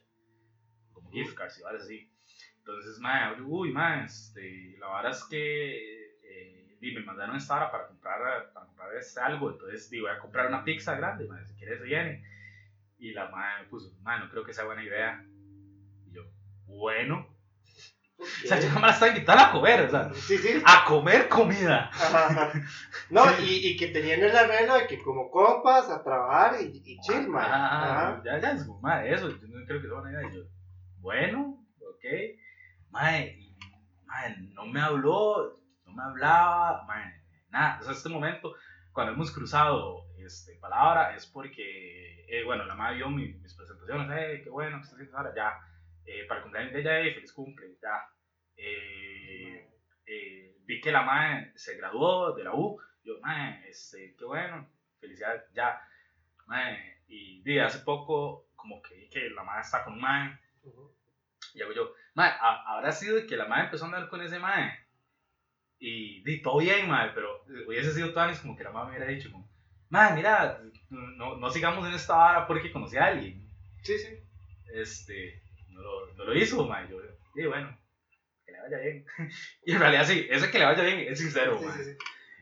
como 0.91 1.11
gift 1.11 1.35
cards 1.35 1.59
y 1.59 1.63
varias 1.63 1.83
así. 1.83 2.11
Entonces, 2.57 2.99
mae, 2.99 3.39
uy, 3.41 3.71
mae, 3.71 4.05
este, 4.05 4.75
la 4.79 4.95
verdad 4.95 5.11
es 5.11 5.23
que 5.25 6.17
eh, 6.23 6.77
di, 6.79 6.93
me 6.93 7.01
mandaron 7.01 7.35
esta 7.35 7.55
hora 7.55 7.71
para 7.71 7.87
comprar, 7.87 8.51
para 8.53 8.65
comprar 8.65 8.95
este 8.95 9.19
algo. 9.19 9.51
Entonces, 9.51 9.89
di, 9.89 9.99
voy 9.99 10.11
a 10.11 10.19
comprar 10.19 10.47
una 10.47 10.63
pizza 10.63 10.95
grande, 10.95 11.27
mae, 11.27 11.45
si 11.45 11.55
quieres, 11.55 11.81
viene. 11.81 12.23
Y 13.01 13.13
la 13.13 13.29
madre 13.29 13.63
me 13.63 13.69
puso, 13.69 13.91
madre, 14.03 14.25
no 14.25 14.29
creo 14.31 14.45
que 14.45 14.53
sea 14.53 14.63
buena 14.65 14.83
idea. 14.83 15.25
Y 16.07 16.13
yo, 16.13 16.21
bueno. 16.67 17.27
O 18.19 18.47
sea, 18.47 18.59
yo 18.59 18.69
no 18.69 18.75
me 18.75 18.81
la 18.85 18.93
estaba 18.93 19.11
invitando 19.11 19.41
a 19.43 19.51
comer, 19.51 19.81
o 19.81 19.89
sea, 19.89 20.13
Sí, 20.13 20.37
sí. 20.37 20.61
a 20.63 20.85
comer 20.85 21.27
comida. 21.27 21.89
Ajá, 21.91 22.27
ajá. 22.27 22.51
No, 23.09 23.23
y, 23.41 23.69
y 23.69 23.75
que 23.77 23.87
tenían 23.87 24.21
el 24.21 24.35
arreglo 24.37 24.75
de 24.75 24.85
que 24.85 25.01
como 25.01 25.31
compas 25.31 25.89
a 25.89 26.03
trabajar 26.03 26.61
y, 26.61 26.81
y 26.85 26.99
chill, 26.99 27.27
man. 27.27 27.47
Ah, 27.49 28.09
Ajá. 28.11 28.21
ya, 28.23 28.39
ya, 28.39 28.51
es 28.51 28.63
como, 28.65 28.79
madre, 28.81 29.15
eso, 29.15 29.27
yo 29.29 29.47
no 29.47 29.65
creo 29.65 29.81
que 29.81 29.87
sea 29.87 29.99
buena 29.99 30.11
idea. 30.19 30.31
Y 30.31 30.35
yo, 30.37 30.43
bueno, 30.99 31.65
ok. 31.81 32.05
Madre, 32.91 33.39
madre, 34.05 34.35
no 34.53 34.65
me 34.67 34.79
habló, 34.81 35.59
no 35.87 35.91
me 35.93 36.03
hablaba, 36.03 36.83
madre, 36.85 37.23
nada. 37.49 37.79
O 37.81 37.83
sea, 37.85 37.93
este 37.93 38.09
momento, 38.09 38.53
cuando 38.93 39.13
hemos 39.13 39.31
cruzado 39.31 40.05
este, 40.17 40.55
palabra, 40.55 41.15
es 41.15 41.25
porque, 41.25 42.25
eh, 42.27 42.43
bueno, 42.43 42.65
la 42.65 42.75
madre 42.75 42.97
vio 42.97 43.09
mi- 43.09 43.33
mis 43.33 43.53
presentaciones, 43.53 44.07
hey, 44.19 44.41
qué 44.43 44.49
bueno 44.49 44.77
que 44.77 44.83
estás 44.83 44.93
haciendo 44.95 45.17
ahora, 45.17 45.33
ya. 45.35 45.59
Eh, 46.05 46.25
para 46.27 46.39
el 46.39 46.43
cumpleaños 46.43 46.73
de 46.73 46.79
ella, 46.81 46.99
hey, 46.99 47.13
feliz 47.13 47.31
cumple, 47.33 47.75
ya. 47.81 48.07
Eh, 48.57 49.67
eh, 50.05 50.55
vi 50.65 50.81
que 50.81 50.91
la 50.91 51.01
madre 51.03 51.51
se 51.55 51.75
graduó 51.77 52.33
de 52.33 52.43
la 52.43 52.53
U. 52.53 52.79
Yo, 53.03 53.19
madre, 53.21 53.67
este, 53.69 54.15
qué 54.17 54.25
bueno, 54.25 54.69
felicidades, 54.99 55.43
ya. 55.53 55.81
Mae, 56.47 57.01
y 57.07 57.41
di, 57.43 57.59
hace 57.59 57.79
poco, 57.79 58.47
como 58.55 58.81
que 58.81 58.95
vi 58.95 59.09
que 59.09 59.29
la 59.29 59.43
madre 59.43 59.61
está 59.61 59.83
con 59.83 59.93
un 59.93 60.01
mae, 60.01 60.37
Ujú. 60.63 60.93
y 61.53 61.61
hago 61.61 61.71
yo, 61.73 61.93
ha- 62.15 62.75
habrá 62.75 62.91
sido 62.91 63.25
que 63.25 63.37
la 63.37 63.45
madre 63.47 63.65
empezó 63.65 63.85
a 63.85 63.87
andar 63.87 64.09
con 64.09 64.21
ese 64.21 64.37
mae. 64.37 64.77
Y 65.83 66.21
di, 66.21 66.43
todo 66.43 66.59
bien, 66.59 66.87
mae, 66.87 67.09
pero 67.09 67.43
hubiese 67.67 67.91
sido 67.91 68.13
tan 68.13 68.35
como 68.37 68.55
que 68.55 68.63
la 68.63 68.69
madre 68.71 68.91
me 68.91 68.97
hubiera 68.97 69.11
dicho, 69.11 69.31
como, 69.31 69.49
mae, 69.89 70.13
mira, 70.13 70.61
no, 70.89 71.37
no 71.37 71.49
sigamos 71.49 71.87
en 71.87 71.95
esta 71.95 72.15
vara 72.15 72.45
porque 72.45 72.71
conocí 72.71 72.97
a 72.97 73.05
alguien. 73.07 73.49
Sí, 73.81 73.97
sí. 73.97 74.19
Este, 74.71 75.41
no 75.69 75.81
lo, 75.81 76.13
no 76.13 76.25
lo 76.25 76.35
hizo, 76.35 76.67
mae. 76.67 76.87
Yo, 76.87 77.01
y 77.33 77.45
bueno, 77.47 77.75
que 78.45 78.51
le 78.51 78.61
vaya 78.61 78.77
bien. 78.77 79.05
y 79.65 79.71
en 79.71 79.79
realidad 79.79 80.05
sí, 80.05 80.27
ese 80.29 80.51
que 80.51 80.59
le 80.59 80.65
vaya 80.65 80.83
bien 80.83 80.99
es 80.99 81.17
sincero, 81.17 81.57
Sí, 81.57 81.65
mae 81.65 81.77
sí, 81.77 81.83
sí. 81.83 81.97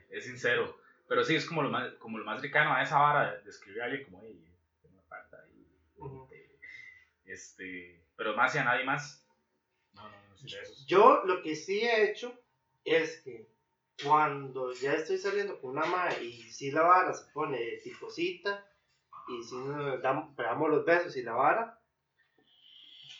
es 0.09 0.25
sincero. 0.25 0.77
Pero 1.07 1.23
sí, 1.23 1.35
es 1.35 1.45
como 1.45 1.63
lo 1.63 1.69
más, 1.69 1.93
como 1.93 2.17
lo 2.17 2.25
más 2.25 2.41
cercano 2.41 2.73
a 2.73 2.83
esa 2.83 2.99
vara 2.99 3.37
de 3.37 3.49
escribir 3.49 3.81
a 3.81 3.85
alguien 3.85 4.03
como, 4.03 4.21
hey, 4.21 4.45
tengo 4.81 4.95
una 4.99 5.07
carta 5.07 5.37
ahí. 5.45 5.65
Ujú. 5.95 6.29
Este, 7.25 8.03
pero 8.17 8.35
más 8.35 8.53
y 8.53 8.57
a 8.57 8.65
nadie 8.65 8.83
más. 8.83 9.25
No, 9.93 10.03
no, 10.03 10.09
no. 10.09 10.35
Yo 10.85 11.23
lo 11.25 11.41
que 11.41 11.55
sí 11.55 11.79
he 11.79 12.11
hecho 12.11 12.38
es 12.83 13.21
que 13.21 13.47
cuando 14.03 14.71
ya 14.73 14.93
estoy 14.93 15.17
saliendo 15.17 15.59
con 15.59 15.71
una 15.71 15.85
madre 15.85 16.23
y 16.23 16.43
si 16.51 16.71
la 16.71 16.83
vara 16.83 17.13
se 17.13 17.31
pone 17.31 17.59
tiposita 17.83 18.65
y 19.27 19.43
si 19.43 19.55
nos 19.55 20.01
damos, 20.01 20.69
los 20.69 20.85
besos 20.85 21.15
y 21.17 21.23
la 21.23 21.33
vara, 21.33 21.79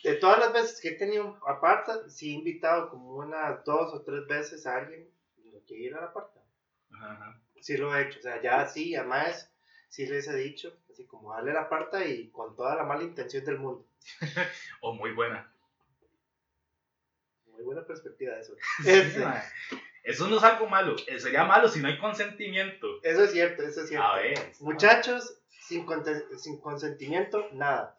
de 0.02 0.14
todas 0.14 0.38
las 0.38 0.52
veces 0.52 0.80
que 0.80 0.88
he 0.88 0.96
tenido 0.96 1.38
aparta, 1.46 2.08
sí 2.08 2.30
he 2.30 2.38
invitado 2.38 2.90
como 2.90 3.16
unas 3.16 3.64
dos 3.64 3.92
o 3.94 4.02
tres 4.02 4.26
veces 4.26 4.66
a 4.66 4.76
alguien 4.76 5.08
que 5.66 5.76
ir 5.76 5.94
a 5.94 6.00
la 6.00 6.06
aparta. 6.06 6.40
Ajá, 6.92 7.12
ajá. 7.12 7.40
Sí 7.60 7.76
lo 7.76 7.94
he 7.94 8.02
hecho, 8.02 8.18
o 8.18 8.22
sea, 8.22 8.42
ya 8.42 8.66
sí, 8.66 8.96
además 8.96 9.52
sí 9.88 10.06
les 10.06 10.26
he 10.28 10.36
dicho, 10.36 10.76
así 10.90 11.06
como 11.06 11.32
darle 11.32 11.52
la 11.52 11.62
aparta 11.62 12.04
y 12.04 12.30
con 12.30 12.56
toda 12.56 12.74
la 12.74 12.84
mala 12.84 13.04
intención 13.04 13.44
del 13.44 13.58
mundo. 13.58 13.86
O 14.80 14.94
muy 14.94 15.12
buena. 15.12 15.52
Muy 17.60 17.74
buena 17.74 17.86
perspectiva 17.86 18.34
de 18.34 18.40
eso. 18.40 18.54
Este. 18.86 19.24
Eso 20.02 20.28
no 20.28 20.38
es 20.38 20.42
algo 20.42 20.66
malo. 20.66 20.96
Eh, 21.06 21.20
Sería 21.20 21.44
malo 21.44 21.68
si 21.68 21.80
no 21.80 21.88
hay 21.88 21.98
consentimiento. 21.98 22.86
eso 23.02 23.24
es 23.24 23.32
cierto, 23.32 23.62
eso 23.62 23.82
es 23.82 23.88
cierto. 23.88 24.06
A 24.06 24.16
ver. 24.16 24.38
Muchachos, 24.60 25.42
sin, 25.68 25.84
conte- 25.84 26.24
sin 26.38 26.58
consentimiento, 26.58 27.48
nada. 27.52 27.98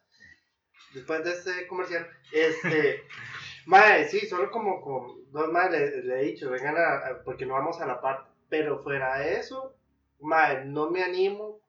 Después 0.96 1.24
de 1.24 1.32
este 1.34 1.68
comercial, 1.68 2.10
este, 2.32 3.04
mae, 3.68 4.10
sí, 4.10 4.22
solo 4.28 4.50
como 4.50 4.82
con 4.82 5.32
dos 5.32 5.52
mae 5.52 5.70
le, 5.70 6.20
he 6.22 6.24
dicho, 6.24 6.50
vengan 6.50 6.76
a, 6.76 6.96
a- 7.08 7.24
porque 7.24 7.46
no 7.46 7.54
vamos 7.54 7.80
a 7.82 7.86
la 7.86 8.02
parte. 8.02 8.30
Pero 8.50 8.80
fuera 8.82 9.20
de 9.20 9.36
eso, 9.38 9.78
mae, 10.20 10.66
no 10.66 10.90
me 10.90 11.04
animo 11.04 11.62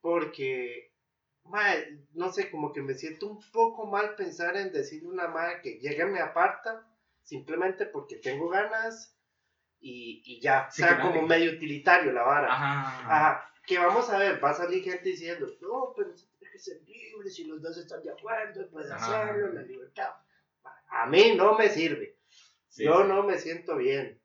porque, 0.00 0.92
mae, 1.44 1.98
no 2.14 2.32
sé, 2.32 2.50
como 2.50 2.72
que 2.72 2.82
me 2.82 2.94
siento 2.94 3.28
un 3.28 3.40
poco 3.52 3.86
mal 3.86 4.16
pensar 4.16 4.56
en 4.56 4.72
decirle 4.72 5.08
a 5.08 5.12
una 5.12 5.28
madre 5.28 5.60
que 5.62 5.78
llegue 5.78 6.04
me 6.04 6.20
aparta 6.20 6.84
simplemente 7.28 7.84
porque 7.86 8.16
tengo 8.16 8.48
ganas 8.48 9.14
y, 9.80 10.22
y 10.24 10.40
ya. 10.40 10.68
Sí, 10.70 10.82
o 10.82 10.86
sea, 10.86 11.00
como 11.00 11.22
medio 11.26 11.52
utilitario 11.52 12.12
la 12.12 12.22
vara. 12.22 12.52
Ajá. 12.52 13.16
Ajá, 13.16 13.52
que 13.66 13.78
vamos 13.78 14.08
a 14.08 14.18
ver, 14.18 14.42
va 14.42 14.50
a 14.50 14.54
salir 14.54 14.82
gente 14.82 15.10
diciendo, 15.10 15.46
no, 15.60 15.92
pero 15.94 16.14
tiene 16.38 16.52
que 16.52 16.58
ser 16.58 16.80
libre, 16.86 17.28
si 17.28 17.44
los 17.44 17.60
dos 17.60 17.76
están 17.76 18.02
de 18.02 18.10
acuerdo, 18.12 18.68
puede 18.70 18.90
Ajá. 18.92 19.24
hacerlo, 19.28 19.52
la 19.52 19.62
libertad. 19.62 20.10
A 20.88 21.06
mí 21.06 21.34
no 21.36 21.56
me 21.58 21.68
sirve, 21.68 22.16
Sí, 22.68 22.84
yo 22.84 23.02
sí. 23.02 23.08
no 23.08 23.22
me 23.24 23.38
siento 23.38 23.76
bien. 23.76 24.18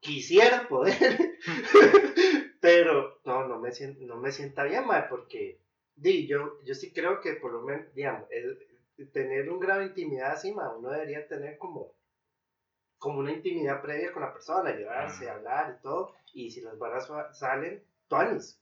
Quisiera 0.00 0.66
poder, 0.66 1.36
pero 2.60 3.20
no, 3.24 3.46
no 3.46 3.60
me, 3.60 3.70
siento, 3.72 4.00
no 4.04 4.16
me 4.16 4.32
sienta 4.32 4.64
bien, 4.64 4.86
mae, 4.86 5.04
porque 5.08 5.60
Di, 5.94 6.26
yo, 6.26 6.58
yo 6.64 6.74
sí 6.74 6.92
creo 6.92 7.20
que 7.20 7.34
por 7.34 7.52
lo 7.52 7.60
menos, 7.62 7.92
digamos, 7.94 8.26
el- 8.30 8.58
tener 9.12 9.50
un 9.50 9.60
grado 9.60 9.80
de 9.80 9.86
intimidad 9.88 10.32
así, 10.32 10.52
ma, 10.52 10.74
uno 10.74 10.90
debería 10.90 11.26
tener 11.28 11.56
como, 11.58 11.92
como 13.00 13.18
una 13.18 13.32
intimidad 13.32 13.82
previa 13.82 14.12
con 14.12 14.22
la 14.22 14.32
persona, 14.32 14.76
llevarse, 14.76 15.28
Ah. 15.28 15.34
hablar 15.34 15.76
y 15.76 15.82
todo, 15.82 16.14
y 16.32 16.50
si 16.52 16.60
las 16.60 16.78
barras 16.78 17.08
sa- 17.08 17.32
salen, 17.34 17.82
tuanis, 18.08 18.60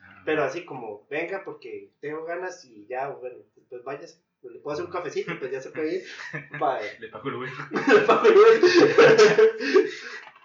Ah, 0.00 0.22
pero 0.24 0.44
así 0.44 0.64
como, 0.64 1.06
venga 1.08 1.42
porque 1.44 1.92
tengo 2.00 2.24
ganas 2.24 2.64
y 2.64 2.86
ya, 2.86 3.08
bueno, 3.08 3.38
pues 3.68 3.82
váyase, 3.82 4.22
le 4.42 4.60
puedo 4.60 4.74
hacer 4.74 4.84
un 4.86 4.92
cafecito, 4.92 5.36
pues 5.38 5.50
ya 5.50 5.60
se 5.60 5.70
puede 5.70 5.96
ir, 5.96 6.04
vaya. 6.60 6.86
Le 7.00 7.08
pago 7.08 7.28
el 7.28 7.34
Uber. 7.34 7.50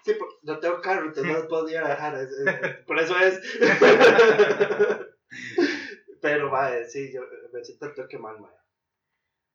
Sí, 0.04 0.14
por- 0.14 0.28
no 0.42 0.58
tengo 0.58 0.80
carro, 0.80 1.06
entonces 1.06 1.32
no 1.32 1.46
puedo 1.46 1.68
ir 1.68 1.76
a 1.78 1.90
dejar. 1.90 2.18
es- 2.18 2.32
es- 2.32 2.76
por 2.86 2.98
eso 2.98 3.16
es. 3.20 3.40
Pero, 6.20 6.50
vaya, 6.50 6.84
sí, 6.88 7.12
yo 7.12 7.22
me 7.52 7.64
siento 7.64 7.86
el 7.86 7.94
toque 7.94 8.18
mal, 8.18 8.36
vaya. 8.40 8.58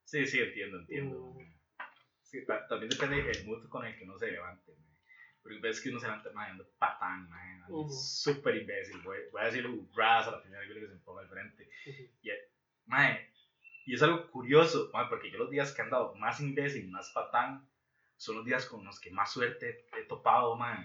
Sí, 0.04 0.26
sí, 0.26 0.40
entiendo, 0.40 0.78
entiendo. 0.78 1.18
Mm. 1.34 1.57
Sí, 2.30 2.44
ta- 2.44 2.66
también 2.68 2.90
depende 2.90 3.22
del 3.22 3.44
mood 3.46 3.66
con 3.68 3.86
el 3.86 3.96
que 3.96 4.04
uno 4.04 4.18
se 4.18 4.30
levante. 4.30 4.72
mae. 4.72 4.88
Porque 5.42 5.58
ves 5.60 5.80
que 5.80 5.88
uno 5.88 5.98
se 5.98 6.06
levanta 6.06 6.28
ando 6.36 6.68
patán, 6.78 7.28
mae, 7.30 7.52
ando 7.54 7.74
Ujú. 7.78 7.90
súper 7.92 8.56
imbécil. 8.56 9.00
Voy, 9.02 9.18
voy 9.32 9.40
a 9.42 9.46
decirlo 9.46 9.86
ras 9.96 10.28
a 10.28 10.32
la 10.32 10.42
primera 10.42 10.62
que 10.66 10.74
se 10.74 10.80
me 10.94 11.00
ponga 11.00 11.22
al 11.22 11.28
frente. 11.28 11.70
Mae, 12.86 13.30
y 13.86 13.94
es 13.94 14.02
algo 14.02 14.30
curioso, 14.30 14.90
mae, 14.92 15.06
porque 15.08 15.30
yo 15.30 15.38
los 15.38 15.50
días 15.50 15.72
que 15.72 15.80
he 15.80 15.84
andado 15.84 16.14
más 16.16 16.40
imbécil, 16.40 16.90
más 16.90 17.10
patán, 17.14 17.66
son 18.16 18.36
los 18.36 18.44
días 18.44 18.66
con 18.66 18.84
los 18.84 19.00
que 19.00 19.10
más 19.10 19.32
suerte 19.32 19.86
he 19.96 20.02
topado, 20.04 20.54
mae. 20.56 20.84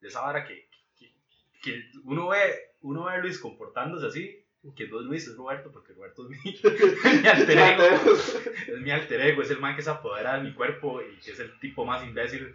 De 0.00 0.08
esa 0.08 0.26
hora 0.28 0.44
que, 0.44 0.68
que, 0.98 1.14
que 1.62 1.82
uno, 2.04 2.28
ve, 2.28 2.74
uno 2.82 3.04
ve 3.04 3.12
a 3.14 3.18
Luis 3.18 3.38
comportándose 3.40 4.06
así, 4.06 4.45
que 4.74 4.88
no 4.88 5.00
es 5.00 5.06
Luis, 5.06 5.26
es 5.28 5.36
Roberto, 5.36 5.70
porque 5.70 5.92
Roberto 5.92 6.28
es 6.28 6.30
mi, 6.30 6.52
mi 7.22 7.28
alter 7.28 7.58
ego, 7.58 7.82
es 7.82 8.80
mi 8.80 8.90
alter 8.90 9.20
ego, 9.20 9.42
es 9.42 9.50
el 9.50 9.60
man 9.60 9.76
que 9.76 9.82
se 9.82 9.90
apodera 9.90 10.36
de 10.36 10.42
mi 10.42 10.54
cuerpo 10.54 11.00
y 11.02 11.18
que 11.18 11.32
es 11.32 11.40
el 11.40 11.58
tipo 11.60 11.84
más 11.84 12.04
imbécil, 12.04 12.54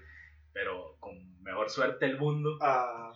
pero 0.54 0.98
con 1.00 1.42
mejor 1.42 1.70
suerte 1.70 2.06
del 2.06 2.18
mundo. 2.18 2.58
Ah, 2.62 3.14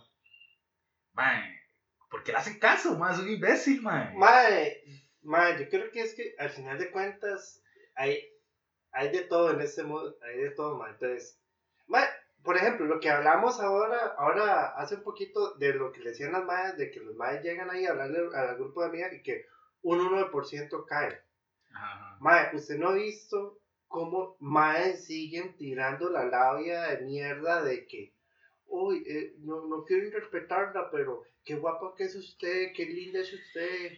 Mae, 1.16 1.62
¿por 2.10 2.22
qué 2.22 2.32
le 2.32 2.38
hacen 2.38 2.58
caso, 2.58 2.98
mae? 2.98 3.14
Es 3.14 3.20
un 3.20 3.28
imbécil, 3.30 3.80
mae. 3.80 4.14
mae, 4.14 4.82
mae, 5.22 5.58
yo 5.58 5.68
creo 5.70 5.90
que 5.90 6.02
es 6.02 6.14
que 6.14 6.34
al 6.38 6.50
final 6.50 6.78
de 6.78 6.90
cuentas 6.90 7.62
hay, 7.94 8.22
hay 8.92 9.10
de 9.10 9.22
todo 9.22 9.50
en 9.52 9.60
este 9.62 9.82
mundo, 9.82 10.14
hay 10.22 10.38
de 10.38 10.50
todo, 10.50 10.76
mae. 10.76 10.92
Entonces, 10.92 11.40
mae, 11.86 12.06
por 12.46 12.56
ejemplo, 12.56 12.86
lo 12.86 13.00
que 13.00 13.10
hablamos 13.10 13.60
ahora, 13.60 14.14
ahora 14.16 14.68
hace 14.76 14.94
un 14.94 15.02
poquito 15.02 15.54
de 15.56 15.74
lo 15.74 15.90
que 15.90 16.00
le 16.00 16.10
decían 16.10 16.32
las 16.32 16.44
madres, 16.44 16.78
de 16.78 16.90
que 16.92 17.00
los 17.00 17.16
madres 17.16 17.42
llegan 17.42 17.68
ahí 17.68 17.84
a 17.84 17.90
hablarle 17.90 18.20
al 18.34 18.56
grupo 18.56 18.80
de 18.80 18.86
amigas 18.86 19.12
y 19.12 19.22
que 19.22 19.46
un 19.82 19.98
1% 19.98 20.84
cae. 20.86 21.20
Ajá, 21.74 22.50
usted 22.54 22.78
no 22.78 22.90
ha 22.90 22.94
visto 22.94 23.58
cómo 23.88 24.36
Mae 24.38 24.96
siguen 24.96 25.56
tirando 25.56 26.08
la 26.08 26.24
labia 26.24 26.82
de 26.82 27.04
mierda 27.04 27.62
de 27.62 27.84
que, 27.86 28.14
uy, 28.66 29.02
eh, 29.06 29.34
no, 29.40 29.66
no 29.66 29.84
quiero 29.84 30.04
interpretarla, 30.04 30.88
pero 30.90 31.24
qué 31.44 31.56
guapa 31.56 31.94
que 31.96 32.04
es 32.04 32.14
usted, 32.14 32.72
qué 32.74 32.86
linda 32.86 33.20
es 33.20 33.32
usted, 33.32 33.92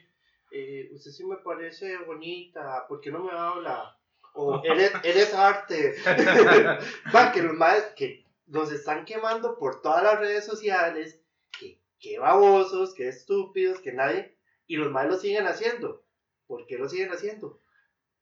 eh, 0.50 0.88
usted 0.92 1.10
sí 1.10 1.24
me 1.24 1.36
parece 1.36 1.98
bonita, 1.98 2.86
¿por 2.88 3.00
qué 3.02 3.10
no 3.10 3.24
me 3.24 3.30
habla? 3.30 3.94
O 4.32 4.62
eres, 4.64 4.92
eres 5.04 5.34
arte. 5.34 5.96
Va, 7.14 7.30
que 7.32 7.42
los 7.42 7.54
Maes 7.54 7.84
que 7.96 8.27
los 8.48 8.72
están 8.72 9.04
quemando 9.04 9.58
por 9.58 9.80
todas 9.82 10.02
las 10.02 10.18
redes 10.20 10.44
sociales, 10.46 11.20
que, 11.58 11.80
que 12.00 12.18
babosos, 12.18 12.94
que 12.94 13.08
estúpidos, 13.08 13.80
que 13.80 13.92
nadie, 13.92 14.36
y 14.66 14.76
los 14.76 14.90
Maes 14.90 15.10
lo 15.10 15.16
siguen 15.16 15.46
haciendo. 15.46 16.04
¿Por 16.46 16.66
qué 16.66 16.78
lo 16.78 16.88
siguen 16.88 17.10
haciendo? 17.12 17.60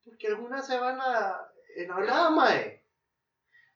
Porque 0.05 0.29
algunas 0.29 0.67
se 0.67 0.79
van 0.79 0.99
a 1.01 1.49
enhablar, 1.77 2.33
mae. 2.33 2.83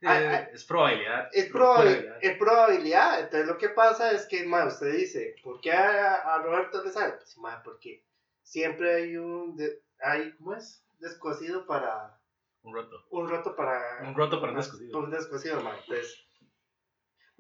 Eh, 0.03 0.07
ay. 0.07 0.47
es 0.53 0.65
probabilidad. 0.65 1.29
Es, 1.33 1.53
probabil- 1.53 2.17
es 2.23 2.39
probabilidad. 2.39 3.21
Entonces 3.21 3.47
lo 3.47 3.59
que 3.59 3.69
pasa 3.69 4.13
es 4.13 4.27
que, 4.27 4.45
mae, 4.47 4.67
usted 4.67 4.93
dice, 4.93 5.35
¿por 5.43 5.61
qué 5.61 5.73
a, 5.73 6.15
a 6.35 6.43
Roberto 6.43 6.83
le 6.83 6.91
sale? 6.91 7.13
Pues, 7.15 7.37
mae, 7.39 7.59
porque 7.63 8.05
siempre 8.43 8.95
hay 8.95 9.17
un, 9.17 9.57
de- 9.57 9.83
hay, 10.01 10.33
¿cómo 10.37 10.55
es? 10.55 10.83
Descosido 11.01 11.67
para, 11.67 12.19
Un 12.63 12.75
roto. 12.75 13.05
un 13.11 13.29
roto 13.29 13.55
para... 13.57 14.01
Un 14.03 14.15
roto 14.15 14.41
para 14.41 14.53
un 14.53 14.59
descosido. 14.59 14.99
Un 14.99 15.11
descosido, 15.11 15.61
mae. 15.61 15.79
Entonces, 15.81 16.27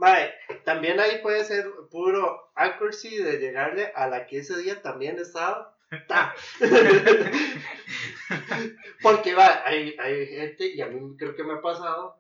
mae, 0.01 0.33
también 0.65 0.99
ahí 0.99 1.21
puede 1.21 1.45
ser 1.45 1.71
puro 1.91 2.51
accuracy 2.55 3.19
de 3.19 3.39
llegarle 3.39 3.93
a 3.95 4.09
la 4.09 4.27
que 4.27 4.39
ese 4.39 4.57
día 4.57 4.81
también 4.81 5.19
estaba. 5.19 5.77
Ta. 6.09 6.35
Porque 9.03 9.35
va, 9.35 9.67
hay, 9.67 9.95
hay 9.99 10.27
gente, 10.27 10.69
y 10.69 10.81
a 10.81 10.87
mí 10.87 11.17
creo 11.19 11.37
que 11.37 11.45
me 11.45 11.53
ha 11.55 11.61
pasado, 11.61 12.19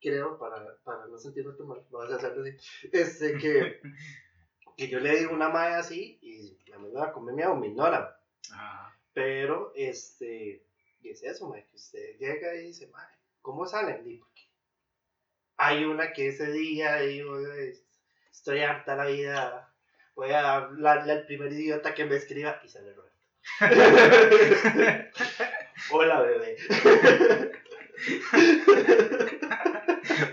creo, 0.00 0.38
para, 0.38 0.78
para 0.84 1.06
no 1.06 1.18
sentirme 1.18 1.52
tan 1.52 1.68
mal, 1.68 1.84
no 1.90 1.98
vas 1.98 2.12
a 2.12 2.16
hacerlo 2.16 2.42
así, 2.42 2.56
este, 2.92 3.36
que, 3.36 3.80
que 4.76 4.88
yo 4.88 4.98
le 4.98 5.18
digo 5.18 5.34
una 5.34 5.50
madre 5.50 5.74
así 5.74 6.18
y 6.22 6.56
la 6.70 6.78
manda 6.78 7.08
a 7.08 7.12
comerme 7.12 7.46
o 7.46 7.56
me 7.56 7.66
ignora. 7.66 8.18
Pero, 9.12 9.72
este, 9.74 10.64
y 11.02 11.10
es 11.10 11.22
eso, 11.24 11.46
mae, 11.48 11.66
que 11.66 11.76
usted 11.76 12.16
llega 12.18 12.54
y 12.54 12.68
dice, 12.68 12.86
madre, 12.86 13.16
¿cómo 13.42 13.66
salen? 13.66 14.08
Y 14.08 14.22
hay 15.58 15.84
una 15.84 16.12
que 16.12 16.28
ese 16.28 16.50
día 16.52 16.96
digo, 16.98 17.36
"Ay, 17.36 17.72
estoy 18.30 18.60
harta 18.62 18.96
la 18.96 19.06
vida, 19.06 19.74
voy 20.14 20.30
a 20.30 20.54
hablarle 20.56 21.12
al 21.12 21.26
primer 21.26 21.52
idiota 21.52 21.94
que 21.94 22.04
me 22.06 22.16
escriba 22.16 22.60
y 22.64 22.68
sale 22.68 22.94
Roberto. 22.94 23.18
Hola, 25.90 26.20
bebé. 26.20 26.56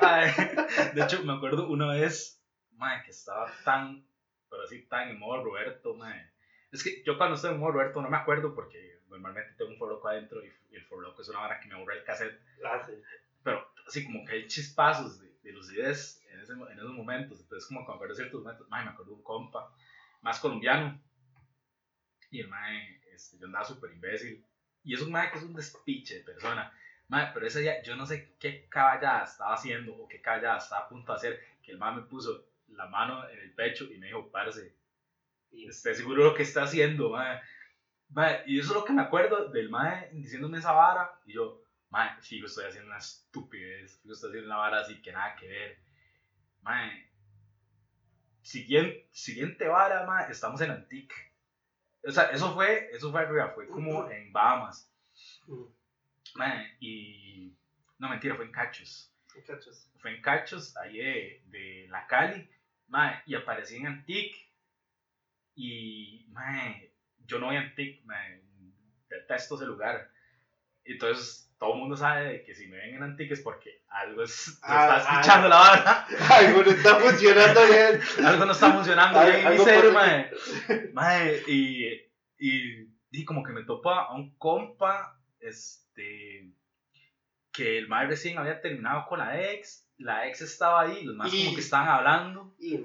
Ay, 0.01 0.32
de 0.93 1.01
hecho, 1.01 1.23
me 1.23 1.34
acuerdo 1.34 1.67
una 1.67 1.88
vez, 1.88 2.41
mae, 2.71 3.03
que 3.03 3.11
estaba 3.11 3.51
tan, 3.63 4.05
pero 4.49 4.63
así 4.63 4.86
tan 4.88 5.09
en 5.09 5.19
modo 5.19 5.43
Roberto, 5.43 5.95
mae. 5.95 6.30
Es 6.71 6.84
que 6.84 7.03
yo 7.03 7.17
cuando 7.17 7.36
estoy 7.36 7.51
en 7.51 7.59
modo 7.59 7.71
Roberto 7.73 8.01
no 8.01 8.09
me 8.09 8.17
acuerdo 8.17 8.53
porque 8.53 8.99
normalmente 9.07 9.53
tengo 9.57 9.71
un 9.71 9.78
forloco 9.78 10.07
adentro 10.07 10.43
y, 10.43 10.51
y 10.71 10.76
el 10.76 10.86
forloco 10.86 11.21
es 11.21 11.30
una 11.30 11.41
hora 11.41 11.59
que 11.59 11.67
me 11.69 11.76
borra 11.76 11.95
el 11.95 12.03
cassette. 12.03 12.39
Ah, 12.63 12.82
sí. 12.86 12.93
Pero 13.43 13.65
así 13.86 14.03
como 14.03 14.25
que 14.25 14.33
hay 14.33 14.47
chispazos 14.47 15.19
de, 15.19 15.38
de 15.43 15.51
lucidez 15.51 16.21
en, 16.31 16.39
ese, 16.39 16.53
en 16.53 16.77
esos 16.77 16.93
momentos. 16.93 17.39
Entonces, 17.39 17.67
como 17.67 17.86
me 17.86 17.93
acuerdo 17.93 18.15
ciertos 18.15 18.41
momentos, 18.41 18.67
mae, 18.69 18.83
me 18.83 18.91
acuerdo 18.91 19.11
de 19.11 19.17
un 19.17 19.23
compa 19.23 19.71
más 20.21 20.39
colombiano. 20.39 20.99
Y 22.31 22.41
el 22.41 22.47
mae, 22.47 23.01
este, 23.13 23.38
yo 23.38 23.45
andaba 23.45 23.65
súper 23.65 23.91
imbécil. 23.91 24.45
Y 24.83 24.93
es 24.93 25.01
un 25.01 25.11
mae 25.11 25.31
que 25.31 25.38
es 25.38 25.43
un 25.43 25.53
despiche 25.53 26.15
de 26.15 26.23
persona. 26.23 26.71
Mae, 27.07 27.31
pero 27.33 27.47
ese 27.47 27.61
día 27.61 27.81
yo 27.83 27.95
no 27.95 28.05
sé 28.05 28.36
qué 28.39 28.67
caballada 28.67 29.23
estaba 29.23 29.53
haciendo 29.53 29.95
o 29.95 30.07
qué 30.07 30.21
caballada 30.21 30.57
estaba 30.57 30.86
a 30.86 30.89
punto 30.89 31.11
de 31.11 31.17
hacer. 31.17 31.39
Que 31.61 31.71
el 31.71 31.77
mae 31.77 31.95
me 31.95 32.01
puso 32.03 32.47
la 32.69 32.88
mano 32.88 33.27
en 33.29 33.39
el 33.39 33.53
pecho 33.53 33.86
y 33.86 33.97
me 33.97 34.07
dijo, 34.07 34.31
parce, 34.31 34.75
esté 35.51 35.93
seguro 35.93 36.23
de 36.23 36.29
lo 36.29 36.36
que 36.36 36.43
está 36.43 36.63
haciendo, 36.63 37.11
mae. 37.11 37.39
Mae, 38.09 38.43
y 38.47 38.59
eso 38.59 38.69
es 38.69 38.75
lo 38.75 38.86
que 38.86 38.93
me 38.93 39.01
acuerdo 39.01 39.49
del 39.49 39.69
mae 39.69 40.09
diciéndome 40.11 40.57
esa 40.57 40.71
vara. 40.71 41.19
Y 41.25 41.33
yo, 41.33 41.64
mae, 41.89 42.21
fijo, 42.21 42.45
estoy 42.47 42.65
haciendo 42.65 42.89
una 42.89 42.97
estupidez. 42.97 43.99
Fijo, 44.01 44.13
estoy 44.13 44.29
haciendo 44.29 44.47
una 44.47 44.57
vara 44.57 44.79
así 44.81 45.01
que 45.01 45.11
nada 45.11 45.36
que 45.36 45.47
ver. 45.47 45.79
Mae, 46.61 47.09
siguiente, 48.41 49.07
siguiente 49.11 49.67
vara, 49.67 50.05
mae, 50.05 50.31
estamos 50.31 50.61
en 50.61 50.71
Antique. 50.71 51.15
O 52.07 52.11
sea, 52.11 52.25
eso 52.25 52.53
fue, 52.53 52.89
eso 52.91 53.11
fue 53.11 53.21
arriba, 53.21 53.51
fue 53.55 53.67
como 53.67 54.09
en 54.09 54.31
Bahamas. 54.31 54.91
Mae, 56.36 56.75
y. 56.79 57.55
No, 57.97 58.09
mentira, 58.09 58.36
fue 58.36 58.45
en 58.45 58.51
Cachos. 58.51 59.11
Muchachos. 59.36 59.89
Fue 59.99 60.15
en 60.15 60.21
Cachos, 60.21 60.75
ahí 60.77 60.97
de, 60.97 61.43
de 61.47 61.88
la 61.89 62.05
Cali. 62.07 62.49
Mae, 62.88 63.21
y 63.25 63.36
aparecí 63.36 63.77
en 63.77 63.88
Antique. 63.88 64.38
Y, 65.55 66.27
mae, 66.29 66.93
yo 67.25 67.39
no 67.39 67.47
voy 67.47 67.55
a 67.55 67.61
Antique, 67.61 68.03
mae, 68.05 68.43
detesto 69.09 69.55
ese 69.55 69.65
lugar. 69.65 70.11
Entonces, 70.83 71.44
todo 71.57 71.73
el 71.73 71.79
mundo 71.79 71.95
sabe 71.97 72.25
de 72.25 72.43
que 72.43 72.53
si 72.53 72.67
me 72.67 72.77
ven 72.77 72.95
en 72.95 73.03
Antique 73.03 73.33
es 73.33 73.41
porque 73.41 73.83
algo 73.89 74.23
es, 74.23 74.31
se 74.33 74.51
Ah, 74.63 74.97
está 74.97 75.09
ah. 75.09 75.13
escuchando 75.21 75.47
la 75.49 75.55
vara. 75.57 76.07
Ay, 76.29 76.53
bueno, 76.53 76.71
está 76.71 76.95
funcionando 76.95 77.61
bien. 77.65 78.01
algo 78.25 78.45
no 78.45 78.51
está 78.51 78.71
funcionando 78.73 79.23
bien 79.25 79.47
algo 79.47 79.63
ser, 79.63 79.75
pasa 79.75 79.93
mae. 79.93 80.31
Mae, 80.93 81.43
y, 81.47 81.85
y, 82.37 82.89
y 83.11 83.25
como 83.25 83.43
que 83.43 83.51
me 83.53 83.63
topa 83.63 84.03
a 84.05 84.13
un 84.15 84.37
compa, 84.37 85.17
este, 85.39 86.51
que 87.53 87.77
el 87.77 87.87
mae 87.87 88.07
recién 88.07 88.37
había 88.37 88.59
terminado 88.61 89.05
con 89.07 89.19
la 89.19 89.41
ex, 89.41 89.87
la 89.97 90.27
ex 90.27 90.41
estaba 90.41 90.81
ahí, 90.81 91.03
los 91.05 91.15
más 91.15 91.33
Y- 91.33 91.45
como 91.45 91.55
que 91.55 91.61
estaban 91.61 91.87
hablando, 91.87 92.53
y 92.59 92.77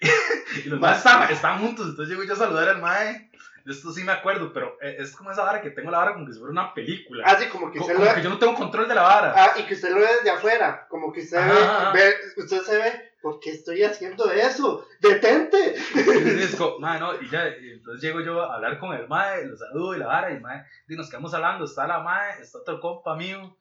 los 0.66 0.80
más 0.80 0.98
estaban, 0.98 1.30
estaban 1.30 1.60
juntos, 1.60 1.86
entonces 1.90 2.08
llego 2.16 2.26
yo 2.26 2.32
a 2.32 2.36
saludar 2.36 2.68
al 2.68 2.80
mae, 2.80 3.30
de 3.68 3.74
esto 3.74 3.92
sí 3.92 4.02
me 4.02 4.12
acuerdo, 4.12 4.50
pero 4.50 4.78
eh, 4.80 4.96
es 4.98 5.14
como 5.14 5.30
esa 5.30 5.42
vara 5.44 5.60
que 5.60 5.70
tengo 5.70 5.90
la 5.90 5.98
vara 5.98 6.14
como 6.14 6.24
que 6.26 6.32
si 6.32 6.38
fuera 6.38 6.52
una 6.52 6.72
película, 6.72 7.26
Así 7.26 7.48
como 7.48 7.70
que 7.70 7.78
Co- 7.78 7.84
usted 7.84 7.96
como, 7.96 8.08
lo 8.08 8.14
que 8.14 8.22
yo 8.22 8.30
no 8.30 8.38
tengo 8.38 8.54
control 8.54 8.88
de 8.88 8.94
la 8.94 9.02
vara. 9.02 9.34
Ah, 9.36 9.52
y 9.58 9.64
que 9.66 9.74
usted 9.74 9.90
lo 9.90 10.00
ve 10.00 10.06
desde 10.16 10.30
afuera, 10.30 10.86
como 10.88 11.12
que 11.12 11.20
usted 11.20 11.36
Ajá. 11.36 11.92
ve, 11.92 12.00
ve- 12.00 12.16
usted 12.42 12.62
se 12.62 12.78
ve, 12.78 13.12
¿por 13.20 13.38
qué 13.40 13.50
estoy 13.50 13.82
haciendo 13.84 14.30
eso? 14.32 14.86
¡Detente! 15.00 15.76
Sí, 15.76 16.02
sí, 16.02 16.42
es 16.44 16.56
como, 16.56 16.78
mae, 16.78 16.98
no, 16.98 17.20
y 17.20 17.28
ya, 17.28 17.46
y 17.46 17.72
entonces 17.72 18.00
llego 18.02 18.22
yo 18.22 18.42
a 18.42 18.54
hablar 18.54 18.78
con 18.78 18.94
el 18.94 19.06
mae, 19.06 19.44
lo 19.44 19.54
saludo 19.54 19.94
y 19.94 19.98
la 19.98 20.06
vara, 20.06 20.30
y 20.30 20.36
el 20.36 20.40
mae, 20.40 20.64
y 20.88 20.96
nos 20.96 21.10
quedamos 21.10 21.34
hablando, 21.34 21.66
está 21.66 21.86
la 21.86 21.98
mae, 22.00 22.40
está 22.40 22.58
otro 22.60 22.80
compa 22.80 23.16
mío, 23.16 23.54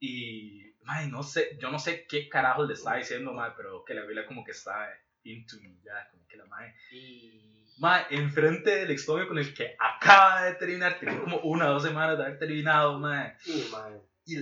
y, 0.00 0.74
mae, 0.82 1.06
no 1.08 1.22
sé, 1.22 1.56
yo 1.58 1.70
no 1.70 1.78
sé 1.78 2.06
qué 2.06 2.28
carajo 2.28 2.64
le 2.66 2.74
estaba 2.74 2.96
diciendo, 2.96 3.32
mae, 3.32 3.52
pero 3.56 3.84
que 3.86 3.94
la 3.94 4.02
abuela 4.02 4.26
como 4.26 4.44
que 4.44 4.50
está 4.50 4.86
into 5.22 5.56
me, 5.62 5.74
ya, 5.82 6.08
como 6.10 6.26
que 6.28 6.36
la 6.36 6.44
mae, 6.44 6.74
Y. 6.90 7.53
mae, 7.78 8.06
enfrente 8.10 8.70
del 8.76 8.90
exnovio 8.90 9.28
con 9.28 9.38
el 9.38 9.52
que 9.54 9.76
acaba 9.78 10.44
de 10.44 10.54
terminar, 10.54 10.98
tenía 10.98 11.18
como 11.20 11.38
una 11.38 11.70
o 11.70 11.74
dos 11.74 11.82
semanas 11.82 12.16
de 12.16 12.24
haber 12.24 12.38
terminado, 12.38 12.98
mae, 12.98 13.36
Y, 13.46 13.68
mae. 13.72 14.00
y, 14.26 14.38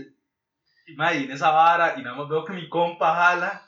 y, 0.87 0.97
mae, 0.97 1.21
y 1.21 1.25
en 1.25 1.33
esa 1.33 1.51
vara, 1.51 1.95
y 1.97 2.03
nada 2.03 2.17
más 2.17 2.29
veo 2.29 2.45
que 2.45 2.53
mi 2.53 2.69
compa 2.69 3.15
jala, 3.15 3.67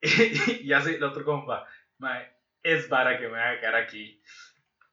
y 0.00 0.72
hace 0.72 0.96
el 0.96 1.04
otro 1.04 1.24
compa, 1.24 1.66
mae, 1.98 2.32
es 2.62 2.88
vara 2.88 3.18
que 3.18 3.24
me 3.24 3.30
voy 3.30 3.40
a 3.40 3.60
quedar 3.60 3.76
aquí. 3.76 4.22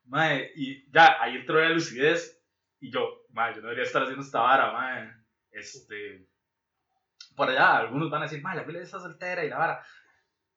Mae, 0.06 0.52
y 0.56 0.90
ya, 0.92 1.22
ahí 1.22 1.36
entró 1.36 1.60
la 1.60 1.70
lucidez, 1.70 2.42
y 2.80 2.92
yo, 2.92 3.26
mae, 3.30 3.54
yo 3.54 3.62
no 3.62 3.68
debería 3.68 3.84
estar 3.84 4.02
haciendo 4.02 4.24
esta 4.24 4.42
vara, 4.42 4.72
mae. 4.72 5.14
Este, 5.52 6.28
por 7.36 7.50
allá, 7.50 7.78
algunos 7.78 8.10
van 8.10 8.22
a 8.22 8.26
decir, 8.26 8.42
mae, 8.42 8.56
la 8.56 8.66
pila 8.66 8.80
está 8.80 9.00
soltera 9.00 9.44
y 9.46 9.50
la 9.50 9.58
vara. 9.58 9.86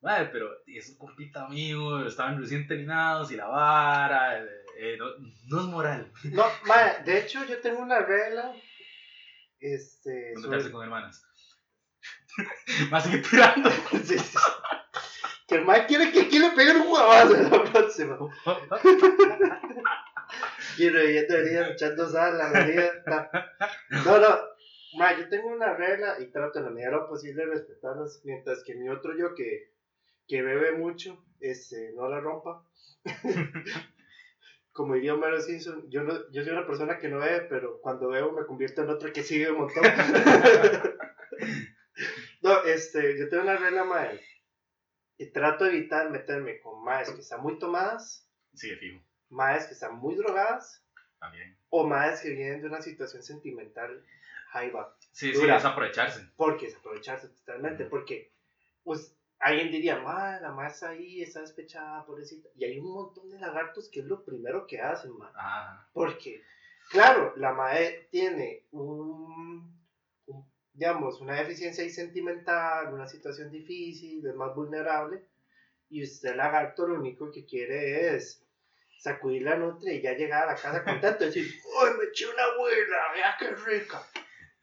Mae, 0.02 0.26
pero 0.26 0.50
y 0.66 0.78
es 0.78 0.90
un 0.90 0.98
compita 0.98 1.48
mío, 1.48 2.04
estaban 2.06 2.38
recién 2.40 2.66
terminados 2.66 3.30
y 3.30 3.36
la 3.36 3.46
vara, 3.46 4.42
eh, 4.42 4.48
eh, 4.78 4.96
no, 4.98 5.06
no 5.48 5.60
es 5.60 5.66
moral. 5.68 6.12
No, 6.24 6.44
mae, 6.66 7.02
de 7.04 7.18
hecho, 7.20 7.44
yo 7.46 7.60
tengo 7.60 7.80
una 7.80 8.00
regla. 8.00 8.52
Este. 9.60 10.32
No 10.34 10.42
sobre- 10.42 10.70
con 10.72 10.82
hermanas. 10.82 11.24
Más 12.90 13.04
sigue 13.04 13.18
tirando. 13.18 13.70
Sí, 14.04 14.18
sí. 14.18 14.38
Que 15.46 15.56
el 15.56 15.64
mae 15.66 15.86
quiere 15.86 16.10
que 16.10 16.22
aquí 16.22 16.38
le 16.38 16.50
peguen 16.50 16.78
un 16.80 16.88
huevazo 16.88 17.36
en 17.36 17.50
la 17.50 17.62
próxima. 17.64 18.16
Quiero 20.76 21.02
yendo 21.04 21.34
venía 21.36 21.68
echando 21.68 22.08
sal 22.08 22.38
la 22.38 22.64
vida. 22.64 23.36
No, 24.04 24.18
no. 24.18 24.38
Ma, 24.94 25.16
yo 25.18 25.28
tengo 25.28 25.48
una 25.48 25.74
regla 25.74 26.16
y 26.20 26.30
trato 26.30 26.58
en 26.58 26.66
la 26.66 26.70
medida 26.70 26.90
de 26.90 26.96
lo 26.96 27.08
posible 27.08 27.44
de 27.44 27.50
respetarlas, 27.52 28.20
mientras 28.24 28.62
que 28.64 28.74
mi 28.74 28.88
otro 28.88 29.16
yo 29.16 29.34
que, 29.34 29.71
que 30.32 30.40
bebe 30.40 30.72
mucho, 30.72 31.22
este, 31.40 31.92
no 31.92 32.08
la 32.08 32.18
rompa. 32.18 32.66
Como 34.72 34.94
diría 34.94 35.12
Homero 35.12 35.38
Simpson, 35.42 35.90
yo, 35.90 36.04
no, 36.04 36.30
yo 36.30 36.42
soy 36.42 36.54
una 36.54 36.66
persona 36.66 36.98
que 36.98 37.10
no 37.10 37.18
bebe, 37.18 37.42
pero 37.50 37.82
cuando 37.82 38.08
bebo 38.08 38.32
me 38.32 38.46
convierto 38.46 38.82
en 38.82 38.88
otro 38.88 39.12
que 39.12 39.22
sí 39.22 39.38
bebe 39.38 39.52
un 39.52 39.58
montón. 39.58 39.84
no, 42.40 42.64
este, 42.64 43.18
yo 43.18 43.28
tengo 43.28 43.42
una 43.42 43.58
regla, 43.58 43.84
mae, 43.84 44.22
y 45.18 45.26
trato 45.26 45.64
de 45.64 45.76
evitar 45.76 46.08
meterme 46.08 46.60
con 46.60 46.82
maes 46.82 47.10
que 47.10 47.20
están 47.20 47.42
muy 47.42 47.58
tomadas, 47.58 48.26
Sigue 48.54 48.76
fijo, 48.76 49.04
maes 49.28 49.66
que 49.66 49.74
están 49.74 49.96
muy 49.96 50.14
drogadas, 50.14 50.82
también. 51.20 51.58
o 51.68 51.86
maes 51.86 52.22
que 52.22 52.30
vienen 52.30 52.62
de 52.62 52.68
una 52.68 52.80
situación 52.80 53.22
sentimental 53.22 54.02
jaiba. 54.48 54.96
Sí, 55.10 55.34
sí, 55.34 55.38
Dura. 55.38 55.58
es 55.58 55.64
aprovecharse. 55.66 56.26
Porque 56.36 56.68
es 56.68 56.74
aprovecharse 56.74 57.28
totalmente, 57.28 57.84
porque 57.84 58.32
pues 58.82 59.14
alguien 59.42 59.70
diría, 59.72 59.98
ma, 59.98 60.40
la 60.40 60.52
ma 60.52 60.68
está 60.68 60.90
ahí, 60.90 61.20
está 61.20 61.40
despechada, 61.40 62.06
pobrecita. 62.06 62.48
Y 62.56 62.64
hay 62.64 62.78
un 62.78 62.92
montón 62.92 63.28
de 63.28 63.38
lagartos 63.38 63.88
que 63.90 64.00
es 64.00 64.06
lo 64.06 64.24
primero 64.24 64.66
que 64.66 64.80
hacen, 64.80 65.12
ma. 65.18 65.32
Ah, 65.34 65.88
Porque, 65.92 66.42
claro, 66.90 67.34
la 67.36 67.52
mae 67.52 68.08
tiene 68.10 68.66
un, 68.70 69.80
un, 70.26 70.52
digamos, 70.72 71.20
una 71.20 71.34
deficiencia 71.34 71.82
ahí 71.82 71.90
sentimental, 71.90 72.94
una 72.94 73.08
situación 73.08 73.50
difícil, 73.50 74.24
es 74.24 74.34
más 74.34 74.54
vulnerable, 74.54 75.24
y 75.90 76.04
usted, 76.04 76.36
lagarto, 76.36 76.86
lo 76.86 76.94
único 76.94 77.30
que 77.30 77.44
quiere 77.44 78.14
es 78.14 78.46
sacudir 78.98 79.42
la 79.42 79.56
nutria 79.56 79.92
y 79.92 80.00
ya 80.00 80.12
llegar 80.12 80.44
a 80.44 80.52
la 80.52 80.54
casa 80.54 80.84
contento 80.84 81.24
y 81.24 81.26
decir, 81.26 81.46
¡Uy, 81.82 81.98
me 81.98 82.04
eché 82.04 82.26
una 82.28 82.44
abuela! 82.44 82.96
¡Vea 83.12 83.36
qué 83.38 83.50
rica! 83.56 84.06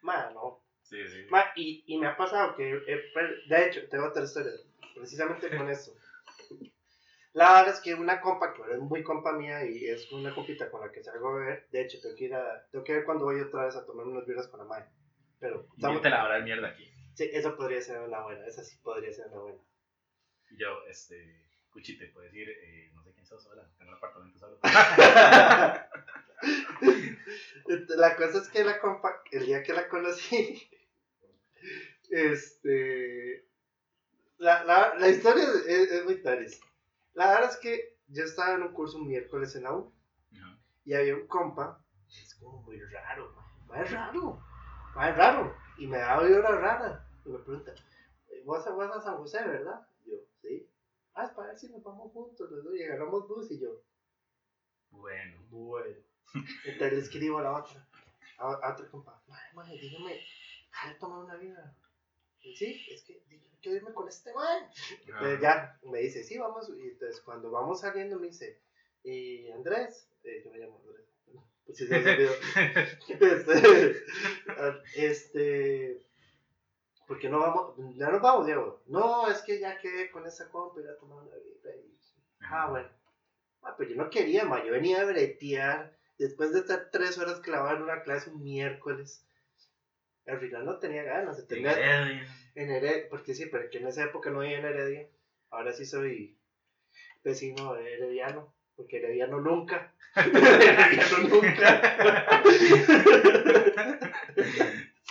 Ma, 0.01 0.30
no. 0.32 0.63
Sí, 0.89 1.07
sí. 1.07 1.25
Ma, 1.29 1.45
y, 1.55 1.83
y 1.87 1.97
me 1.97 2.07
ha 2.07 2.17
pasado 2.17 2.55
que, 2.55 2.71
eh, 2.87 3.03
de 3.47 3.67
hecho, 3.67 3.87
tengo 3.89 4.07
otra 4.07 4.23
historia, 4.23 4.51
precisamente 4.95 5.55
con 5.55 5.69
eso. 5.69 5.93
La 7.33 7.53
verdad 7.61 7.75
es 7.75 7.79
que 7.81 7.93
una 7.93 8.19
compa, 8.21 8.53
que 8.53 8.63
es 8.73 8.79
muy 8.79 9.03
compa 9.03 9.33
mía 9.33 9.63
y 9.63 9.85
es 9.85 10.11
una 10.11 10.33
compita 10.33 10.69
con 10.71 10.81
la 10.81 10.91
que 10.91 11.03
salgo 11.03 11.29
a 11.29 11.35
beber, 11.39 11.67
de 11.71 11.81
hecho, 11.81 11.99
tengo 12.01 12.15
que 12.15 12.25
ir 12.25 12.33
a, 12.33 12.65
tengo 12.71 12.83
que 12.83 12.93
ver 12.93 13.05
cuando 13.05 13.25
voy 13.25 13.39
otra 13.39 13.65
vez 13.65 13.75
a 13.75 13.85
tomar 13.85 14.07
unas 14.07 14.25
birras 14.25 14.47
con 14.47 14.59
la 14.59 14.65
madre. 14.65 14.85
Pero, 15.39 15.67
estamos- 15.75 16.01
te 16.01 16.09
la 16.09 16.23
hablar 16.23 16.43
mierda 16.43 16.69
aquí. 16.69 16.89
sí, 17.13 17.29
eso 17.31 17.55
podría 17.55 17.81
ser 17.81 17.99
una 18.01 18.21
buena, 18.23 18.45
esa 18.47 18.63
sí 18.63 18.77
podría 18.83 19.13
ser 19.13 19.27
una 19.27 19.41
buena. 19.41 19.59
Yo, 20.57 20.83
este, 20.89 21.45
Cuchite, 21.71 22.07
puedes 22.07 22.31
decir, 22.31 22.49
eh, 22.49 22.89
no 22.95 23.03
sé 23.03 23.13
quién 23.13 23.27
sos, 23.27 23.45
hola, 23.45 23.63
tengo 23.77 23.91
un 23.91 23.97
apartamento 23.97 24.39
solo. 24.39 24.57
La 27.97 28.15
cosa 28.15 28.39
es 28.39 28.47
que 28.49 28.63
la 28.63 28.79
compa, 28.79 29.21
el 29.31 29.45
día 29.45 29.63
que 29.63 29.73
la 29.73 29.87
conocí, 29.87 30.69
este, 32.10 33.47
la, 34.38 34.64
la, 34.64 34.95
la 34.95 35.07
historia 35.10 35.43
es, 35.43 35.66
es, 35.68 35.91
es 35.91 36.05
muy 36.05 36.22
taris. 36.22 36.60
La 37.14 37.30
verdad 37.32 37.49
es 37.51 37.57
que 37.57 37.97
yo 38.07 38.24
estaba 38.24 38.55
en 38.55 38.64
un 38.64 38.74
curso 38.74 38.97
un 38.97 39.07
miércoles 39.07 39.55
en 39.55 39.64
la 39.64 39.74
U 39.76 39.93
y 40.86 40.93
había 40.93 41.16
un 41.16 41.28
compa, 41.28 41.84
es 42.07 42.36
como 42.36 42.62
muy 42.64 42.80
raro, 42.80 43.32
más 43.68 43.91
raro, 43.91 44.41
más 44.95 45.16
raro, 45.16 45.55
y 45.78 45.86
me 45.86 45.99
da 45.99 46.20
una 46.20 46.51
rara, 46.51 47.07
y 47.26 47.30
me 47.30 47.38
pregunta, 47.39 47.74
vos 48.45 48.66
vas 48.78 48.97
a 48.97 49.01
San 49.01 49.18
José, 49.18 49.43
¿verdad? 49.45 49.88
Y 50.05 50.12
yo, 50.12 50.18
sí. 50.41 50.68
Ah, 51.14 51.26
es 51.26 51.32
para 51.32 51.49
ver 51.49 51.60
si 51.60 51.70
nos 51.70 51.84
vamos 51.84 52.12
juntos, 52.12 52.49
los 52.49 52.64
dos, 52.64 52.76
y 52.76 52.84
agarramos 52.84 53.28
bus, 53.28 53.51
y 53.51 53.60
yo, 53.60 53.84
Bueno, 54.89 55.38
bueno. 55.49 55.97
Entonces 56.66 56.93
le 56.93 56.99
escribo 56.99 57.38
a 57.39 57.43
la 57.43 57.53
otra, 57.53 57.88
a, 58.39 58.45
a 58.45 58.74
otra 58.74 58.89
compa, 58.89 59.22
madre, 59.28 59.53
madre, 59.53 59.78
dígame, 59.80 60.20
¿jale 60.72 60.95
tomar 60.95 61.20
una 61.26 61.36
vida? 61.36 61.76
Y 62.41 62.55
sí, 62.55 62.85
es 62.89 63.03
que 63.03 63.21
quiero 63.61 63.77
irme 63.77 63.93
con 63.93 64.07
este 64.07 64.33
man. 64.33 64.69
Entonces 65.05 65.41
ya, 65.41 65.77
me 65.83 65.99
dice, 65.99 66.23
sí, 66.23 66.37
vamos. 66.37 66.69
Y 66.69 66.89
entonces 66.89 67.21
cuando 67.21 67.51
vamos 67.51 67.81
saliendo 67.81 68.19
me 68.19 68.27
dice, 68.27 68.61
y 69.03 69.49
Andrés, 69.51 70.09
eh, 70.23 70.41
yo 70.43 70.51
me 70.51 70.59
llamo 70.59 70.79
Andrés. 70.79 71.05
Pues 71.65 71.77
sí, 71.77 71.87
este, 73.19 74.03
este, 74.95 76.01
¿por 77.07 77.19
qué 77.19 77.29
no 77.29 77.39
vamos? 77.39 77.75
Ya 77.95 78.09
nos 78.09 78.21
vamos, 78.21 78.47
Diego. 78.47 78.81
No, 78.87 79.29
es 79.29 79.43
que 79.43 79.59
ya 79.59 79.77
quedé 79.77 80.09
con 80.09 80.25
esa 80.25 80.49
compa, 80.49 80.79
ir 80.79 80.87
a 80.87 80.97
tomar 80.97 81.23
una 81.23 81.35
vida. 81.35 81.75
Y, 81.75 81.95
ah, 82.41 82.69
bueno. 82.71 82.89
Ah, 83.61 83.75
pero 83.77 83.91
yo 83.91 83.97
no 83.97 84.09
quería, 84.09 84.45
ma. 84.45 84.65
Yo 84.65 84.71
venía 84.71 85.01
a 85.01 85.05
bretear 85.05 85.95
después 86.17 86.53
de 86.53 86.61
estar 86.61 86.89
tres 86.91 87.19
horas 87.19 87.39
clavado 87.39 87.77
en 87.77 87.83
una 87.83 88.01
clase 88.01 88.31
un 88.31 88.43
miércoles. 88.43 89.23
Al 90.30 90.39
final 90.39 90.65
no 90.65 90.77
tenía 90.80 91.03
ganas. 91.03 91.45
Tenía, 91.47 91.71
Heredia. 91.71 92.27
en 92.55 92.69
Heredia, 92.71 93.09
porque 93.09 93.34
sí, 93.34 93.45
pero 93.47 93.69
que 93.69 93.80
en 93.80 93.88
esa 93.88 94.03
época 94.03 94.30
no 94.30 94.39
vivía 94.39 94.59
en 94.59 94.65
Heredia. 94.65 95.07
Ahora 95.49 95.73
sí 95.73 95.86
soy 95.86 96.38
vecino 97.23 97.73
de 97.73 97.93
herediano, 97.95 98.53
porque 98.75 98.97
herediano 98.97 99.39
nunca. 99.41 99.93
herediano 100.15 101.17
nunca. 101.30 102.43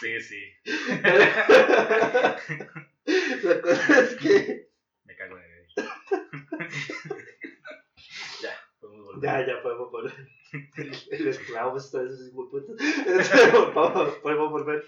Sí, 0.01 0.21
sí, 0.21 0.43
La 3.43 3.61
cosa 3.63 4.01
es 4.01 4.15
que. 4.17 4.69
me 5.05 5.17
cago 5.17 5.37
en 5.39 5.45
Heredia. 5.45 5.69
ya, 8.43 8.55
podemos 8.81 9.07
volver. 9.07 9.23
Ya, 9.23 9.47
ya 9.47 9.63
podemos 9.63 9.91
volver. 9.91 10.15
El, 10.53 10.93
el 11.11 11.29
esclavo 11.29 11.77
está 11.77 12.03
esos 12.03 12.29
hijueputas. 12.29 12.77
Este, 13.07 13.53
Podemos 13.75 14.15
podemos 14.17 14.51
volver. 14.51 14.85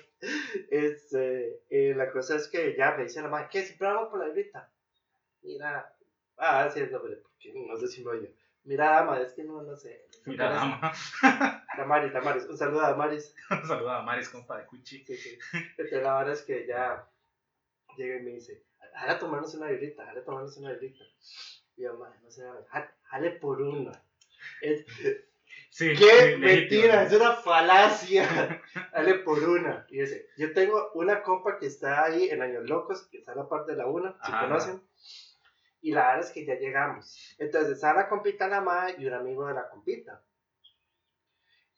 Este, 0.71 1.63
eh, 1.71 1.95
la 1.95 2.11
cosa 2.11 2.37
es 2.37 2.49
que 2.49 2.77
ya 2.77 2.95
me 2.97 3.05
dice 3.05 3.23
la 3.23 3.29
madre, 3.29 3.49
¿qué? 3.51 3.63
¿Siempre 3.63 3.89
vamos 3.89 4.09
por 4.09 4.21
la 4.21 4.33
grita? 4.33 4.73
Mira. 5.43 5.95
Ah, 6.37 6.71
sí, 6.73 6.81
el 6.81 6.91
nombre, 6.91 7.17
porque 7.17 7.53
no 7.55 7.77
sé 7.77 7.89
si 7.89 8.03
me 8.03 8.11
oye. 8.13 8.35
Mira, 8.65 8.91
dama, 8.91 9.21
es 9.21 9.33
que 9.33 9.45
no, 9.45 9.63
no 9.63 9.77
sé. 9.77 10.07
Mira, 10.27 10.51
dama. 10.51 10.93
Damaris, 11.77 12.13
Damaris, 12.13 12.45
un 12.45 12.57
saludo 12.57 12.81
a 12.83 12.91
Damaris. 12.91 13.35
Saluda 13.67 14.01
a 14.01 14.03
Maris, 14.03 14.29
compa 14.29 14.59
de 14.59 14.67
Cuchi. 14.67 15.05
Sí, 15.05 15.17
sí. 15.17 15.39
Entonces, 15.53 16.03
la 16.03 16.19
verdad 16.19 16.35
es 16.35 16.43
que 16.43 16.67
ya 16.67 17.09
llega 17.97 18.17
y 18.17 18.23
me 18.23 18.33
dice, 18.33 18.65
jale 18.95 19.13
a 19.13 19.19
tomarnos 19.19 19.55
una 19.55 19.69
birrita, 19.69 20.05
jale 20.05 20.21
a 20.21 20.25
tomarnos 20.25 20.57
una 20.59 20.73
birrita. 20.73 21.05
Y 21.77 21.83
yo, 21.83 21.97
madre, 21.99 22.19
no 22.23 22.31
sé, 22.31 22.43
jale, 22.69 22.91
jale 23.05 23.31
por 23.33 23.63
una. 23.63 23.93
Es, 24.61 24.85
Sí, 25.71 25.95
¡Qué 25.97 26.37
mentira! 26.37 27.05
Es 27.05 27.13
una 27.13 27.37
falacia. 27.37 28.61
Dale 28.93 29.15
por 29.21 29.39
una. 29.39 29.87
Y 29.89 30.01
dice, 30.01 30.27
yo 30.37 30.53
tengo 30.53 30.91
una 30.95 31.23
compa 31.23 31.59
que 31.59 31.67
está 31.67 32.05
ahí 32.05 32.29
en 32.29 32.43
Años 32.43 32.69
Locos, 32.69 33.07
que 33.07 33.19
está 33.19 33.33
en 33.33 33.39
la 33.39 33.49
parte 33.49 33.73
de 33.73 33.79
la 33.79 33.87
una, 33.87 34.13
si 34.25 34.33
Ajá. 34.33 34.49
conocen. 34.49 34.83
Y 35.81 35.93
la 35.93 36.09
verdad 36.09 36.27
es 36.27 36.33
que 36.33 36.45
ya 36.45 36.57
llegamos. 36.57 37.37
Entonces 37.39 37.73
está 37.75 37.95
la 37.95 38.09
compita 38.09 38.49
la 38.49 38.61
madre 38.61 38.97
y 38.99 39.07
un 39.07 39.15
amigo 39.15 39.47
de 39.47 39.55
la 39.55 39.69
compita. 39.71 40.23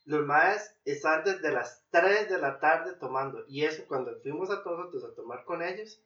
Los 0.06 0.24
maes 0.26 0.74
están 0.84 1.22
desde 1.22 1.52
las 1.52 1.86
3 1.90 2.28
de 2.30 2.38
la 2.38 2.58
tarde 2.58 2.94
tomando. 2.98 3.44
Y 3.46 3.64
eso 3.64 3.84
cuando 3.86 4.18
fuimos 4.22 4.50
a 4.50 4.62
nosotros 4.64 5.04
a 5.04 5.14
tomar 5.14 5.44
con 5.44 5.62
ellos, 5.62 6.02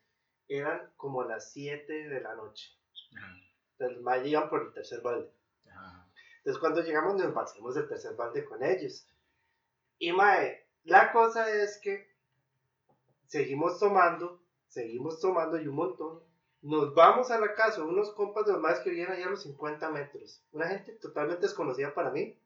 eran 0.48 0.92
como 0.96 1.22
las 1.24 1.52
7 1.52 2.08
de 2.08 2.20
la 2.20 2.34
noche. 2.34 2.72
Ajá. 3.16 3.32
Entonces, 3.72 3.96
los 3.96 4.04
maes 4.04 4.26
iban 4.26 4.50
por 4.50 4.62
el 4.62 4.72
tercer 4.72 5.00
balde. 5.00 5.30
Entonces, 6.46 6.60
cuando 6.60 6.80
llegamos, 6.80 7.16
nos 7.16 7.32
pasamos 7.32 7.76
el 7.76 7.88
tercer 7.88 8.14
balde 8.14 8.44
con 8.44 8.62
ellos. 8.62 9.04
Y, 9.98 10.12
mae, 10.12 10.64
la 10.84 11.10
cosa 11.10 11.50
es 11.50 11.80
que 11.82 12.06
seguimos 13.26 13.80
tomando, 13.80 14.40
seguimos 14.68 15.18
tomando 15.18 15.60
y 15.60 15.66
un 15.66 15.74
montón. 15.74 16.20
Nos 16.62 16.94
vamos 16.94 17.32
a 17.32 17.40
la 17.40 17.52
casa, 17.56 17.82
unos 17.82 18.12
compas 18.12 18.46
de 18.46 18.52
los 18.52 18.60
más 18.60 18.78
que 18.78 18.90
vivían 18.90 19.10
allá 19.10 19.26
a 19.26 19.30
los 19.30 19.42
50 19.42 19.90
metros. 19.90 20.40
Una 20.52 20.68
gente 20.68 20.92
totalmente 20.92 21.42
desconocida 21.42 21.92
para 21.92 22.12
mí. 22.12 22.38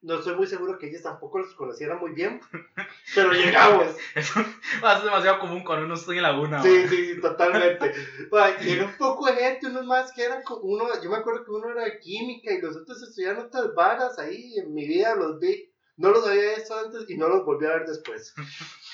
No 0.00 0.14
estoy 0.14 0.36
muy 0.36 0.46
seguro 0.46 0.78
que 0.78 0.88
ellos 0.88 1.02
tampoco 1.02 1.40
los 1.40 1.54
conocieran 1.54 1.98
muy 1.98 2.12
bien, 2.12 2.40
pero 3.14 3.32
llegamos. 3.32 3.96
Eso 4.14 4.40
es 4.40 5.04
demasiado 5.04 5.40
común 5.40 5.64
cuando 5.64 5.86
uno 5.86 5.94
está 5.94 6.12
en 6.12 6.22
la 6.22 6.30
laguna. 6.32 6.62
Sí, 6.62 6.68
ma. 6.68 6.88
sí, 6.88 7.14
sí, 7.14 7.20
totalmente. 7.20 7.92
Y 8.60 8.70
era 8.70 8.84
un 8.84 8.96
poco 8.96 9.26
de 9.26 9.34
gente, 9.34 9.66
unos 9.66 9.84
más 9.86 10.12
que 10.12 10.22
eran, 10.22 10.42
uno, 10.62 10.86
yo 11.02 11.10
me 11.10 11.16
acuerdo 11.16 11.44
que 11.44 11.50
uno 11.50 11.68
era 11.70 11.84
de 11.84 11.98
química 11.98 12.52
y 12.52 12.60
los 12.60 12.76
otros 12.76 13.02
estudiaban 13.02 13.46
otras 13.46 13.74
varas 13.74 14.18
ahí, 14.20 14.56
en 14.58 14.72
mi 14.72 14.86
vida 14.86 15.16
los 15.16 15.40
vi, 15.40 15.72
no 15.96 16.10
los 16.10 16.26
había 16.26 16.54
visto 16.54 16.78
antes 16.78 17.10
y 17.10 17.16
no 17.16 17.28
los 17.28 17.44
volví 17.44 17.66
a 17.66 17.70
ver 17.70 17.86
después. 17.86 18.34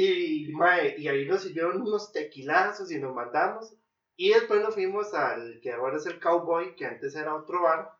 Y, 0.00 0.52
mae, 0.52 0.94
y 0.96 1.08
ahí 1.08 1.26
nos 1.26 1.42
sirvieron 1.42 1.82
unos 1.82 2.12
tequilazos 2.12 2.92
y 2.92 3.00
nos 3.00 3.12
mandamos. 3.12 3.74
Y 4.14 4.28
después 4.28 4.62
nos 4.62 4.74
fuimos 4.74 5.12
al 5.12 5.58
que 5.60 5.72
ahora 5.72 5.96
es 5.96 6.06
el 6.06 6.20
Cowboy, 6.20 6.76
que 6.76 6.86
antes 6.86 7.16
era 7.16 7.34
otro 7.34 7.62
bar. 7.62 7.97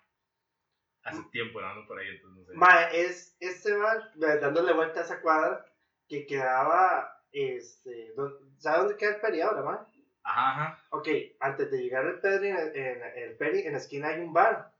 Hace 1.09 1.23
tiempo 1.31 1.61
no 1.61 1.69
ando 1.69 1.87
por 1.87 1.99
ahí, 1.99 2.09
entonces 2.09 2.39
no 2.39 2.45
sé. 2.47 2.53
Mae, 2.55 3.01
es 3.07 3.37
este 3.41 3.77
bar, 3.77 4.11
eh, 4.17 4.39
dándole 4.41 4.73
vuelta 4.73 5.01
a 5.01 5.05
esa 5.05 5.21
cuadra, 5.21 5.65
que 6.09 6.27
quedaba, 6.27 7.13
este, 7.33 8.15
¿sabe 8.59 8.79
dónde 8.79 8.97
queda 8.97 9.11
el 9.17 9.21
Peri 9.21 9.41
ahora, 9.41 9.63
mae? 9.63 9.79
Ajá, 10.25 10.51
ajá. 10.51 10.85
Ok, 10.91 11.09
antes 11.41 11.71
de 11.71 11.79
llegar 11.83 12.05
al 12.07 12.21
Peri, 12.21 12.49
en, 12.49 12.57
en- 12.75 13.03
el 13.17 13.37
Peri, 13.37 13.61
en 13.61 13.73
la 13.73 13.79
esquina 13.79 14.09
hay 14.09 14.21
un 14.21 14.33
bar. 14.33 14.73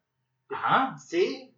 Ajá. 0.51 0.97
Sí, 0.99 1.55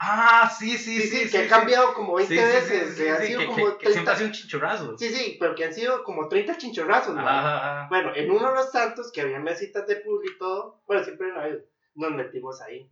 Ah, 0.00 0.48
sí, 0.56 0.78
sí, 0.78 1.00
sí, 1.00 1.08
sí. 1.08 1.24
sí, 1.24 1.30
que 1.30 1.38
ha 1.46 1.48
cambiado 1.48 1.92
como 1.92 2.14
20 2.14 2.32
Sí, 2.32 2.40
sí, 2.40 2.46
sí, 2.46 2.54
veces, 2.54 2.94
sí, 2.96 3.02
que 3.02 3.10
han 3.10 3.20
sí, 3.20 3.26
sido 3.26 3.40
que- 3.40 3.46
como 3.46 3.56
que- 3.56 3.62
que 3.62 3.92
siempre 3.92 3.94
30. 3.94 4.12
hace 4.12 4.24
un 4.26 4.30
chinchorrazo. 4.32 4.96
Sí, 4.96 5.08
sí, 5.10 5.36
pero 5.40 5.54
que 5.56 5.64
han 5.64 5.74
sido 5.74 6.04
como 6.04 6.28
30 6.28 6.56
chinchorrazos, 6.56 7.16
mae. 7.16 7.24
Ajá. 7.26 7.86
Bueno, 7.90 8.12
en 8.14 8.30
uno 8.30 8.48
de 8.50 8.54
los 8.54 8.70
tantos 8.70 9.10
que 9.10 9.22
había 9.22 9.40
mesitas 9.40 9.88
de 9.88 9.96
público 9.96 10.32
y 10.36 10.38
todo, 10.38 10.80
bueno, 10.86 11.02
siempre 11.02 11.32
no 11.32 12.10
nos 12.10 12.16
metimos 12.16 12.60
ahí. 12.60 12.88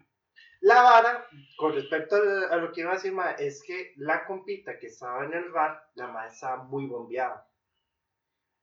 La 0.61 0.83
vara, 0.83 1.27
con 1.57 1.75
respecto 1.75 2.17
a, 2.17 2.57
lo 2.57 2.73
que 2.73 2.81
iba 2.81 2.93
a 2.93 2.95
decir, 2.95 3.13
ma, 3.13 3.33
es 3.33 3.63
que 3.63 3.93
la 3.97 4.25
compita 4.25 4.79
que 4.79 4.87
estaba 4.87 5.25
en 5.25 5.35
el 5.35 5.51
bar, 5.51 5.89
la 5.95 6.09
madre 6.09 6.33
estaba 6.33 6.63
muy 6.63 6.87
bombeada. 6.87 7.47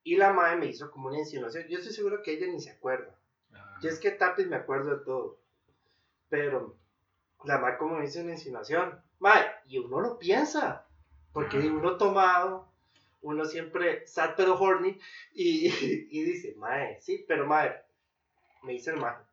Y 0.03 0.17
la 0.17 0.33
madre 0.33 0.57
me 0.57 0.65
hizo 0.67 0.91
como 0.91 1.07
una 1.09 1.19
insinuación. 1.19 1.67
Yo 1.67 1.77
estoy 1.77 1.93
seguro 1.93 2.21
que 2.21 2.33
ella 2.33 2.47
ni 2.47 2.59
se 2.59 2.71
acuerda. 2.71 3.15
Ajá. 3.53 3.79
Y 3.81 3.87
es 3.87 3.99
que 3.99 4.11
Tapis 4.11 4.47
me 4.47 4.57
acuerdo 4.57 4.97
de 4.97 5.05
todo. 5.05 5.39
Pero 6.29 6.77
la 7.45 7.59
madre 7.59 7.77
como 7.77 7.97
me 7.97 8.05
hizo 8.05 8.21
una 8.21 8.31
insinuación. 8.31 9.01
Madre, 9.19 9.51
y 9.65 9.77
uno 9.77 10.01
lo 10.01 10.19
piensa. 10.19 10.85
Porque 11.31 11.57
Ajá. 11.57 11.67
uno 11.67 11.97
tomado, 11.97 12.67
uno 13.21 13.45
siempre 13.45 14.05
sad 14.05 14.31
pero 14.35 14.59
horny. 14.59 14.99
Y, 15.33 15.67
y 16.11 16.23
dice, 16.23 16.55
madre, 16.57 16.97
sí, 16.99 17.23
pero 17.27 17.45
madre, 17.45 17.83
me 18.63 18.73
dice 18.73 18.91
el 18.91 18.97
madre. 18.97 19.23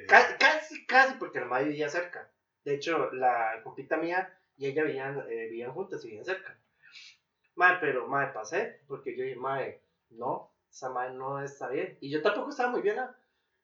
Sí. 0.00 0.06
Casi, 0.08 0.34
casi, 0.38 0.86
casi, 0.86 1.14
porque 1.18 1.40
la 1.40 1.46
madre 1.46 1.66
vivía 1.68 1.88
cerca. 1.88 2.30
De 2.64 2.74
hecho, 2.74 3.12
la 3.12 3.60
compita 3.62 3.96
mía 3.96 4.32
y 4.56 4.66
ella 4.66 4.84
vivían, 4.84 5.18
eh, 5.28 5.48
vivían 5.50 5.72
juntas 5.72 6.04
y 6.04 6.08
vivían 6.08 6.24
cerca. 6.24 6.58
Madre, 7.54 7.78
pero 7.80 8.08
madre, 8.08 8.32
pasé, 8.32 8.80
porque 8.88 9.16
yo 9.16 9.22
dije, 9.24 9.36
madre, 9.36 9.82
no, 10.10 10.52
esa 10.70 10.90
madre 10.90 11.14
no 11.14 11.40
está 11.42 11.68
bien. 11.68 11.96
Y 12.00 12.10
yo 12.10 12.22
tampoco 12.22 12.50
estaba 12.50 12.70
muy 12.70 12.82
bien, 12.82 12.98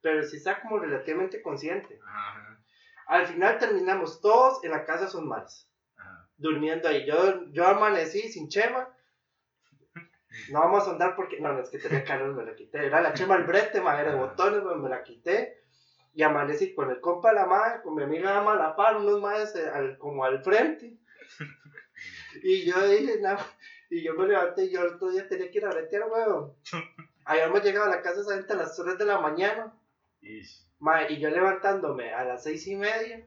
pero 0.00 0.22
sí 0.22 0.36
está 0.36 0.60
como 0.60 0.78
relativamente 0.78 1.42
consciente. 1.42 1.98
Ajá, 2.06 2.60
Al 3.06 3.26
final 3.26 3.58
terminamos 3.58 4.20
todos 4.20 4.62
en 4.64 4.70
la 4.70 4.84
casa 4.84 5.06
de 5.06 5.10
sus 5.10 5.22
madres, 5.22 5.68
ajá. 5.96 6.28
durmiendo 6.36 6.88
ahí. 6.88 7.04
Yo, 7.06 7.46
yo 7.50 7.66
amanecí 7.66 8.28
sin 8.28 8.48
chema. 8.48 8.88
No 10.50 10.60
vamos 10.60 10.86
a 10.86 10.92
andar 10.92 11.16
porque. 11.16 11.40
No, 11.40 11.52
no, 11.52 11.60
es 11.60 11.70
que 11.70 11.78
tenía 11.78 12.04
calor, 12.04 12.32
me 12.34 12.44
la 12.44 12.54
quité. 12.54 12.86
Era 12.86 13.00
la 13.00 13.12
chema 13.14 13.34
al 13.34 13.44
brete, 13.44 13.80
madre, 13.80 14.10
de 14.12 14.16
botones, 14.16 14.62
me 14.62 14.88
la 14.88 15.02
quité. 15.02 15.59
Y 16.12 16.22
amanecí 16.22 16.74
con 16.74 16.90
el 16.90 17.00
compa 17.00 17.30
de 17.30 17.36
la 17.36 17.46
madre, 17.46 17.82
con 17.82 17.94
mi 17.94 18.02
amiga 18.02 18.34
la 18.34 18.42
madre 18.42 18.60
a 18.62 18.68
la 18.68 18.76
par, 18.76 18.96
unos 18.96 19.20
madres 19.20 19.54
eh, 19.56 19.68
al- 19.72 19.96
como 19.98 20.24
al 20.24 20.42
frente. 20.42 20.98
Y 22.42 22.64
yo 22.64 22.80
dije, 22.88 23.18
no. 23.20 23.36
Y 23.90 24.02
yo 24.02 24.14
me 24.14 24.26
levanté 24.26 24.64
y 24.64 24.70
yo 24.72 24.82
el 24.82 24.94
otro 24.94 25.10
día 25.10 25.28
tenía 25.28 25.50
que 25.50 25.58
ir 25.58 25.64
a 25.66 25.70
bretear, 25.70 26.04
weón. 26.08 26.54
Habíamos 27.24 27.62
llegado 27.62 27.86
a 27.86 27.96
la 27.96 28.02
casa 28.02 28.20
esa 28.20 28.36
gente 28.36 28.52
a 28.52 28.56
las 28.56 28.76
3 28.76 28.96
de 28.96 29.04
la 29.04 29.20
mañana. 29.20 29.74
Y 30.22 31.18
yo 31.20 31.28
levantándome 31.28 32.12
a 32.14 32.24
las 32.24 32.42
seis 32.44 32.66
y 32.68 32.76
media, 32.76 33.26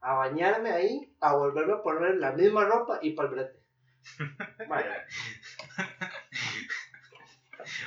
a 0.00 0.14
bañarme 0.14 0.70
ahí, 0.70 1.14
a 1.20 1.34
volverme 1.36 1.74
a 1.74 1.82
poner 1.82 2.16
la 2.16 2.32
misma 2.32 2.64
ropa 2.64 2.98
y 3.02 3.10
para 3.12 3.28
el 3.28 3.34
brete. 3.34 3.60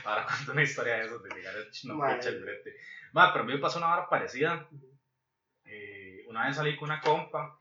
Ahora 0.05 0.25
cuento 0.27 0.51
una 0.51 0.63
historia 0.63 0.95
de 0.97 1.05
eso, 1.05 1.19
de 1.19 1.35
llegar 1.35 1.55
a 1.55 1.59
no 1.85 1.95
Madre. 1.95 2.15
fecha 2.17 2.29
el 2.29 2.41
brete. 2.43 2.75
Ma, 3.17 3.33
pero 3.33 3.43
a 3.43 3.47
mí 3.47 3.53
me 3.53 3.59
pasó 3.59 3.79
una 3.79 3.91
hora 3.91 4.07
parecida. 4.07 4.67
Eh, 5.65 6.23
una 6.27 6.45
vez 6.45 6.55
salí 6.55 6.75
con 6.75 6.91
una 6.91 7.01
compa 7.01 7.59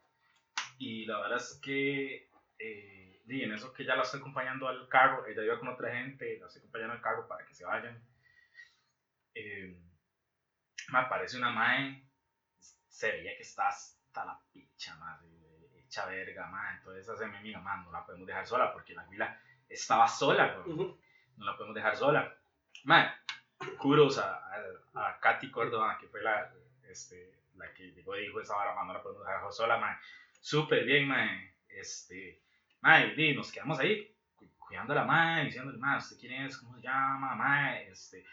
y 0.76 1.06
la 1.06 1.18
verdad 1.18 1.38
es 1.38 1.58
que 1.62 2.28
eh, 2.58 3.22
di, 3.24 3.42
en 3.42 3.54
eso 3.54 3.72
que 3.72 3.86
ya 3.86 3.96
la 3.96 4.02
estoy 4.02 4.20
acompañando 4.20 4.68
al 4.68 4.86
carro, 4.86 5.24
ella 5.24 5.42
iba 5.42 5.58
con 5.58 5.68
otra 5.68 5.94
gente, 5.96 6.38
la 6.38 6.46
estoy 6.46 6.60
acompañando 6.60 6.92
al 6.92 7.00
carro 7.00 7.26
para 7.26 7.46
que 7.46 7.54
se 7.54 7.64
vayan. 7.64 7.98
Eh, 9.34 9.74
me 10.88 10.98
aparece 10.98 11.38
una 11.38 11.48
mae, 11.48 12.06
se 12.58 13.12
veía 13.12 13.34
que 13.34 13.42
está 13.42 13.68
hasta 13.68 14.26
la 14.26 14.38
picha, 14.52 14.94
madre, 14.96 15.26
hecha 15.78 16.04
verga, 16.04 16.48
mae. 16.48 16.76
Entonces 16.76 17.08
hace 17.08 17.28
mi 17.28 17.36
amiga, 17.38 17.60
man, 17.60 17.82
no 17.82 17.92
la 17.92 18.04
podemos 18.04 18.26
dejar 18.26 18.46
sola 18.46 18.74
porque 18.74 18.92
la 18.92 19.08
huila 19.08 19.40
estaba 19.70 20.06
sola, 20.06 20.58
weón 20.66 20.78
ujú, 20.78 21.00
no 21.38 21.46
la 21.46 21.56
podemos 21.56 21.74
dejar 21.74 21.96
sola. 21.96 22.36
Man, 22.84 23.10
kudos 23.78 24.18
a, 24.18 24.36
a, 24.94 25.08
a 25.08 25.20
Katy 25.20 25.50
Córdoba, 25.50 25.96
que 26.00 26.08
fue 26.08 26.22
la, 26.22 26.52
este, 26.88 27.40
la 27.56 27.72
que 27.74 27.90
llegó 27.92 28.16
y 28.16 28.22
dijo 28.22 28.40
esa 28.40 28.54
vara, 28.56 28.74
no 28.84 28.92
la 28.92 29.02
podemos 29.02 29.26
dejar 29.26 29.52
sola, 29.52 29.78
man. 29.78 29.96
Súper 30.40 30.84
bien, 30.84 31.08
man. 31.08 31.50
Este, 31.68 32.40
man, 32.80 33.12
y 33.16 33.34
nos 33.34 33.50
quedamos 33.52 33.78
ahí, 33.78 34.14
cu- 34.34 34.48
cuidando 34.58 34.92
a 34.92 34.96
la 34.96 35.04
man, 35.04 35.44
diciéndole, 35.46 35.78
man, 35.78 35.98
¿usted 35.98 36.16
quién 36.18 36.44
es? 36.44 36.56
¿Cómo 36.58 36.74
se 36.76 36.82
llama? 36.82 37.34
Man, 37.34 37.74
este, 37.88 38.24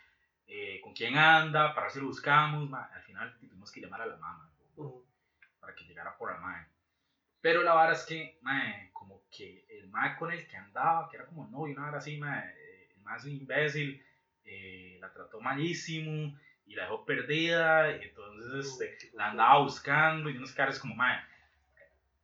eh, 0.47 0.79
¿con 0.81 0.93
quién 0.93 1.17
anda? 1.17 1.73
¿Para 1.73 1.89
si 1.89 1.99
lo 1.99 2.05
buscamos? 2.07 2.69
Man. 2.69 2.87
Al 2.93 3.01
final 3.03 3.37
tuvimos 3.39 3.71
que 3.71 3.81
llamar 3.81 4.01
a 4.01 4.05
la 4.05 4.17
mamá 4.17 4.49
ujú. 4.75 5.05
para 5.59 5.73
que 5.75 5.85
llegara 5.85 6.15
por 6.17 6.31
la 6.31 6.37
mae. 6.37 6.65
Pero 7.41 7.61
la 7.61 7.73
vara 7.73 7.91
es 7.93 8.03
que, 8.05 8.37
mae, 8.41 8.89
como 8.93 9.23
que 9.29 9.65
el 9.69 9.89
mae 9.89 10.15
con 10.15 10.31
el 10.31 10.47
que 10.47 10.55
andaba, 10.55 11.09
que 11.09 11.17
era 11.17 11.25
como 11.25 11.45
novio, 11.47 11.73
una 11.75 11.85
vara 11.85 11.97
así, 11.97 12.17
mae, 12.17 12.49
eh, 12.57 12.89
el 12.95 13.01
mae 13.01 13.17
es 13.17 13.25
un 13.25 13.31
imbécil, 13.31 14.01
eh, 14.45 14.97
la 15.01 15.11
trató 15.13 15.39
malísimo 15.41 16.37
y 16.65 16.75
la 16.75 16.83
dejó 16.83 17.05
perdida, 17.05 17.95
y 17.97 18.03
entonces 18.03 18.79
este, 18.81 19.11
la 19.15 19.31
andaba 19.31 19.59
buscando 19.59 20.29
y 20.29 20.37
unos 20.37 20.53
caras 20.53 20.79
como, 20.79 20.95
mae, 20.95 21.19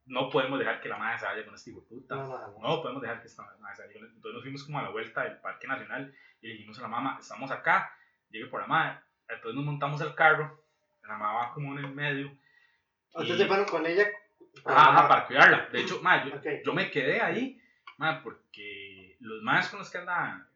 no 0.06 0.28
podemos 0.30 0.58
dejar 0.58 0.80
que 0.80 0.88
la 0.88 0.96
mae 0.96 1.18
se 1.18 1.24
vaya 1.26 1.44
con 1.44 1.54
este 1.54 1.70
hijo 1.70 1.84
puta. 1.84 2.16
No, 2.16 2.26
no, 2.26 2.38
no. 2.38 2.58
No 2.58 2.82
podemos 2.82 3.02
dejar 3.02 3.20
que 3.20 3.28
esta 3.28 3.42
mae 3.60 3.76
se 3.76 3.86
vaya 3.86 3.94
Entonces 4.00 4.32
nos 4.32 4.42
fuimos 4.42 4.64
como 4.64 4.78
a 4.78 4.82
la 4.82 4.88
vuelta 4.90 5.22
del 5.24 5.36
Parque 5.38 5.68
Nacional 5.68 6.12
y 6.40 6.48
le 6.48 6.52
dijimos 6.54 6.78
a 6.78 6.82
la 6.82 6.88
mamá, 6.88 7.18
estamos 7.20 7.50
acá, 7.50 7.94
llegue 8.30 8.46
por 8.46 8.60
la 8.60 8.66
mae. 8.66 8.98
Entonces 9.28 9.54
nos 9.54 9.64
montamos 9.64 10.00
al 10.02 10.14
carro, 10.14 10.64
la 11.02 11.08
mamá 11.16 11.32
va 11.34 11.52
como 11.54 11.78
en 11.78 11.84
el 11.84 11.94
medio 11.94 12.32
Ustedes 13.12 13.36
Y- 13.40 13.42
se 13.42 13.46
fueron 13.46 13.66
con 13.66 13.84
ella. 13.86 14.06
con 14.62 14.72
Ajá, 14.72 14.82
ajá, 14.82 14.92
mamá. 14.92 15.08
para 15.08 15.26
cuidarla. 15.26 15.68
De 15.72 15.80
hecho, 15.80 16.00
ma, 16.02 16.24
yo, 16.24 16.34
Ok. 16.36 16.46
yo 16.64 16.72
me 16.72 16.90
quedé 16.90 17.20
ahí, 17.20 17.60
ma, 17.98 18.22
porque 18.22 19.16
los 19.20 19.42
más 19.42 19.68
con 19.68 19.78
los 19.80 19.90
que 19.90 19.98
andaban, 19.98 20.48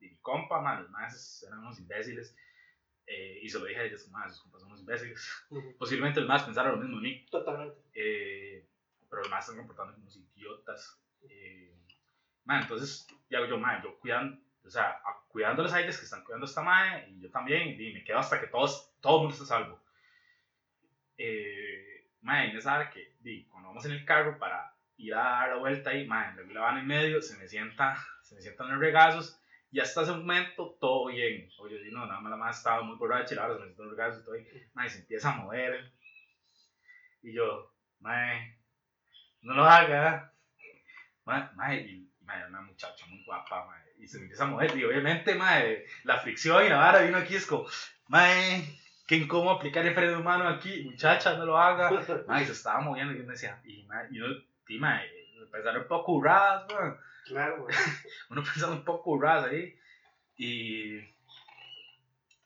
y 0.00 0.08
mi 0.08 0.16
compa, 0.18 0.60
ma, 0.60 0.80
los 0.80 0.90
más 0.90 1.42
eran 1.46 1.60
unos 1.60 1.78
imbéciles. 1.78 2.36
eh, 3.06 3.40
y 3.42 3.48
se 3.48 3.58
lo 3.58 3.64
dije 3.66 3.80
a 3.80 3.84
ellos, 3.84 4.08
ma, 4.10 4.28
sus 4.28 4.42
compas 4.42 4.60
son 4.60 4.68
unos 4.70 4.80
imbéciles. 4.80 5.44
Posiblemente 5.78 6.20
los 6.20 6.28
más 6.28 6.44
pensaron 6.44 6.72
lo 6.72 6.78
mismo 6.78 6.96
de 6.96 7.02
mí, 7.02 7.26
Totalmente. 7.30 7.80
eh, 7.94 8.66
pero 9.08 9.22
los 9.22 9.30
más 9.30 9.40
están 9.44 9.56
comportando 9.58 9.92
como 9.94 10.04
unos 10.04 10.16
idiotas. 10.16 10.96
Eh, 11.28 11.74
ma, 12.44 12.60
entonces, 12.60 13.06
ya 13.28 13.44
yo, 13.46 13.58
ma, 13.58 13.82
yo 13.82 13.98
cuidando, 13.98 14.40
o 14.64 14.70
sea, 14.70 14.90
a- 15.04 15.24
cuidándoles 15.28 15.72
a 15.72 15.80
ellos 15.80 15.98
que 15.98 16.04
están 16.04 16.22
cuidando 16.24 16.46
a 16.46 16.48
esta 16.48 16.62
madre, 16.62 17.08
y 17.10 17.20
yo 17.20 17.30
también, 17.30 17.80
y 17.80 17.92
me 17.92 18.04
quedo 18.04 18.18
hasta 18.18 18.40
que 18.40 18.46
todos, 18.46 18.92
todo 19.00 19.16
el 19.16 19.20
mundo 19.22 19.34
esté 19.34 19.46
salvo 19.46 19.80
eh, 21.18 22.06
en 22.22 22.56
esa 22.56 22.74
hora 22.76 22.90
que, 22.90 23.14
di, 23.20 23.44
cuando 23.46 23.68
vamos 23.68 23.84
en 23.86 23.92
el 23.92 24.04
carro 24.04 24.38
para 24.38 24.74
ir 24.96 25.14
a 25.14 25.18
dar 25.18 25.48
la 25.50 25.56
vuelta 25.56 25.90
ahí, 25.90 26.06
la 26.06 26.34
la 26.34 26.60
van 26.60 26.78
en 26.78 26.86
medio, 26.86 27.20
se 27.22 27.36
me 27.38 27.48
sienta, 27.48 27.96
se 28.22 28.34
me 28.34 28.40
sientan 28.42 28.68
los 28.70 28.78
regazos, 28.78 29.39
y 29.72 29.80
hasta 29.80 30.02
ese 30.02 30.12
momento 30.12 30.76
todo 30.80 31.06
bien. 31.06 31.48
Oye, 31.58 31.82
di, 31.82 31.90
no, 31.90 32.06
nada 32.06 32.20
más 32.20 32.30
la 32.30 32.36
más 32.36 32.58
estaba 32.58 32.82
muy 32.82 32.96
borracha, 32.96 33.34
y 33.34 33.36
la 33.36 33.44
hora 33.46 33.54
se 33.54 33.60
me 33.60 33.66
sientan 33.66 33.86
los 33.86 33.96
regazos 33.96 34.22
y 34.22 34.24
todo, 34.24 34.36
mae, 34.74 34.90
se 34.90 34.98
empieza 34.98 35.32
a 35.32 35.36
mover, 35.36 35.92
y 37.22 37.32
yo, 37.32 37.72
mae, 38.00 38.58
no 39.42 39.54
lo 39.54 39.64
haga, 39.64 40.32
mae, 41.24 41.48
mae, 41.54 41.80
y, 41.80 42.12
mae, 42.22 42.46
una 42.46 42.62
muchacha 42.62 43.06
muy 43.06 43.22
guapa, 43.24 43.66
mae, 43.66 43.82
y 43.98 44.06
se 44.06 44.18
me 44.18 44.24
empieza 44.24 44.44
a 44.44 44.48
mover, 44.48 44.76
y 44.76 44.84
obviamente, 44.84 45.34
mae, 45.34 45.86
la 46.04 46.18
fricción 46.18 46.64
y 46.64 46.68
la 46.68 46.78
vara 46.78 47.02
vino 47.02 47.18
aquí, 47.18 47.36
es 47.36 47.46
como, 47.46 47.66
mae, 48.08 48.64
qué 49.06 49.16
incómodo 49.16 49.56
aplicar 49.56 49.86
el 49.86 49.94
freno 49.94 50.18
de 50.18 50.24
mano 50.24 50.48
aquí, 50.48 50.84
muchacha, 50.84 51.36
no 51.36 51.44
lo 51.44 51.58
haga. 51.58 51.90
Mae, 52.28 52.44
se 52.44 52.52
estaba 52.52 52.80
moviendo 52.80 53.12
y 53.12 53.18
yo 53.18 53.24
me 53.24 53.32
decía, 53.32 53.60
y, 53.64 53.82
mae, 53.84 54.06
y 54.10 54.20
uno, 54.20 54.36
y, 54.68 54.78
mae, 54.78 55.04
pensaron 55.50 55.82
un 55.82 55.88
poco 55.88 56.12
hurras, 56.12 56.64
man. 56.72 56.96
Claro, 57.30 57.62
güey. 57.62 57.74
Uno 58.30 58.42
pensando 58.42 58.76
un 58.76 58.84
poco 58.84 59.10
hurras 59.12 59.44
ahí. 59.46 59.78
Y. 60.36 60.98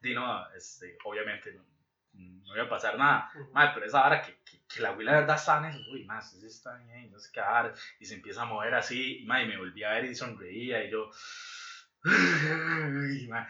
Y 0.02 0.12
no, 0.14 0.50
este, 0.52 0.98
obviamente 1.04 1.52
no, 1.54 1.64
no 2.12 2.54
iba 2.54 2.64
a 2.64 2.68
pasar 2.68 2.98
nada. 2.98 3.30
Mae, 3.52 3.70
pero 3.72 3.86
esa 3.86 4.06
hora 4.06 4.20
que, 4.20 4.36
que, 4.44 4.60
que 4.68 4.80
la 4.80 4.92
verdad 4.92 5.36
estaba 5.36 5.66
en 5.66 5.74
eso, 5.74 5.90
uy, 5.92 6.04
más, 6.04 6.30
sí 6.30 6.46
está 6.46 6.76
bien, 6.76 7.10
no 7.10 7.18
sé 7.18 7.30
qué 7.32 7.40
y 8.00 8.06
se 8.06 8.14
empieza 8.14 8.42
a 8.42 8.46
mover 8.46 8.74
así, 8.74 9.22
y 9.22 9.26
mae, 9.26 9.46
me 9.46 9.56
volví 9.56 9.82
a 9.84 9.92
ver 9.92 10.04
y 10.06 10.14
sonreía, 10.14 10.84
y 10.84 10.90
yo, 10.90 11.10
y 12.04 13.26
mae, 13.28 13.46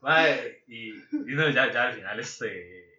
mae, 0.00 0.62
y, 0.66 0.90
y 0.90 1.34
no, 1.34 1.48
ya, 1.50 1.72
ya 1.72 1.84
al 1.84 1.94
final, 1.94 2.20
este, 2.20 2.50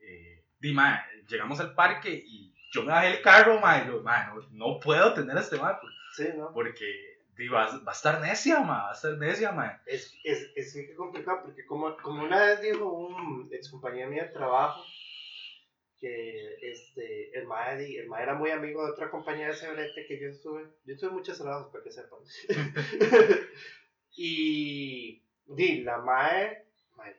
eh, 0.04 0.46
di, 0.60 0.74
mae, 0.74 1.00
llegamos 1.32 1.60
al 1.60 1.74
parque 1.74 2.24
y 2.26 2.54
yo 2.72 2.84
me 2.84 2.92
bajé 2.92 3.18
el 3.18 3.22
carro, 3.22 3.60
mae, 3.60 3.88
yo, 3.88 4.02
mae, 4.02 4.28
no, 4.28 4.42
no 4.52 4.80
puedo 4.80 5.14
tener 5.14 5.38
a 5.38 5.42
este 5.42 5.58
mae, 5.58 5.76
Sí, 6.14 6.28
¿no? 6.36 6.52
porque 6.54 7.22
di, 7.38 7.48
va, 7.48 7.68
va 7.80 7.92
a 7.92 7.96
estar 7.96 8.22
necia, 8.22 8.60
mae, 8.60 8.82
va 8.84 8.90
a 8.90 8.94
estar 8.94 9.18
necia, 9.18 9.52
mae. 9.52 9.78
Es, 9.86 10.14
es, 10.24 10.52
es 10.56 10.74
que 10.74 10.96
complicado 10.96 11.42
porque 11.44 11.66
como, 11.66 11.96
como 11.98 12.24
una 12.24 12.46
vez 12.46 12.62
dijo 12.62 12.92
un 12.92 13.50
ex 13.52 13.70
compañero 13.70 14.10
mío 14.10 14.24
de 14.24 14.30
trabajo 14.30 14.84
que 16.00 16.58
este, 16.62 17.38
el 17.38 17.46
mae, 17.46 18.00
el 18.00 18.08
mae 18.08 18.24
era 18.24 18.34
muy 18.34 18.50
amigo 18.50 18.84
de 18.84 18.92
otra 18.92 19.12
compañía 19.12 19.48
de 19.48 19.54
Cebrete 19.54 20.08
que 20.08 20.20
yo 20.20 20.30
estuve, 20.30 20.64
yo 20.84 20.94
estuve 20.94 21.10
en 21.12 21.16
muchos 21.16 21.38
trabajos 21.38 21.72
para 21.72 21.84
que 21.84 21.92
sepan. 21.92 22.20
y 24.16 25.24
di, 25.46 25.84
la 25.84 26.00
mae, 26.00 26.66
mae, 26.96 27.16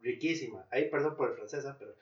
riquísima, 0.00 0.66
ay 0.70 0.90
perdón 0.90 1.16
por 1.16 1.30
el 1.30 1.36
francés, 1.36 1.64
¿ah? 1.66 1.76
pero 1.78 1.94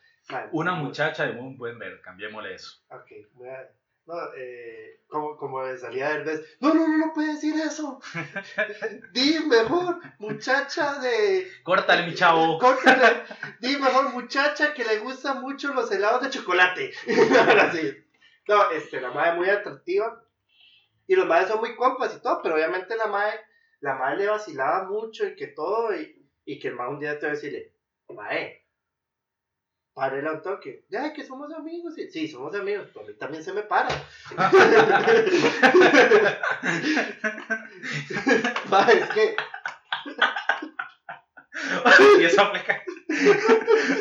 Una 0.53 0.72
muchacha 0.74 1.27
de 1.27 1.33
muy 1.33 1.55
buen 1.57 1.79
ver, 1.79 2.01
cambiémosle 2.01 2.55
eso. 2.55 2.83
Ok, 2.91 3.12
a- 3.47 3.68
No, 4.07 4.14
eh, 4.37 5.01
como, 5.09 5.37
como 5.37 5.64
de 5.64 5.77
salida 5.79 6.11
del 6.14 6.24
vez. 6.24 6.57
No, 6.61 6.72
no, 6.74 6.87
no, 6.87 6.99
no 7.07 7.12
puedes 7.12 7.35
decir 7.41 7.55
eso. 7.61 8.01
Di 9.12 9.39
mejor, 9.47 10.01
muchacha 10.18 10.99
de. 11.01 11.49
Córtale, 11.64 12.07
mi 12.07 12.14
chavo. 12.14 12.59
Córtale. 12.59 13.22
Di 13.61 13.77
mejor, 13.77 14.11
muchacha 14.12 14.74
que 14.74 14.85
le 14.85 14.99
gustan 14.99 15.41
mucho 15.43 15.74
los 15.74 15.91
helados 15.91 16.22
de 16.22 16.31
chocolate. 16.31 16.93
Ahora 17.49 17.72
sí. 17.72 17.93
No, 18.49 18.70
este, 18.70 19.01
la 19.01 19.11
madre 19.11 19.35
muy 19.35 19.49
atractiva. 19.51 20.22
Y 21.09 21.14
los 21.16 21.27
madres 21.27 21.49
son 21.49 21.61
muy 21.61 21.77
compas 21.77 22.14
y 22.16 22.20
todo, 22.22 22.41
pero 22.43 22.57
obviamente 22.57 22.97
la 22.97 23.07
madre, 23.07 23.41
la 23.81 23.95
madre 23.95 24.18
le 24.18 24.27
vacilaba 24.29 24.85
mucho 24.89 25.27
y 25.27 25.37
que 25.37 25.49
todo. 25.49 25.95
Y, 25.95 26.29
y 26.45 26.59
que 26.61 26.68
el 26.68 26.74
madre 26.74 26.93
un 26.95 27.01
día 27.01 27.18
te 27.18 27.27
va 27.27 27.33
a 27.33 27.35
decirle, 27.35 27.72
madre, 28.09 28.66
párela 29.97 30.33
un 30.33 30.43
toque. 30.43 30.85
Ya, 30.91 31.15
que 31.15 31.25
somos 31.25 31.51
amigos. 31.55 31.95
Sí, 32.13 32.29
somos 32.29 32.55
amigos, 32.55 32.89
pero 32.93 33.07
a 33.07 33.09
mí 33.09 33.15
también 33.15 33.43
se 33.43 33.55
me 33.55 33.63
para. 33.63 33.89
Madre, 38.69 38.99
es 38.99 39.09
que. 39.09 39.35
y 42.21 42.25
eso 42.25 42.43
aplica. 42.43 42.83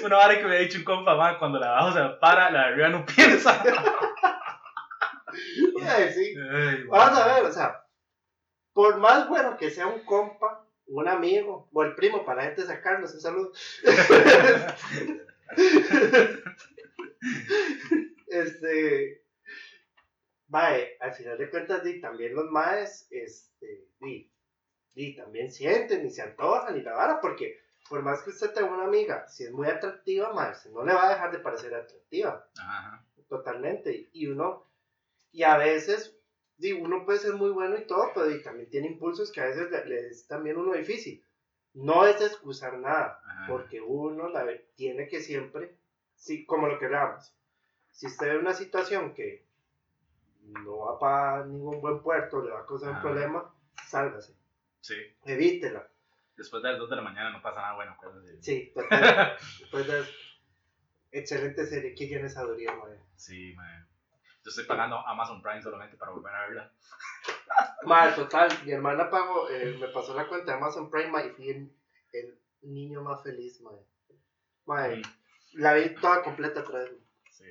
Una 0.04 0.18
vara 0.18 0.38
que 0.38 0.44
me 0.44 0.58
ha 0.58 0.60
dicho 0.60 0.80
un 0.80 0.84
compa, 0.84 1.16
man, 1.16 1.38
cuando 1.40 1.60
la 1.60 1.78
abajo 1.78 1.94
se 1.94 2.02
para, 2.20 2.52
la 2.52 2.60
de 2.60 2.66
arriba 2.66 2.90
no 2.90 3.06
piensa. 3.06 3.64
Madre, 5.80 6.14
sí. 6.14 6.36
Ay, 6.38 6.84
Vamos 6.90 7.18
a 7.18 7.36
ver, 7.36 7.46
o 7.46 7.52
sea, 7.54 7.86
por 8.74 8.98
más 8.98 9.30
bueno 9.30 9.56
que 9.56 9.72
sea 9.72 9.88
un 9.88 10.04
compa, 10.04 10.68
un 10.88 11.08
amigo 11.08 11.70
o 11.72 11.84
el 11.84 11.96
primo 11.96 12.26
para 12.26 12.42
la 12.42 12.48
gente 12.48 12.64
sacarnos 12.64 13.14
un 13.14 13.22
saludo. 13.22 13.54
este, 18.28 19.24
mae, 20.48 20.98
al 21.00 21.14
final 21.14 21.38
de 21.38 21.50
cuentas, 21.50 21.84
di, 21.84 22.00
también 22.00 22.36
los 22.36 22.50
maes, 22.52 23.08
este, 23.12 23.88
di, 24.00 24.30
di, 24.94 25.16
también 25.16 25.52
sienten 25.52 26.06
y 26.06 26.10
se 26.10 26.22
antojan 26.22 26.78
y 26.78 26.82
la 26.82 26.94
vara, 26.94 27.22
porque 27.22 27.60
por 27.90 28.02
más 28.02 28.24
que 28.24 28.32
usted 28.32 28.52
tenga 28.52 28.74
una 28.74 28.86
amiga, 28.86 29.28
si 29.28 29.44
es 29.44 29.52
muy 29.52 29.68
atractiva, 29.68 30.34
mae, 30.34 30.54
no 30.72 30.84
le 30.84 30.94
va 30.94 31.08
a 31.08 31.14
dejar 31.14 31.32
de 31.32 31.40
parecer 31.40 31.74
atractiva 31.74 32.48
Ajá. 32.58 33.06
totalmente. 33.28 34.10
Y 34.14 34.28
uno, 34.28 34.68
y 35.32 35.44
a 35.44 35.58
veces, 35.58 36.18
digo, 36.58 36.84
uno 36.84 37.06
puede 37.06 37.20
ser 37.20 37.34
muy 37.34 37.52
bueno 37.52 37.78
y 37.78 37.86
todo, 37.86 38.12
pero 38.14 38.32
y 38.32 38.42
también 38.42 38.70
tiene 38.70 38.88
impulsos 38.88 39.32
que 39.32 39.42
a 39.42 39.46
veces 39.46 39.70
le, 39.70 39.86
le 39.86 40.08
es 40.08 40.28
también 40.28 40.58
uno 40.58 40.74
difícil. 40.74 41.24
No 41.76 42.06
es 42.06 42.20
excusar 42.22 42.78
nada, 42.80 43.20
Ajá. 43.26 43.48
porque 43.48 43.80
uno 43.82 44.30
la 44.30 44.44
ve- 44.44 44.70
tiene 44.76 45.08
que 45.08 45.20
siempre, 45.22 45.76
sí, 46.16 46.46
como 46.46 46.68
lo 46.68 46.80
que 46.80 46.86
hablamos, 46.86 47.34
si 47.92 48.08
usted 48.08 48.28
ve 48.28 48.38
una 48.40 48.54
situación 48.54 49.14
que 49.14 49.46
no 50.44 50.78
va 50.80 51.00
para 51.00 51.46
ningún 51.46 51.82
buen 51.82 52.02
puerto, 52.02 52.42
le 52.44 52.52
va 52.52 52.62
a 52.62 52.66
causar 52.66 52.94
un 52.94 53.02
problema, 53.02 53.54
sálgase, 53.88 54.34
Sí. 54.82 54.96
evítela. 55.26 55.88
Después 56.38 56.62
de 56.64 56.70
las 56.70 56.80
2 56.80 56.90
de 56.90 56.96
la 56.98 57.02
mañana 57.02 57.30
no 57.32 57.42
pasa 57.42 57.62
nada 57.62 57.76
bueno. 57.76 57.92
acuérdense. 57.94 58.42
Sí, 58.42 58.72
total. 58.76 59.38
Después 59.60 59.88
de 59.88 60.04
excelente 61.12 61.66
serie, 61.66 61.96
qué 61.96 62.08
llena 62.08 62.28
esa 62.28 62.44
duría, 62.44 62.76
madre. 62.76 63.00
Sí, 63.16 63.54
man. 63.56 63.88
Yo 64.46 64.50
estoy 64.50 64.66
pagando 64.66 65.00
Amazon 65.08 65.42
Prime 65.42 65.60
solamente 65.60 65.98
para 65.98 66.12
volver 66.12 66.36
a 66.36 66.42
verla. 66.42 66.72
Madre, 67.84 68.14
total, 68.14 68.48
mi 68.64 68.74
hermana 68.74 69.10
pagó, 69.10 69.50
eh, 69.50 69.76
me 69.80 69.88
pasó 69.88 70.14
la 70.14 70.28
cuenta 70.28 70.52
de 70.52 70.58
Amazon 70.60 70.92
Prime 70.92 71.10
ma, 71.10 71.26
y 71.26 71.32
fui 71.32 71.50
el, 71.50 71.76
el 72.14 72.40
niño 72.62 73.02
más 73.02 73.24
feliz, 73.24 73.60
madre. 73.62 73.84
Madre, 74.66 75.02
la 75.54 75.74
vi 75.74 75.96
toda 75.96 76.22
completa 76.22 76.60
otra 76.60 76.84
vez. 76.84 76.92
Sí. 77.32 77.46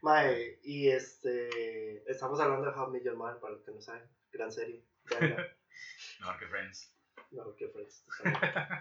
Madre, 0.00 0.60
y 0.62 0.90
este, 0.90 2.08
estamos 2.08 2.38
hablando 2.38 2.70
de 2.70 2.78
How 2.78 2.94
Your 3.02 3.16
Mother, 3.16 3.40
para 3.40 3.54
los 3.54 3.64
que 3.64 3.72
no 3.72 3.80
saben, 3.80 4.08
gran 4.30 4.52
serie. 4.52 4.84
Mejor 5.10 5.10
que 6.38 6.46
Friends. 6.46 6.96
no, 7.32 7.52
qué 7.56 7.66
Friends. 7.66 8.06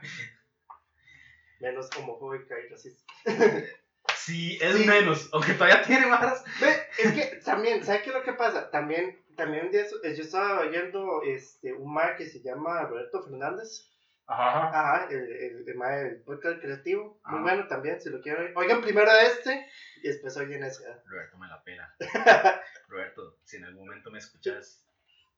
Menos 1.60 1.90
homofóbica 1.98 2.60
y 2.60 2.70
racista. 2.70 3.04
Sí, 4.26 4.58
es 4.62 4.76
Sí. 4.76 4.86
menos. 4.86 5.30
Aunque 5.34 5.54
todavía 5.54 5.82
tiene 5.88 6.06
más. 6.08 6.44
Ve, 6.60 6.76
es 7.00 7.12
que 7.14 7.38
también, 7.44 7.84
¿sabes 7.84 8.02
qué 8.04 8.10
es 8.10 8.16
lo 8.16 8.24
que 8.24 8.34
pasa? 8.34 8.70
También, 8.70 9.20
también 9.36 9.72
de 9.72 9.82
eso, 9.82 9.96
eh, 10.04 10.16
yo 10.16 10.24
estaba 10.24 10.60
oyendo 10.62 11.22
este, 11.24 11.74
un 11.74 11.94
mar 11.94 12.16
que 12.18 12.26
se 12.28 12.42
llama 12.42 12.82
Roberto 12.84 13.24
Fernández. 13.24 13.88
Ajá. 14.28 14.68
Ajá, 14.70 15.08
el, 15.10 15.18
el, 15.18 15.56
el, 15.58 15.66
del 15.66 16.22
podcast 16.24 16.62
creativo. 16.62 17.20
Muy 17.26 17.40
Ah. 17.40 17.42
bueno 17.42 17.68
también, 17.68 18.00
si 18.00 18.10
lo 18.10 18.22
quieren 18.22 18.44
oír. 18.46 18.54
Oigan 18.56 18.82
primero 18.82 19.12
este 19.12 19.66
y 20.04 20.08
después 20.08 20.38
oigan 20.38 20.64
ese. 20.64 20.84
Roberto 21.06 21.38
me 21.38 21.48
la 21.48 21.62
pela. 21.64 21.94
Roberto, 22.88 23.38
si 23.44 23.58
en 23.58 23.66
algún 23.66 23.86
momento 23.88 24.10
me 24.12 24.20
escuchas, 24.20 24.86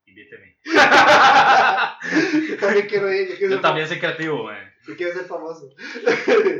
invíteme. 0.05 0.57
también 2.59 2.87
quiero 2.87 3.11
ir, 3.11 3.29
yo 3.29 3.37
quiero, 3.37 3.55
Yo 3.55 3.61
también 3.61 3.87
soy 3.87 3.99
creativo, 3.99 4.43
man. 4.43 4.71
yo 4.87 4.95
quiero 4.95 5.13
ser 5.13 5.25
famoso. 5.25 5.69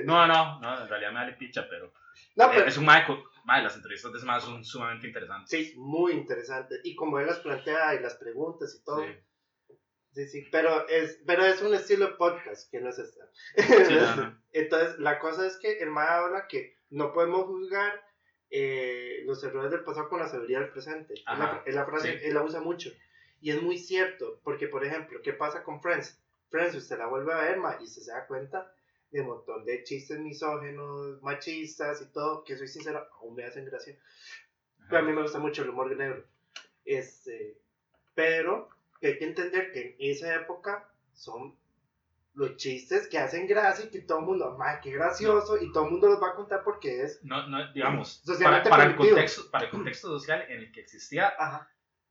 No, 0.06 0.26
no, 0.28 0.60
no, 0.60 0.82
en 0.84 0.88
realidad 0.90 1.12
me 1.12 1.20
vale 1.20 1.34
picha, 1.34 1.68
pero. 1.70 1.94
No, 2.36 2.46
eh, 2.46 2.52
pero 2.54 2.68
es 2.68 2.78
un 2.78 2.86
mae, 2.86 3.06
mae, 3.46 3.64
las 3.64 3.76
entrevistas 3.76 4.12
de 4.12 4.18
ese 4.18 4.28
mae 4.28 4.42
son 4.42 4.64
sumamente 4.64 5.08
interesantes. 5.08 5.50
sí, 5.50 5.74
muy 5.78 6.14
interesante. 6.14 6.76
Y 6.84 6.96
como 6.96 7.20
él 7.20 7.28
las 7.28 7.40
plantea 7.40 7.96
y 7.96 8.00
las 8.00 8.16
preguntas 8.16 8.76
y 8.76 8.84
todo. 8.84 9.04
Sí. 9.04 9.14
Sí, 10.14 10.28
sí, 10.28 10.48
pero 10.52 10.88
es, 10.90 11.20
pero 11.26 11.44
es 11.44 11.60
un 11.64 11.74
estilo 11.74 12.06
de 12.06 12.14
podcast 12.14 12.70
que 12.70 12.80
no 12.80 12.90
es 12.90 13.00
esta. 13.00 13.26
Sí, 13.58 13.94
no, 13.96 14.16
no. 14.16 14.44
Entonces, 14.52 15.00
la 15.00 15.18
cosa 15.18 15.48
es 15.48 15.58
que 15.58 15.80
el 15.80 15.90
MAE 15.90 16.08
habla 16.08 16.48
que 16.48 16.78
no 16.92 17.12
podemos 17.14 17.46
juzgar 17.46 18.00
eh, 18.52 19.24
los 19.26 19.44
errores 19.44 19.72
del 19.72 19.84
pasado 19.84 20.10
con 20.10 20.20
la 20.20 20.28
sabiduría 20.28 20.60
del 20.60 20.70
presente. 20.70 21.16
Es 21.16 21.40
la, 21.40 21.64
es 21.66 21.74
la 21.74 21.86
frase, 21.88 22.20
sí. 22.20 22.26
él 22.26 22.36
la 22.36 22.44
usa 22.44 22.62
mucho. 22.62 22.92
Y 23.42 23.50
es 23.50 23.60
muy 23.60 23.80
cierto, 23.80 24.40
porque, 24.44 24.68
por 24.68 24.86
ejemplo, 24.86 25.20
¿qué 25.24 25.34
pasa 25.34 25.64
con 25.64 25.82
Friends? 25.82 26.22
Friends, 26.50 26.76
usted 26.76 27.00
la 27.00 27.08
vuelve 27.08 27.34
a 27.34 27.42
ver, 27.42 27.58
ma, 27.58 27.78
y 27.82 27.86
usted 27.86 28.04
se 28.04 28.12
da 28.12 28.28
cuenta 28.28 28.72
de 29.14 29.22
un 29.22 29.28
montón 29.28 29.64
de 29.64 29.84
chistes 29.84 30.20
misógenos, 30.20 31.22
machistas 31.22 32.02
y 32.02 32.12
todo, 32.12 32.44
que 32.44 32.58
soy 32.58 32.68
sincero, 32.68 33.08
aún 33.22 33.36
me 33.36 33.46
hacen 33.46 33.64
gracia. 33.66 33.96
Pero 34.90 34.98
a 34.98 35.02
mí 35.04 35.14
me 35.14 35.22
gusta 35.22 35.40
mucho 35.40 35.62
el 35.62 35.70
humor 35.70 35.96
negro. 35.96 36.26
Este, 36.84 37.58
pero 38.16 38.70
que 39.00 39.08
hay 39.08 39.18
que 39.20 39.26
entender 39.26 39.72
que 39.72 39.82
en 39.92 39.96
esa 40.00 40.34
época 40.36 40.90
son 41.14 41.56
los 42.34 42.58
chistes 42.58 43.08
que 43.08 43.20
hacen 43.20 43.46
gracia 43.48 43.86
y 43.86 43.90
que 43.90 44.02
todo 44.02 44.20
el 44.20 44.26
mundo, 44.26 44.58
¡ay, 44.60 44.80
qué 44.82 44.92
gracioso! 44.92 45.62
Y 45.62 45.72
todo 45.72 45.86
el 45.86 45.92
mundo 45.92 46.08
los 46.10 46.22
va 46.22 46.30
a 46.30 46.36
contar 46.36 46.64
porque 46.64 47.04
es. 47.04 47.24
No, 47.24 47.46
no, 47.48 47.72
digamos, 47.72 48.24
para, 48.42 48.64
para 48.64 48.86
el 48.86 48.96
contexto, 48.96 49.52
para 49.52 49.66
el 49.66 49.72
contexto 49.72 50.08
social 50.08 50.44
en 50.50 50.60
el 50.62 50.72
que 50.72 50.82
existía, 50.82 51.32
Ajá, 51.38 51.70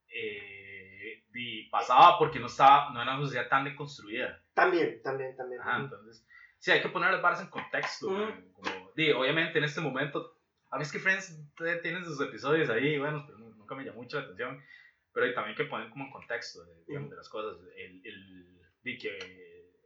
eh, 0.08 1.24
di- 1.32 1.68
pasaba 1.70 2.18
porque 2.18 2.38
no, 2.38 2.46
estaba, 2.46 2.90
no 2.92 3.02
era 3.02 3.16
una 3.16 3.24
sociedad 3.24 3.48
tan 3.48 3.64
deconstruida. 3.64 4.40
también, 4.54 5.02
también, 5.02 5.34
también. 5.36 5.60
Ajá, 5.60 5.78
entonces, 5.80 6.24
sí, 6.62 6.70
hay 6.70 6.80
que 6.80 6.88
poner 6.88 7.10
las 7.10 7.20
barras 7.22 7.40
en 7.42 7.48
contexto. 7.50 8.06
Ujú. 8.06 8.16
man, 8.18 8.52
como, 8.52 8.90
di, 8.94 9.10
obviamente, 9.10 9.58
en 9.58 9.64
este 9.64 9.80
momento, 9.80 10.38
a 10.70 10.76
mí 10.76 10.82
es 10.84 10.92
que 10.92 10.98
Friends 11.00 11.36
tiene 11.82 12.02
sus 12.04 12.20
episodios 12.20 12.70
ahí, 12.70 12.98
bueno, 12.98 13.24
pero 13.26 13.38
nu- 13.38 13.54
nunca 13.56 13.74
me 13.74 13.84
llamó 13.84 14.00
mucho 14.02 14.18
la 14.18 14.24
atención. 14.24 14.62
pero 15.12 15.26
hay 15.26 15.34
también 15.34 15.54
que 15.56 15.64
poner 15.64 15.90
como 15.90 16.06
en 16.06 16.10
contexto 16.10 16.64
de, 16.64 16.84
digamos, 16.86 17.10
de 17.10 17.16
las 17.16 17.28
cosas. 17.28 17.58
El, 17.76 18.00
el, 18.06 18.60
vi 18.82 18.96
que 18.96 19.10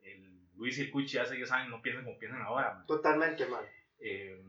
el 0.04 0.46
Luis 0.54 0.78
y 0.78 0.82
el 0.82 0.90
Cuchi 0.92 1.18
hace 1.18 1.34
10 1.34 1.50
años 1.50 1.70
no 1.70 1.82
piensan 1.82 2.04
como 2.04 2.16
piensan 2.18 2.42
ahora. 2.42 2.74
man. 2.74 2.86
Totalmente, 2.86 3.44
man. 3.46 3.64
Eh, 3.98 4.40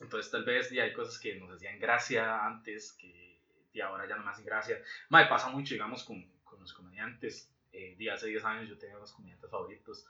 entonces 0.00 0.30
tal 0.30 0.44
vez 0.44 0.70
ya 0.70 0.84
hay 0.84 0.92
cosas 0.92 1.18
que 1.18 1.34
nos 1.36 1.50
hacían 1.50 1.78
gracia 1.78 2.46
antes 2.46 2.92
que 2.98 3.28
y 3.72 3.80
ahora 3.80 4.08
ya 4.08 4.16
no 4.16 4.24
me 4.24 4.30
hacen 4.30 4.44
gracia. 4.46 4.80
Me 5.10 5.26
pasa 5.26 5.50
mucho, 5.50 5.74
digamos, 5.74 6.02
con, 6.04 6.24
con 6.42 6.60
los 6.60 6.72
comediantes. 6.72 7.52
Eh, 7.70 7.94
de 7.98 8.10
hace 8.10 8.28
10 8.28 8.42
años 8.44 8.68
yo 8.68 8.78
tenía 8.78 8.96
unos 8.96 9.12
comediantes 9.12 9.50
favoritos. 9.50 10.06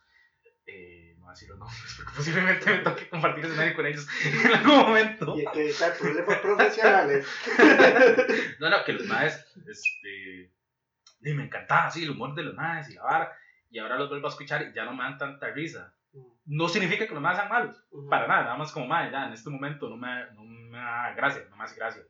Eh, 0.71 1.15
no 1.17 1.25
voy 1.25 1.31
a 1.31 1.33
decir 1.33 1.49
los 1.49 1.59
nombres 1.59 1.95
porque 1.97 2.13
posiblemente 2.15 2.71
me 2.71 2.79
toque 2.81 3.09
compartir 3.09 3.47
escenario 3.47 3.75
con 3.75 3.87
ellos 3.87 4.07
en 4.25 4.53
algún 4.55 4.77
momento. 4.77 5.35
Y 5.37 5.45
evitar 5.59 5.97
problemas 5.97 6.39
profesionales. 6.39 7.27
No, 8.61 8.69
no, 8.71 8.85
que 8.85 8.93
los 8.93 9.07
maes, 9.07 9.47
este, 9.67 10.53
y 11.23 11.33
me 11.35 11.45
encantaba, 11.45 11.91
sí, 11.91 12.05
el 12.05 12.11
humor 12.11 12.35
de 12.35 12.43
los 12.43 12.55
maes 12.55 12.91
y 12.91 12.95
la 12.95 13.03
vara, 13.03 13.33
y 13.71 13.79
ahora 13.79 13.97
los 13.99 14.09
vuelvo 14.09 14.27
a 14.27 14.31
escuchar 14.31 14.63
y 14.63 14.75
ya 14.75 14.85
no 14.85 14.95
me 14.95 15.05
dan 15.05 15.17
tanta 15.17 15.51
risa. 15.51 15.95
No 16.45 16.69
significa 16.69 17.07
que 17.07 17.15
los 17.15 17.23
maes 17.23 17.39
sean 17.39 17.49
malos, 17.49 17.77
Ujú. 17.91 18.09
para 18.09 18.27
nada, 18.27 18.43
nada 18.45 18.57
más 18.57 18.73
como 18.73 18.87
maes, 18.87 19.13
ya 19.13 19.27
en 19.27 19.33
este 19.33 19.49
momento 19.51 19.89
no 19.89 19.97
me, 19.97 20.31
no 20.33 20.43
me 20.45 20.77
da 20.79 21.13
gracia, 21.15 21.47
no 21.49 21.57
me 21.57 21.65
hace 21.65 21.77
gracia. 21.77 22.03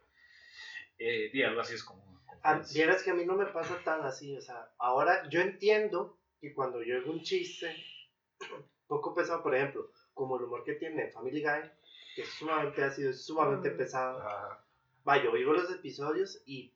Eh, 0.98 1.30
y 1.32 1.42
algo 1.42 1.60
así 1.60 1.74
es 1.74 1.84
como... 1.84 2.02
como 2.26 2.40
Ah, 2.42 2.52
Friends. 2.54 2.74
Vieras 2.74 3.02
que 3.02 3.10
a 3.10 3.14
mí 3.14 3.24
no 3.24 3.34
me 3.34 3.46
pasa 3.46 3.76
tan 3.84 4.04
así, 4.04 4.36
o 4.36 4.40
sea, 4.40 4.68
ahora 4.78 5.28
yo 5.28 5.40
entiendo 5.40 6.18
que 6.40 6.54
cuando 6.54 6.82
yo 6.82 6.98
hago 6.98 7.12
un 7.12 7.22
chiste 7.22 7.76
poco 8.86 9.14
pesado, 9.14 9.42
por 9.42 9.54
ejemplo, 9.54 9.90
como 10.14 10.36
el 10.36 10.44
humor 10.44 10.64
que 10.64 10.74
tiene 10.74 11.10
Family 11.10 11.42
Guy, 11.42 11.70
que 12.14 12.22
es 12.22 12.28
sumamente 12.30 12.82
ácido, 12.82 13.10
es 13.10 13.24
sumamente 13.24 13.70
pesado, 13.70 14.18
Ajá. 14.18 14.64
va, 15.06 15.22
yo 15.22 15.32
oigo 15.32 15.52
los 15.52 15.70
episodios 15.70 16.42
y 16.46 16.72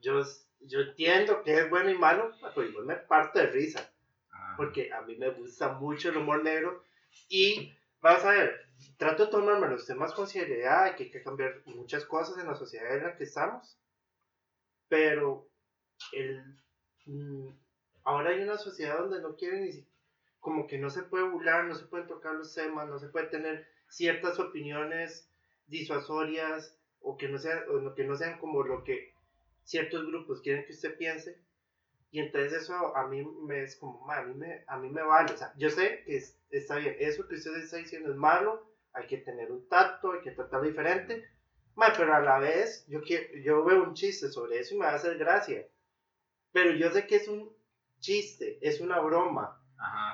yo, 0.00 0.22
yo 0.60 0.80
entiendo 0.80 1.42
que 1.42 1.58
es 1.58 1.70
bueno 1.70 1.90
y 1.90 1.98
malo, 1.98 2.32
pero 2.54 2.68
igual 2.68 2.86
me 2.86 2.96
parto 2.96 3.38
de 3.38 3.46
risa, 3.46 3.90
Ajá. 4.30 4.54
porque 4.56 4.92
a 4.92 5.02
mí 5.02 5.16
me 5.16 5.30
gusta 5.30 5.72
mucho 5.72 6.10
el 6.10 6.16
humor 6.18 6.42
negro 6.42 6.82
y, 7.28 7.72
vas 8.00 8.24
a 8.24 8.30
ver, 8.30 8.66
trato 8.96 9.26
de 9.26 9.30
tomarme 9.30 9.68
los 9.68 9.86
temas 9.86 10.12
con 10.12 10.26
seriedad, 10.26 10.94
que 10.96 11.04
hay 11.04 11.10
que 11.10 11.22
cambiar 11.22 11.62
muchas 11.66 12.04
cosas 12.04 12.38
en 12.38 12.46
la 12.46 12.54
sociedad 12.56 12.96
en 12.96 13.04
la 13.04 13.16
que 13.16 13.24
estamos, 13.24 13.78
pero 14.88 15.46
el, 16.12 16.42
mm, 17.06 17.48
ahora 18.04 18.30
hay 18.30 18.42
una 18.42 18.58
sociedad 18.58 18.98
donde 18.98 19.22
no 19.22 19.36
quieren 19.36 19.64
ni 19.64 19.72
si- 19.72 19.86
como 20.42 20.68
que 20.68 20.78
no 20.78 20.90
se 20.90 21.04
puede 21.04 21.24
burlar, 21.30 21.66
no 21.66 21.76
se 21.76 21.86
pueden 21.86 22.08
tocar 22.08 22.34
los 22.36 22.54
temas, 22.54 22.88
no 22.88 23.00
se 23.00 23.08
puede 23.08 23.28
tener 23.28 23.66
ciertas 23.88 24.40
opiniones 24.40 25.30
disuasorias 25.68 26.78
o 27.00 27.16
que 27.18 27.28
no 27.30 27.38
sean, 27.38 27.62
o 27.70 27.94
que 27.94 28.04
no 28.04 28.16
sean 28.16 28.38
como 28.40 28.64
lo 28.64 28.84
que 28.84 29.14
ciertos 29.64 30.06
grupos 30.06 30.42
quieren 30.42 30.66
que 30.66 30.72
usted 30.74 30.96
piense. 30.98 31.40
Y 32.10 32.20
entonces 32.20 32.52
eso 32.64 32.96
a 32.96 33.08
mí 33.08 33.24
me 33.24 33.62
es 33.64 33.76
como, 33.76 34.00
"Ma, 34.06 34.18
a 34.18 34.24
mí 34.24 34.34
me, 34.34 34.64
a 34.68 34.78
mí 34.78 34.90
me 34.90 35.02
vale. 35.02 35.32
O 35.34 35.38
sea, 35.38 35.52
yo 35.56 35.70
sé 35.70 36.02
que 36.06 36.16
es- 36.16 36.38
está 36.50 36.76
bien, 36.76 36.96
eso 37.00 37.26
que 37.28 37.36
usted 37.36 37.56
está 37.56 37.78
diciendo 37.78 38.10
es 38.10 38.16
malo, 38.16 38.66
hay 38.94 39.06
que 39.06 39.18
tener 39.18 39.50
un 39.52 39.66
tacto, 39.68 40.12
hay 40.12 40.20
que 40.22 40.32
tratarlo 40.32 40.66
diferente. 40.68 41.24
Ma, 41.76 41.92
pero 41.96 42.14
a 42.14 42.20
la 42.20 42.38
vez, 42.38 42.84
yo, 42.88 43.02
quiero, 43.02 43.26
yo 43.42 43.64
veo 43.64 43.82
un 43.84 43.94
chiste 43.94 44.28
sobre 44.30 44.58
eso 44.60 44.74
y 44.74 44.78
me 44.78 44.86
va 44.86 44.92
a 44.92 44.96
hacer 44.96 45.18
gracia. 45.18 45.66
Pero 46.52 46.72
yo 46.72 46.90
sé 46.90 47.06
que 47.06 47.16
es 47.16 47.28
un 47.28 47.52
chiste, 48.00 48.58
es 48.60 48.80
una 48.80 49.00
broma. 49.00 49.58
Ajá, 49.78 50.11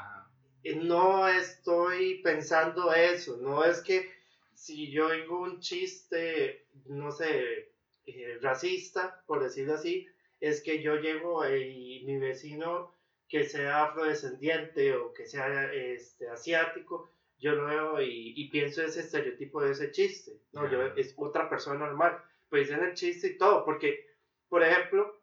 No 0.65 1.29
estoy 1.29 2.21
pensando 2.23 2.93
eso, 2.93 3.37
no 3.39 3.65
es 3.65 3.81
que 3.81 4.11
si 4.55 4.91
yo 4.91 5.07
oigo 5.07 5.41
un 5.41 5.61
chiste, 5.61 6.67
no 6.87 7.13
sé, 7.13 7.73
eh, 8.07 8.39
racista, 8.43 9.23
por 9.27 9.43
decirlo 9.43 9.75
así, 9.75 10.07
es 10.41 10.63
que 10.63 10.83
yo 10.83 10.97
llego 10.97 11.49
y 11.49 12.03
mi 12.05 12.17
vecino 12.19 12.93
que 13.29 13.45
sea 13.45 13.85
afrodescendiente 13.85 14.95
o 14.95 15.13
que 15.13 15.27
sea 15.27 15.73
este, 15.73 16.29
asiático, 16.29 17.11
yo 17.39 17.53
lo 17.55 17.67
veo 17.67 18.03
y, 18.03 18.33
y 18.37 18.49
pienso 18.49 18.83
ese 18.83 19.01
estereotipo 19.01 19.63
de 19.63 19.73
ese 19.73 19.93
chiste, 19.93 20.41
no, 20.53 20.71
yo, 20.71 20.83
es 20.97 21.15
otra 21.17 21.49
persona 21.49 21.79
normal, 21.79 22.19
pues 22.49 22.71
en 22.71 22.83
el 22.83 22.95
chiste 22.95 23.29
y 23.29 23.39
todo, 23.39 23.65
porque, 23.65 24.07
por 24.49 24.63
ejemplo, 24.63 25.23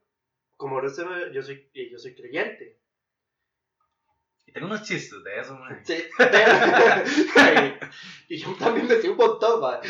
como 0.55 0.81
yo 0.81 1.41
soy, 1.41 1.69
eh, 1.73 1.89
yo 1.91 1.99
soy 1.99 2.15
creyente, 2.15 2.79
tengo 4.55 4.67
unos 4.67 4.83
chistes 4.83 5.23
de 5.23 5.39
eso, 5.39 5.55
man. 5.57 5.81
Sí, 5.83 6.03
y 8.29 8.37
yo 8.37 8.55
también 8.57 8.87
me 8.87 8.95
sé 8.95 9.09
un 9.09 9.17
montón, 9.17 9.61
va. 9.61 9.81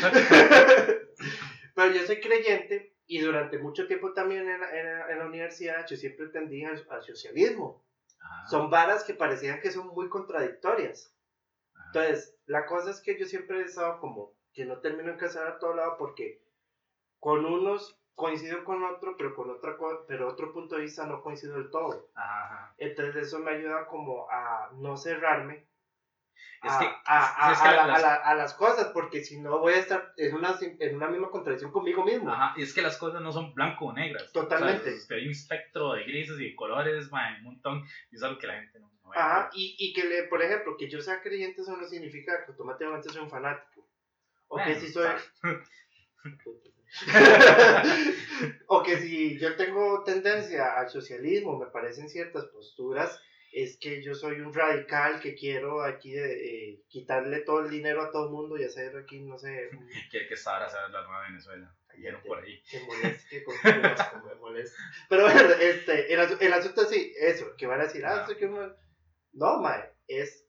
Pero 1.74 1.92
yo 1.94 2.06
soy 2.06 2.20
creyente 2.20 2.94
y 3.06 3.20
durante 3.20 3.58
mucho 3.58 3.86
tiempo 3.86 4.12
también 4.12 4.48
en 4.48 4.60
la, 4.60 4.70
en 4.78 4.86
la- 4.98 5.10
en 5.12 5.18
la 5.20 5.26
universidad 5.26 5.86
yo 5.88 5.96
siempre 5.96 6.26
tendí 6.28 6.64
al, 6.64 6.84
al 6.90 7.02
socialismo. 7.02 7.84
Son 8.50 8.70
varas 8.70 9.04
que 9.04 9.14
parecían 9.14 9.60
que 9.60 9.70
son 9.70 9.86
muy 9.88 10.08
contradictorias. 10.08 11.14
Entonces, 11.86 12.34
la 12.46 12.66
cosa 12.66 12.90
es 12.90 13.00
que 13.00 13.18
yo 13.18 13.24
siempre 13.26 13.60
he 13.60 13.64
estado 13.64 14.00
como 14.00 14.34
que 14.52 14.64
no 14.64 14.80
termino 14.80 15.12
en 15.12 15.18
casar 15.18 15.46
a 15.46 15.58
todo 15.60 15.74
lado 15.76 15.96
porque 15.96 16.42
con 17.20 17.44
unos 17.44 18.00
coincido 18.16 18.64
con 18.64 18.82
otro, 18.82 19.14
pero 19.16 19.34
con 19.36 19.50
otra 19.50 19.76
pero 20.08 20.26
otro 20.28 20.52
punto 20.52 20.74
de 20.76 20.82
vista 20.82 21.06
no 21.06 21.22
coincido 21.22 21.54
del 21.54 21.70
todo. 21.70 22.08
Ajá. 22.16 22.74
Entonces 22.78 23.28
eso 23.28 23.38
me 23.38 23.52
ayuda 23.52 23.86
como 23.86 24.28
a 24.30 24.70
no 24.74 24.96
cerrarme 24.96 25.66
Es 26.62 26.72
a, 26.72 26.78
que, 26.80 26.86
a- 26.86 27.48
a- 27.48 27.52
es 27.52 27.60
que 27.60 27.68
a 27.68 27.72
la- 27.76 27.86
las- 27.86 27.98
a 27.98 28.06
la- 28.06 28.14
a 28.16 28.34
las 28.34 28.54
cosas, 28.54 28.88
porque 28.94 29.22
si 29.22 29.38
no 29.40 29.58
voy 29.58 29.74
a 29.74 29.78
estar 29.78 30.12
en 30.16 30.34
una, 30.34 30.58
en 30.60 30.96
una 30.96 31.08
misma 31.08 31.30
contradicción 31.30 31.70
conmigo 31.70 32.02
mismo. 32.04 32.32
Ajá, 32.32 32.54
y 32.56 32.62
es 32.62 32.72
que 32.74 32.80
las 32.82 32.96
cosas 32.96 33.20
no 33.20 33.30
son 33.32 33.54
blanco 33.54 33.84
o 33.86 33.92
negras. 33.92 34.32
Totalmente. 34.32 34.94
O 34.94 34.98
sea, 34.98 35.16
hay 35.18 35.26
un 35.26 35.32
espectro 35.32 35.92
de 35.92 36.04
grises 36.04 36.40
y 36.40 36.50
de 36.50 36.56
colores, 36.56 37.10
man, 37.12 37.36
un 37.40 37.44
montón. 37.44 37.84
Y 38.10 38.16
es 38.16 38.22
algo 38.22 38.38
que 38.38 38.46
la 38.46 38.54
gente 38.54 38.80
no, 38.80 38.90
no 39.02 39.10
ve. 39.10 39.16
Ajá, 39.18 39.50
y, 39.52 39.76
y 39.78 39.92
que, 39.92 40.04
le, 40.04 40.22
por 40.24 40.42
ejemplo, 40.42 40.76
que 40.78 40.88
yo 40.88 41.00
sea 41.02 41.20
creyente, 41.20 41.60
eso 41.60 41.76
no 41.76 41.86
significa 41.86 42.44
que 42.44 42.52
automáticamente 42.52 43.10
soy 43.10 43.22
un 43.22 43.30
fanático. 43.30 43.86
O 44.48 44.56
que 44.56 44.74
si 44.76 44.88
soy... 44.88 45.06
o 48.68 48.82
que 48.82 48.96
si 48.98 49.38
yo 49.38 49.56
tengo 49.56 50.02
tendencia 50.04 50.78
al 50.78 50.88
socialismo, 50.88 51.58
me 51.58 51.66
parecen 51.66 52.08
ciertas 52.08 52.44
posturas, 52.46 53.20
es 53.52 53.78
que 53.78 54.02
yo 54.02 54.14
soy 54.14 54.40
un 54.40 54.52
radical 54.52 55.20
que 55.20 55.34
quiero 55.34 55.82
aquí 55.82 56.14
eh, 56.16 56.82
quitarle 56.88 57.40
todo 57.40 57.60
el 57.60 57.70
dinero 57.70 58.02
a 58.02 58.10
todo 58.10 58.26
el 58.26 58.32
mundo 58.32 58.56
y 58.58 58.64
hacer 58.64 58.96
aquí, 58.96 59.20
no 59.20 59.38
sé, 59.38 59.70
Quiere 60.10 60.26
que 60.28 60.34
ahora 60.46 60.68
sea 60.68 60.88
la 60.88 61.02
nueva 61.02 61.22
Venezuela. 61.28 61.72
Cayeron 61.88 62.22
por 62.24 62.38
ahí. 62.38 62.60
que 62.70 62.80
moleste, 62.80 63.44
que 63.62 64.16
me 64.28 64.34
moleste. 64.34 64.76
Pero 65.08 65.22
bueno, 65.22 65.40
este, 65.60 66.12
el, 66.12 66.20
asu- 66.20 66.36
el 66.40 66.52
asunto 66.52 66.82
es 66.82 66.88
sí, 66.90 67.12
eso, 67.18 67.56
que 67.56 67.66
van 67.66 67.80
a 67.80 67.84
decir, 67.84 68.04
ah, 68.04 68.18
Ah. 68.20 68.24
eso 68.28 68.36
que 68.36 68.46
uno... 68.46 68.74
No, 69.32 69.60
mae, 69.62 69.90
es, 70.06 70.46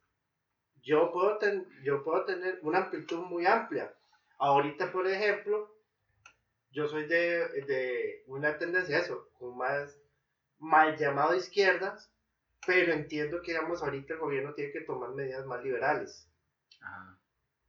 yo 0.82 1.12
puedo, 1.14 1.38
ten- 1.38 1.66
yo 1.84 2.04
puedo 2.04 2.26
tener 2.26 2.60
una 2.64 2.80
amplitud 2.80 3.20
muy 3.20 3.45
amplia. 3.45 3.93
Ahorita, 4.39 4.91
por 4.91 5.08
ejemplo, 5.08 5.74
yo 6.78 6.88
soy 6.88 7.07
de, 7.07 7.63
de 7.65 8.23
una 8.28 8.59
tendencia 8.59 8.97
a 8.97 8.99
eso, 8.99 9.30
con 9.39 9.57
más 9.57 9.99
mal 10.59 10.95
llamado 10.95 11.36
izquierdas, 11.36 12.11
pero 12.67 12.93
entiendo 12.93 13.41
que, 13.41 13.51
digamos, 13.53 13.82
ahorita 13.82 14.13
el 14.13 14.19
gobierno 14.19 14.53
tiene 14.53 14.71
que 14.71 14.82
tomar 14.82 15.09
medidas 15.15 15.45
más 15.47 15.63
liberales 15.63 16.30
Ajá. 16.80 17.17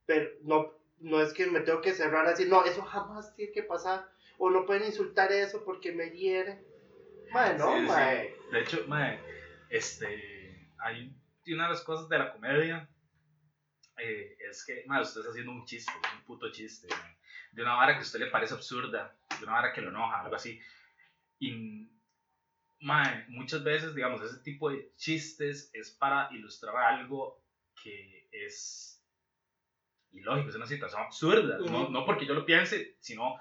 pero 0.04 0.30
no, 0.42 0.74
no 0.98 1.22
es 1.22 1.32
que 1.32 1.46
me 1.46 1.60
tengo 1.60 1.80
que 1.80 1.94
cerrar 1.94 2.26
así, 2.26 2.44
no, 2.44 2.66
eso 2.66 2.82
jamás 2.82 3.34
tiene 3.34 3.50
que 3.52 3.62
pasar, 3.62 4.06
o 4.36 4.50
no 4.50 4.66
pueden 4.66 4.84
insultar 4.84 5.32
eso 5.32 5.64
porque 5.64 5.92
me 5.92 6.10
hiere. 6.10 6.62
Mae, 7.32 7.56
no, 7.56 7.72
Sí, 7.72 7.80
sí. 7.80 7.86
mae. 7.86 8.34
De 8.52 8.60
hecho, 8.60 8.84
mae, 8.88 9.20
este, 9.70 10.70
hay 10.78 11.16
una 11.46 11.64
de 11.64 11.70
las 11.70 11.82
cosas 11.82 12.10
de 12.10 12.18
la 12.18 12.32
comedia 12.32 12.88
eh, 13.96 14.36
es 14.50 14.64
que, 14.66 14.84
mae, 14.86 15.00
usted 15.00 15.20
está 15.20 15.30
haciendo 15.30 15.52
un 15.52 15.64
chiste, 15.64 15.92
un 16.14 16.24
puto 16.24 16.52
chiste, 16.52 16.88
mae, 16.90 17.17
de 17.52 17.62
una 17.62 17.74
vara 17.74 17.94
que 17.94 18.00
a 18.00 18.02
usted 18.02 18.20
le 18.20 18.30
parece 18.30 18.54
absurda, 18.54 19.14
de 19.38 19.44
una 19.44 19.52
vara 19.52 19.72
que 19.72 19.80
lo 19.80 19.90
enoja, 19.90 20.20
algo 20.20 20.36
así. 20.36 20.60
Y, 21.38 21.90
mae, 22.80 23.24
muchas 23.28 23.62
veces, 23.64 23.94
digamos, 23.94 24.22
ese 24.22 24.42
tipo 24.42 24.70
de 24.70 24.92
chistes 24.96 25.70
es 25.72 25.90
para 25.90 26.28
ilustrar 26.32 26.76
algo 26.76 27.42
que 27.82 28.28
es 28.32 29.02
ilógico, 30.12 30.48
es 30.48 30.56
una 30.56 30.66
situación 30.66 31.02
absurda, 31.02 31.58
no, 31.58 31.82
Ujú. 31.82 31.90
no 31.90 32.04
porque 32.04 32.26
yo 32.26 32.34
lo 32.34 32.44
piense, 32.44 32.96
sino 33.00 33.38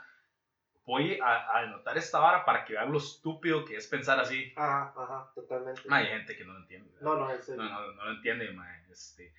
voy 0.85 1.19
a, 1.21 1.59
anotar 1.59 1.97
esta 1.97 2.19
vara 2.19 2.45
para 2.45 2.63
que 2.63 2.73
vean 2.73 2.91
lo 2.91 2.97
estúpido 2.97 3.65
que 3.65 3.75
es 3.75 3.87
pensar 3.87 4.19
así. 4.19 4.53
Ajá, 4.55 4.93
ajá, 4.95 5.31
totalmente. 5.35 5.81
Hay 5.89 6.07
gente 6.07 6.35
que 6.35 6.45
no 6.45 6.53
lo 6.53 6.59
entiende. 6.59 6.89
¿verdad? 6.93 7.05
No, 7.05 7.15
no, 7.19 7.31
eso 7.31 7.55
No, 7.55 7.63
no, 7.63 7.91
no 7.91 8.05
lo 8.05 8.11
entiende, 8.11 8.51
mae. 8.51 8.85
Este, 8.89 9.33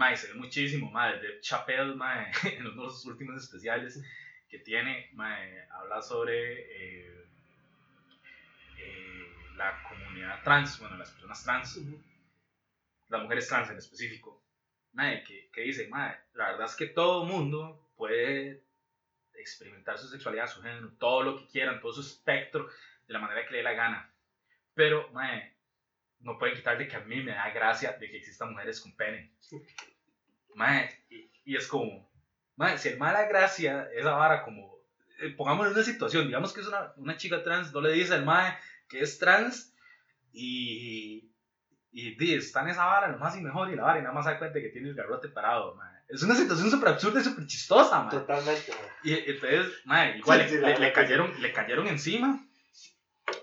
mae, 0.00 0.16
se 0.16 0.28
ve 0.28 0.34
muchísimo, 0.34 0.90
mae. 0.90 1.18
De 1.20 1.40
Chappelle, 1.40 1.94
mae, 1.94 2.32
en 2.56 2.64
los 2.64 2.74
dos 2.74 3.04
últimos 3.04 3.36
especiales 3.42 4.02
que 4.48 4.58
tiene, 4.58 5.10
mae, 5.12 5.68
habla 5.70 6.00
sobre 6.00 6.36
eh, 6.36 7.26
eh, 8.78 9.34
la 9.56 9.82
comunidad 9.88 10.42
trans, 10.42 10.80
bueno, 10.80 10.96
las 10.96 11.10
personas 11.10 11.44
trans, 11.44 11.76
Ujú. 11.76 12.02
las 13.08 13.22
mujeres 13.22 13.46
trans 13.46 13.70
en 13.70 13.76
específico. 13.76 14.42
Mae, 14.92 15.22
que, 15.22 15.50
que 15.52 15.60
dice, 15.60 15.86
mae, 15.88 16.16
la 16.32 16.52
verdad 16.52 16.66
es 16.66 16.74
que 16.74 16.86
todo 16.86 17.26
mundo 17.26 17.92
puede 17.94 18.64
experimentar 19.34 19.98
su 19.98 20.08
sexualidad, 20.08 20.48
su 20.48 20.62
género, 20.62 20.90
todo 20.98 21.22
lo 21.22 21.36
que 21.38 21.46
quieran, 21.46 21.80
todo 21.80 21.92
su 21.92 22.00
espectro 22.00 22.68
de 23.06 23.12
la 23.12 23.20
manera 23.20 23.44
que 23.44 23.52
le 23.52 23.58
dé 23.58 23.64
la 23.64 23.74
gana. 23.74 24.14
Pero, 24.74 25.10
mae, 25.12 25.54
no 26.20 26.38
pueden 26.38 26.56
quitarle 26.56 26.86
que 26.88 26.96
a 26.96 27.00
mí 27.00 27.22
me 27.22 27.32
da 27.32 27.50
gracia 27.50 27.92
de 27.92 28.10
que 28.10 28.18
existan 28.18 28.50
mujeres 28.52 28.80
con 28.80 28.94
pene. 28.96 29.32
Mae, 30.54 30.90
y, 31.10 31.30
y 31.44 31.56
es 31.56 31.66
como, 31.66 32.10
mae, 32.56 32.76
si 32.78 32.88
el 32.88 32.98
mala 32.98 33.24
gracia, 33.26 33.88
esa 33.94 34.12
vara 34.12 34.42
como, 34.42 34.76
eh, 35.20 35.30
pongámosle 35.36 35.72
una 35.72 35.82
situación, 35.82 36.26
digamos 36.26 36.52
que 36.52 36.60
es 36.60 36.66
una, 36.66 36.92
una 36.96 37.16
chica 37.16 37.42
trans, 37.42 37.72
no 37.72 37.80
le 37.80 37.92
dice 37.92 38.14
al 38.14 38.24
mae 38.24 38.56
que 38.88 39.00
es 39.00 39.18
trans 39.18 39.74
y, 40.32 41.30
y, 41.92 42.16
di, 42.16 42.34
está 42.34 42.62
en 42.62 42.68
esa 42.68 42.84
vara, 42.84 43.08
lo 43.08 43.18
más 43.18 43.36
y 43.36 43.40
mejor, 43.40 43.70
y 43.70 43.76
la 43.76 43.82
vara, 43.84 43.98
y 43.98 44.02
nada 44.02 44.14
más 44.14 44.24
da 44.26 44.38
cuenta 44.38 44.58
de 44.58 44.62
que 44.64 44.70
tiene 44.70 44.88
el 44.88 44.94
garrote 44.94 45.28
parado, 45.28 45.74
mae. 45.76 45.90
Es 46.08 46.22
una 46.24 46.34
situación 46.34 46.68
súper 46.70 46.88
absurda 46.88 47.20
y 47.20 47.24
súper 47.24 47.46
chistosa, 47.46 48.02
mae. 48.02 48.10
Totalmente, 48.10 48.72
mae. 48.72 48.90
Y 49.04 49.30
entonces, 49.30 49.66
mae, 49.84 50.18
igual 50.18 50.42
Sí, 50.42 50.48
sí, 50.48 50.54
le, 50.60 50.68
le- 50.72 50.78
le 50.78 50.92
cayeron, 50.92 51.40
le 51.42 51.52
cayeron 51.52 51.86
encima. 51.86 52.44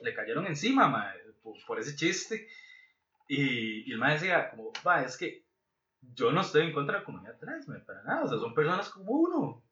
Le 0.01 0.13
cayeron 0.13 0.45
encima, 0.47 0.87
mae, 0.89 1.17
por, 1.41 1.55
por 1.65 1.79
ese 1.79 1.95
chiste. 1.95 2.47
Y, 3.27 3.89
y 3.89 3.91
el 3.91 3.97
mae 3.97 4.13
decía, 4.13 4.49
como, 4.49 4.71
va, 4.85 5.03
es 5.03 5.17
que 5.17 5.45
yo 6.01 6.31
no 6.31 6.41
estoy 6.41 6.63
en 6.63 6.73
contra 6.73 6.95
de 6.95 6.99
la 6.99 7.05
comunidad 7.05 7.37
trans, 7.37 7.67
mae, 7.67 7.79
para 7.81 8.03
nada. 8.03 8.23
O 8.23 8.27
sea, 8.29 8.39
son 8.39 8.53
personas 8.53 8.89
como 8.89 9.11
uno. 9.11 9.63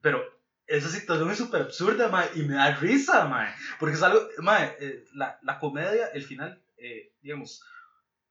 Pero 0.00 0.22
esa 0.66 0.88
situación 0.88 1.30
es 1.30 1.38
súper 1.38 1.62
absurda, 1.62 2.08
mae, 2.08 2.28
y 2.34 2.42
me 2.42 2.54
da 2.54 2.74
risa, 2.76 3.26
mae. 3.26 3.52
Porque 3.78 3.94
es 3.94 4.02
algo, 4.02 4.20
mae, 4.38 4.76
eh, 4.80 5.04
la, 5.14 5.38
la 5.42 5.58
comedia, 5.58 6.08
el 6.08 6.22
final, 6.22 6.62
eh, 6.76 7.14
digamos, 7.22 7.64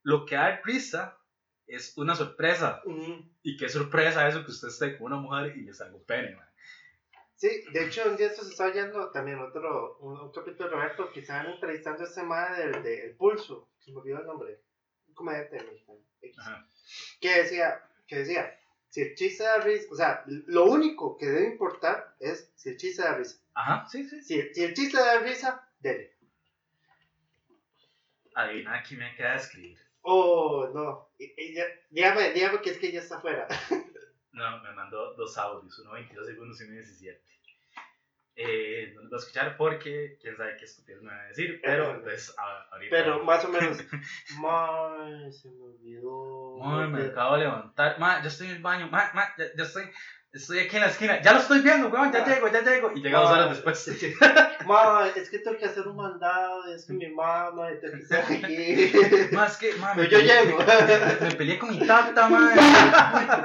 lo 0.03 0.25
que 0.25 0.35
da 0.35 0.61
risa 0.63 1.17
es 1.65 1.97
una 1.97 2.15
sorpresa. 2.15 2.81
Ujú. 2.85 3.25
Y 3.41 3.57
qué 3.57 3.69
sorpresa 3.69 4.27
eso 4.27 4.45
que 4.45 4.51
usted 4.51 4.67
esté 4.67 4.97
con 4.97 5.07
una 5.07 5.21
mujer 5.21 5.57
y 5.57 5.61
le 5.61 5.73
salga 5.73 5.95
un 5.95 6.05
pene, 6.05 6.35
mae. 6.35 6.47
Sí, 7.35 7.49
de 7.71 7.85
hecho, 7.85 8.01
un 8.09 8.17
día 8.17 8.27
esto 8.27 8.43
se 8.43 8.49
está 8.51 8.65
oyendo 8.65 9.11
también 9.11 9.39
otro, 9.39 9.97
un, 9.99 10.19
un 10.19 10.31
capítulo 10.31 10.69
de 10.69 10.75
Roberto 10.75 11.11
que 11.11 11.19
estaban 11.19 11.45
entrevistando 11.45 12.01
a 12.03 12.07
ese 12.07 12.23
madre 12.23 12.67
del 12.67 12.83
de 12.83 13.05
El 13.05 13.15
Pulso, 13.15 13.69
se 13.87 13.93
me 13.93 14.01
olvidó 14.01 14.19
el 14.19 14.27
nombre, 14.27 14.59
un 15.07 15.13
comediante 15.13 15.63
mexicano, 15.63 16.03
X, 16.21 16.37
que 17.21 17.41
decía, 17.41 17.81
que 18.05 18.17
decía, 18.17 18.59
si 18.89 19.01
el 19.01 19.15
chiste 19.15 19.43
da 19.45 19.59
risa, 19.59 19.87
o 19.89 19.95
sea, 19.95 20.23
lo 20.25 20.65
único 20.65 21.17
que 21.17 21.27
debe 21.27 21.47
importar 21.47 22.15
es 22.19 22.51
si 22.55 22.69
el 22.69 22.77
chiste 22.77 23.01
da 23.01 23.15
risa. 23.15 23.39
Ajá, 23.53 23.87
sí, 23.89 24.03
sí. 24.03 24.21
Si, 24.21 24.53
si 24.53 24.63
el 24.63 24.73
chiste 24.73 24.97
da 24.97 25.19
risa, 25.19 25.65
dele. 25.79 26.17
Adivina 28.35 28.83
quién 28.83 28.99
me 28.99 29.15
queda 29.15 29.35
escribir. 29.35 29.79
Oh, 30.01 30.69
no, 30.73 31.09
dígame, 31.89 32.31
dígame 32.33 32.61
que 32.61 32.71
es 32.71 32.77
que 32.77 32.91
ya 32.91 32.99
está 32.99 33.17
afuera. 33.17 33.47
No, 34.33 34.61
me 34.61 34.71
mandó 34.71 35.15
dos 35.15 35.35
audios, 35.39 35.79
uno 35.79 35.93
22 35.93 36.27
segundos 36.27 36.61
y 36.61 36.65
uno 36.65 36.73
17. 36.73 37.19
Eh, 38.39 38.91
no 38.95 39.01
los 39.01 39.09
voy 39.09 39.17
a 39.17 39.19
escuchar 39.21 39.57
porque 39.57 40.17
quién 40.21 40.37
sabe 40.37 40.57
qué 40.57 40.65
estupidez 40.65 41.01
me 41.01 41.11
va 41.11 41.21
a 41.21 41.27
decir, 41.27 41.59
pero 41.63 41.95
entonces 41.95 42.35
a- 42.37 42.67
ahorita. 42.71 42.95
Pero 42.95 43.23
más 43.23 43.43
o 43.45 43.49
menos, 43.49 43.77
May, 44.39 45.31
se 45.33 45.49
me 45.49 45.63
olvidó. 45.63 46.63
Ay, 46.63 46.87
me 46.89 47.01
acabo 47.05 47.33
de 47.35 47.39
levantar. 47.45 47.99
Ma, 47.99 48.21
ya 48.21 48.27
estoy 48.27 48.47
en 48.47 48.57
el 48.57 48.61
baño. 48.61 48.87
Ma, 48.89 49.11
ma, 49.13 49.33
ya, 49.37 49.45
ya 49.57 49.63
estoy. 49.63 49.89
Estoy 50.37 50.59
aquí 50.59 50.75
en 50.75 50.81
la 50.83 50.89
esquina. 50.89 51.19
Ya 51.21 51.33
lo 51.33 51.39
estoy 51.39 51.61
viendo, 51.61 51.87
weón. 51.89 52.11
Ya 52.11 52.23
Ah. 52.23 52.27
llego, 52.27 52.47
ya 52.51 52.61
llego. 52.61 52.91
Y 52.95 53.01
llega 53.01 53.19
dos 53.19 53.29
Ay, 53.31 53.39
horas 53.39 53.49
después. 53.49 53.87
Ma, 54.67 55.07
es 55.15 55.29
que 55.31 55.39
tengo 55.39 55.57
que 55.57 55.65
hacer 55.65 55.87
un 55.87 55.95
mandado, 55.95 56.65
es 56.73 56.85
que 56.85 56.93
mi 56.93 57.07
mamá, 57.07 57.71
y 57.71 57.79
tengo 57.79 57.95
que 57.95 58.03
estar 58.03 58.19
aquí. 58.19 58.91
Ma, 59.35 59.45
es 59.47 59.57
que, 59.57 59.73
ma, 59.75 59.95
me 59.95 60.03
Pero 60.05 60.19
yo 60.19 60.25
llego. 60.27 60.59
Me 61.21 61.31
peleé 61.35 61.57
con 61.57 61.69
mi 61.71 61.79
tata, 61.87 62.29
ma. 62.29 62.51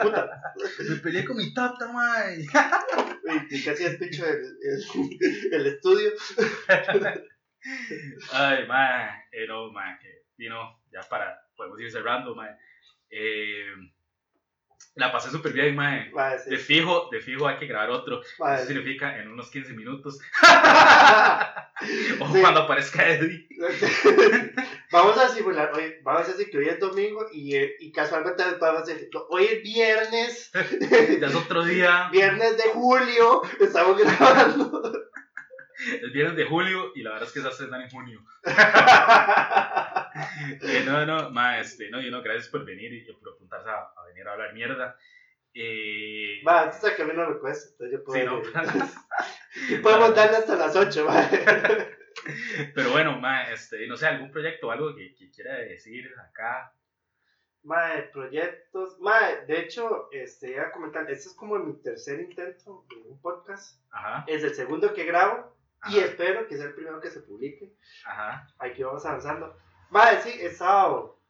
Puta. 0.02 0.42
Me 0.90 0.96
peleé 0.96 1.24
con 1.24 1.36
mi 1.36 1.54
tata, 1.54 1.90
ma. 1.92 2.14
Y 2.34 2.46
casi 3.64 3.84
despicho 3.84 4.26
el, 4.26 4.58
el, 4.62 5.54
el 5.54 5.66
estudio. 5.68 6.10
Ay, 8.32 8.66
ma, 8.66 9.08
eh, 9.30 9.46
no, 9.48 9.70
ma, 9.72 9.98
que, 9.98 10.24
y 10.38 10.48
no, 10.48 10.80
ya 10.90 11.00
para, 11.08 11.40
podemos 11.56 11.80
ir 11.80 11.90
cerrando, 11.90 12.34
ma. 12.34 12.48
Eh, 13.08 13.64
la 14.94 15.10
pasé 15.12 15.30
súper 15.30 15.52
bien, 15.52 15.74
ma. 15.74 16.04
Ma, 16.12 16.38
sí. 16.38 16.50
De 16.50 16.58
fijo, 16.58 17.08
de 17.10 17.20
fijo 17.20 17.46
hay 17.48 17.56
que 17.58 17.66
grabar 17.66 17.90
otro. 17.90 18.20
Eso 18.22 18.44
sí. 18.60 18.66
significa 18.68 19.18
en 19.18 19.28
unos 19.28 19.50
15 19.50 19.72
minutos. 19.74 20.18
O 22.20 22.32
Sí. 22.32 22.40
cuando 22.40 22.60
aparezca 22.60 23.08
Eddie. 23.08 23.48
Vamos 24.92 25.18
a 25.18 25.28
simular, 25.30 25.72
hoy, 25.74 25.94
vamos 26.04 26.28
a 26.28 26.32
decir 26.32 26.48
que 26.50 26.58
hoy 26.58 26.68
es 26.68 26.78
domingo 26.78 27.26
y, 27.32 27.56
y 27.80 27.90
casualmente 27.90 28.44
vamos 28.60 28.82
a 28.82 28.84
decir, 28.84 29.08
hoy 29.30 29.44
es 29.46 29.62
viernes, 29.62 30.50
Ya 31.20 31.26
es 31.26 31.34
otro 31.34 31.64
día. 31.64 32.08
viernes 32.12 32.56
de 32.58 32.64
julio, 32.74 33.42
estamos 33.58 33.96
grabando. 33.98 34.92
El 36.02 36.10
viernes 36.12 36.36
de 36.36 36.44
julio 36.44 36.92
y 36.94 37.02
la 37.02 37.12
verdad 37.12 37.26
es 37.26 37.32
que 37.32 37.40
esas 37.40 37.52
estrenan 37.54 37.82
en 37.82 37.90
junio. 37.90 38.20
Eh, 40.60 40.82
no, 40.86 41.04
no, 41.06 41.30
ma, 41.30 41.58
este, 41.60 41.90
no, 41.90 42.00
yo 42.00 42.10
no, 42.10 42.22
gracias 42.22 42.48
por 42.48 42.64
venir 42.64 42.92
y 42.92 43.12
por 43.12 43.34
apuntarse 43.34 43.68
a, 43.68 43.74
a 43.96 44.06
venir 44.06 44.26
a 44.28 44.32
hablar 44.32 44.52
mierda. 44.54 44.96
Eh, 45.54 46.40
Va, 46.46 46.72
sabes 46.72 46.96
que 46.96 47.02
a 47.02 47.06
mí 47.06 47.12
no 47.14 47.28
me 47.28 47.38
cuesta, 47.38 47.70
entonces 47.72 47.98
yo 47.98 48.04
puedo. 48.04 48.42
sí, 48.44 49.74
no, 49.74 49.82
Podemos 49.82 50.14
darle 50.16 50.36
hasta 50.38 50.56
las 50.56 50.74
8, 50.74 51.04
va. 51.06 51.28
Pero 52.74 52.90
bueno, 52.90 53.18
ma, 53.18 53.50
este, 53.50 53.86
no 53.86 53.96
sé, 53.96 54.06
algún 54.06 54.30
proyecto 54.30 54.68
o 54.68 54.70
algo 54.70 54.94
que, 54.94 55.14
que 55.14 55.30
quiera 55.30 55.54
decir 55.56 56.10
acá. 56.28 56.74
Mae, 57.64 58.02
proyectos. 58.12 58.98
Mae, 59.00 59.46
de 59.46 59.60
hecho, 59.60 60.08
este, 60.12 60.50
iba 60.52 60.64
a 60.64 60.72
comentar, 60.72 61.02
este 61.10 61.28
es 61.28 61.34
como 61.34 61.58
mi 61.58 61.80
tercer 61.82 62.20
intento 62.20 62.84
de 62.88 62.96
un 63.08 63.20
podcast. 63.20 63.80
Ajá, 63.92 64.24
Es 64.26 64.42
el 64.42 64.54
segundo 64.54 64.92
que 64.94 65.04
grabo 65.04 65.56
y 65.88 65.98
ajá, 65.98 66.06
espero 66.06 66.46
que 66.46 66.56
sea 66.56 66.66
el 66.66 66.74
primero 66.74 67.00
que 67.00 67.10
se 67.10 67.20
publique. 67.20 67.72
ajá, 68.04 68.46
Aquí 68.58 68.82
vamos 68.82 69.04
avanzando. 69.04 69.56
Mae, 69.92 70.20
sí, 70.22 70.30
he 70.30 70.46
estado 70.46 71.20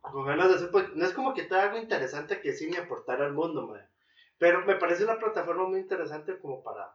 con 0.00 0.24
ganas 0.26 0.48
de 0.48 0.54
hacer 0.56 0.70
pod- 0.70 0.92
No 0.94 1.04
es 1.04 1.12
como 1.12 1.34
que 1.34 1.42
tenga 1.42 1.64
algo 1.64 1.78
interesante 1.78 2.40
que 2.40 2.52
sí 2.52 2.68
ni 2.70 2.76
aportar 2.76 3.20
al 3.22 3.32
mundo, 3.32 3.66
mae. 3.66 3.82
Pero 4.38 4.64
me 4.64 4.76
parece 4.76 5.04
una 5.04 5.18
plataforma 5.18 5.68
muy 5.68 5.80
interesante 5.80 6.38
como 6.38 6.62
para, 6.62 6.94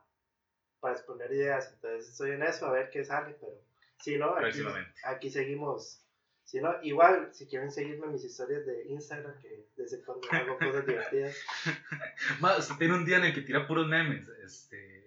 para 0.80 0.96
exponer 0.96 1.32
ideas. 1.32 1.72
Entonces 1.74 2.10
estoy 2.12 2.32
en 2.32 2.44
eso, 2.44 2.66
a 2.68 2.72
ver 2.72 2.90
qué 2.90 3.04
sale. 3.04 3.36
Pero 3.40 3.54
si 4.00 4.18
no, 4.18 4.34
aquí, 4.50 4.62
aquí 5.06 5.30
seguimos. 5.30 6.04
Si 6.44 6.60
no, 6.60 6.74
igual, 6.84 7.30
si 7.34 7.48
quieren 7.48 7.72
seguirme 7.72 8.08
en 8.08 8.14
mis 8.14 8.26
historias 8.26 8.66
de 8.66 8.86
Instagram, 8.90 9.40
que 9.40 9.68
desde 9.78 10.04
cuando 10.04 10.28
hago 10.32 10.58
cosas 10.58 10.86
divertidas. 10.86 11.36
Ma, 12.42 12.58
usted 12.58 12.76
tiene 12.78 12.96
un 12.96 13.06
día 13.06 13.18
en 13.18 13.26
el 13.26 13.34
que 13.34 13.42
tira 13.42 13.68
puros 13.68 13.88
memes, 13.88 14.28
este... 14.44 15.01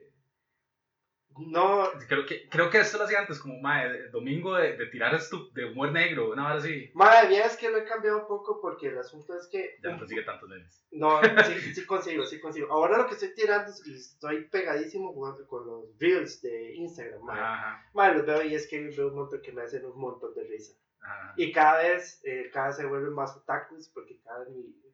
No, 1.38 1.88
Creo 2.08 2.24
que, 2.26 2.48
creo 2.48 2.70
que 2.70 2.78
esto 2.78 2.98
lo 2.98 3.04
hacía 3.04 3.18
antes, 3.20 3.40
como, 3.40 3.58
ma, 3.60 3.82
el 3.84 4.10
domingo 4.10 4.54
de, 4.56 4.76
de 4.76 4.86
tirar 4.86 5.14
esto 5.14 5.48
de 5.52 5.64
humor 5.64 5.90
negro, 5.92 6.30
una 6.32 6.46
hora 6.46 6.56
así. 6.58 6.90
madre 6.94 7.28
mía, 7.28 7.46
es 7.46 7.56
que 7.56 7.70
lo 7.70 7.78
he 7.78 7.84
cambiado 7.84 8.20
un 8.20 8.26
poco 8.28 8.60
porque 8.60 8.88
el 8.88 8.98
asunto 8.98 9.36
es 9.38 9.46
que. 9.48 9.76
Ya 9.82 9.90
no 9.90 9.98
consigue 9.98 10.22
tantos 10.22 10.48
memes. 10.48 10.84
No, 10.92 11.20
sí, 11.46 11.74
sí 11.74 11.84
consigo, 11.86 12.24
sí 12.26 12.40
consigo. 12.40 12.70
Ahora 12.72 12.98
lo 12.98 13.06
que 13.08 13.14
estoy 13.14 13.34
tirando 13.34 13.70
es- 13.70 13.86
y 13.86 13.94
estoy 13.94 14.44
pegadísimo 14.48 15.12
jugando 15.12 15.46
con 15.46 15.66
los 15.66 15.98
reels 15.98 16.40
de 16.42 16.74
Instagram, 16.76 17.22
madre. 17.22 17.40
Ajá, 17.42 17.90
Madre, 17.94 18.16
los 18.18 18.26
veo 18.26 18.42
y 18.44 18.54
es 18.54 18.66
que 18.68 18.80
veo 18.96 19.08
un 19.08 19.16
montón 19.16 19.42
que 19.42 19.52
me 19.52 19.62
hacen 19.62 19.84
un 19.84 19.98
montón 19.98 20.34
de 20.34 20.44
risa. 20.44 20.74
ajá. 21.00 21.34
Y 21.36 21.50
cada 21.52 21.82
vez, 21.82 22.20
eh, 22.24 22.48
cada 22.52 22.68
vez 22.68 22.76
se 22.76 22.86
vuelven 22.86 23.12
más 23.12 23.36
otakus 23.36 23.88
porque 23.88 24.18
cada 24.22 24.40
vez 24.44 24.48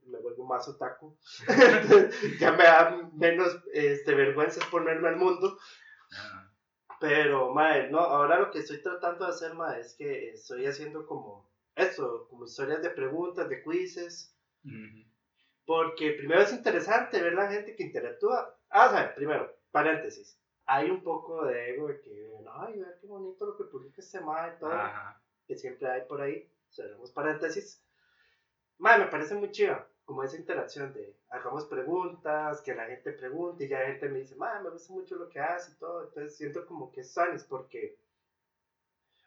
me 0.06 0.18
vuelvo 0.18 0.44
más 0.46 0.66
otaku. 0.68 1.16
Ya 2.40 2.52
me 2.52 2.64
da 2.64 3.10
menos 3.14 3.62
este, 3.72 4.14
vergüenza 4.14 4.60
exponerme 4.60 5.08
al 5.08 5.16
mundo. 5.16 5.58
Pero, 7.00 7.54
madre, 7.54 7.90
no, 7.90 7.98
ahora 7.98 8.38
lo 8.38 8.50
que 8.50 8.58
estoy 8.58 8.82
tratando 8.82 9.24
de 9.24 9.30
hacer, 9.30 9.54
madre, 9.54 9.80
es 9.80 9.94
que 9.94 10.32
estoy 10.32 10.66
haciendo 10.66 11.06
como 11.06 11.50
eso, 11.74 12.26
como 12.28 12.44
historias 12.44 12.82
de 12.82 12.90
preguntas, 12.90 13.48
de 13.48 13.62
quizzes. 13.62 14.36
Ujú. 14.64 15.08
Porque 15.64 16.12
primero 16.12 16.42
es 16.42 16.52
interesante 16.52 17.22
ver 17.22 17.32
la 17.32 17.50
gente 17.50 17.74
que 17.74 17.84
interactúa. 17.84 18.58
Ah, 18.68 18.88
o 18.88 18.90
sea, 18.90 19.14
primero, 19.14 19.50
paréntesis. 19.70 20.38
Hay 20.66 20.90
un 20.90 21.02
poco 21.02 21.46
de 21.46 21.70
ego 21.70 21.88
de 21.88 22.00
que, 22.00 22.32
ay, 22.52 22.78
ver 22.78 22.98
qué 23.00 23.06
bonito 23.06 23.46
lo 23.46 23.56
que 23.56 23.64
publica 23.64 24.00
este 24.00 24.20
madre 24.20 24.54
y 24.56 24.60
todo. 24.60 24.72
Ajá. 24.72 25.22
Que 25.46 25.56
siempre 25.56 25.90
hay 25.90 26.02
por 26.02 26.20
ahí. 26.20 26.52
Cerramos 26.70 27.10
paréntesis. 27.12 27.82
Madre, 28.78 29.04
me 29.04 29.10
parece 29.10 29.34
muy 29.34 29.50
chiva. 29.50 29.89
Como 30.10 30.24
esa 30.24 30.38
interacción 30.38 30.92
de 30.92 31.14
hagamos 31.28 31.66
preguntas, 31.66 32.62
que 32.62 32.74
la 32.74 32.86
gente 32.86 33.12
pregunte 33.12 33.64
y 33.64 33.68
ya 33.68 33.78
la 33.78 33.86
gente 33.86 34.08
me 34.08 34.18
dice, 34.18 34.34
me 34.34 34.68
gusta 34.68 34.92
mucho 34.92 35.14
lo 35.14 35.28
que 35.28 35.38
hace 35.38 35.70
y 35.70 35.74
todo. 35.76 36.02
Entonces 36.02 36.36
siento 36.36 36.66
como 36.66 36.90
que 36.90 37.02
es 37.02 37.12
sanes 37.12 37.44
porque, 37.44 37.96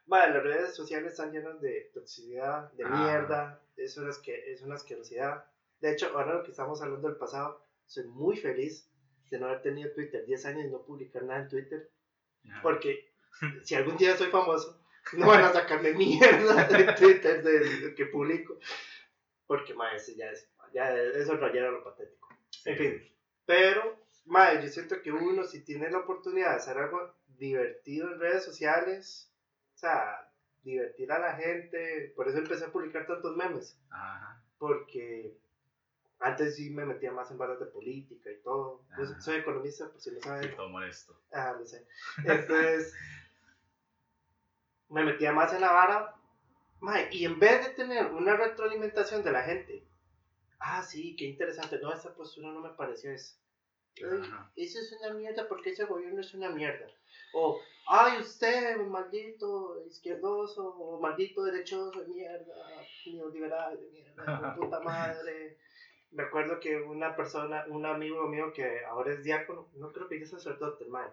madre, 0.05 0.33
las 0.33 0.43
redes 0.43 0.75
sociales 0.75 1.13
están 1.13 1.31
llenas 1.31 1.61
de 1.61 1.89
toxicidad, 1.93 2.69
de 2.73 2.83
Ajá. 2.83 2.97
mierda. 2.97 3.61
Es 3.77 3.95
una, 3.95 4.09
es 4.09 4.61
una 4.61 4.75
asquerosidad. 4.75 5.45
De 5.79 5.93
hecho, 5.93 6.07
ahora 6.17 6.33
lo 6.33 6.43
que 6.43 6.51
estamos 6.51 6.81
hablando 6.81 7.07
del 7.07 7.15
pasado, 7.15 7.65
soy 7.85 8.03
muy 8.07 8.35
feliz 8.35 8.91
de 9.31 9.39
no 9.39 9.45
haber 9.45 9.61
tenido 9.61 9.89
Twitter 9.93 10.25
10 10.25 10.45
años 10.47 10.65
y 10.65 10.69
no 10.69 10.83
publicar 10.83 11.23
nada 11.23 11.43
en 11.43 11.47
Twitter. 11.47 11.89
Porque 12.61 13.09
si 13.63 13.75
algún 13.75 13.95
día 13.95 14.17
soy 14.17 14.27
famoso, 14.27 14.83
no 15.13 15.27
van 15.27 15.45
a 15.45 15.53
sacarme 15.53 15.93
mierda 15.93 16.67
de 16.67 16.91
Twitter 16.99 17.41
de 17.41 17.87
lo 17.87 17.95
que 17.95 18.05
publico. 18.07 18.59
Porque, 19.47 19.73
mae, 19.73 19.95
ese 19.95 20.15
ya 20.15 20.29
es, 20.29 20.52
ya 20.73 20.93
eso 20.95 21.37
rayar 21.37 21.67
a 21.67 21.71
lo 21.71 21.83
patético. 21.83 22.29
Sí, 22.49 22.69
En 22.71 22.77
fin, 22.77 23.15
pero, 23.45 23.97
mae, 24.25 24.61
yo 24.63 24.69
siento 24.69 25.01
que 25.01 25.11
uno, 25.11 25.43
si 25.43 25.61
tiene 25.63 25.89
la 25.89 25.99
oportunidad 25.99 26.51
de 26.51 26.55
hacer 26.57 26.77
algo 26.77 27.13
divertido 27.37 28.11
en 28.11 28.19
redes 28.19 28.43
sociales. 28.45 29.29
O 29.75 29.77
sea, 29.77 30.29
divertir 30.63 31.11
a 31.11 31.19
la 31.19 31.35
gente. 31.35 32.13
Por 32.15 32.27
eso 32.29 32.37
empecé 32.37 32.65
a 32.65 32.71
publicar 32.71 33.05
tantos 33.05 33.35
memes. 33.35 33.77
Ajá. 33.89 34.41
Porque 34.57 35.37
antes 36.19 36.55
sí 36.55 36.69
me 36.69 36.85
metía 36.85 37.11
más 37.11 37.29
en 37.31 37.37
barras 37.37 37.59
de 37.59 37.65
política 37.65 38.31
y 38.31 38.37
todo. 38.43 38.81
Yo 38.97 39.03
Ajá. 39.03 39.19
soy 39.19 39.37
economista, 39.37 39.89
por 39.89 39.99
si 39.99 40.11
no 40.11 40.19
Sí, 40.21 40.27
saben. 40.27 40.55
todo 40.55 40.69
molesto. 40.69 41.19
Ah, 41.33 41.55
no 41.59 41.65
sé. 41.65 41.85
Entonces, 42.23 42.93
me 44.89 45.03
metía 45.03 45.33
más 45.33 45.53
en 45.53 45.61
la 45.61 45.71
vara. 45.71 46.15
mae, 46.79 47.07
y 47.11 47.25
en 47.25 47.39
vez 47.39 47.65
de 47.65 47.73
tener 47.73 48.07
una 48.07 48.35
retroalimentación 48.35 49.23
de 49.23 49.31
la 49.31 49.41
gente, 49.43 49.83
ah, 50.63 50.81
sí, 50.81 51.15
qué 51.15 51.25
interesante, 51.25 51.79
no, 51.79 51.93
esa 51.93 52.13
postura 52.13 52.51
no 52.51 52.61
me 52.61 52.69
pareció 52.69 53.11
Ajá. 53.11 54.51
eso 54.55 54.79
es 54.79 54.91
una 54.99 55.13
mierda 55.13 55.47
porque 55.47 55.69
ese 55.69 55.85
gobierno 55.85 56.21
es 56.21 56.33
una 56.33 56.49
mierda. 56.49 56.87
O, 57.33 57.59
ay, 57.87 58.21
usted, 58.21 58.77
maldito 58.77 59.83
izquierdoso, 59.85 60.67
o 60.67 60.99
maldito 60.99 61.43
derechoso 61.43 61.99
de 62.01 62.07
mierda, 62.07 62.55
neoliberal 63.05 63.79
de 63.79 63.91
mierda, 63.91 64.55
puta 64.59 64.79
madre. 64.79 65.57
Me 66.11 66.23
acuerdo 66.23 66.59
que 66.59 66.75
una 66.77 67.15
persona, 67.15 67.65
un 67.69 67.85
amigo 67.85 68.27
mío 68.27 68.53
que 68.53 68.85
ahora 68.85 69.13
es 69.13 69.23
diácono, 69.23 69.69
no 69.73 69.91
creo 69.91 70.07
que 70.07 70.19
ya 70.19 70.25
sacerdote, 70.25 70.85
mae, 70.85 71.09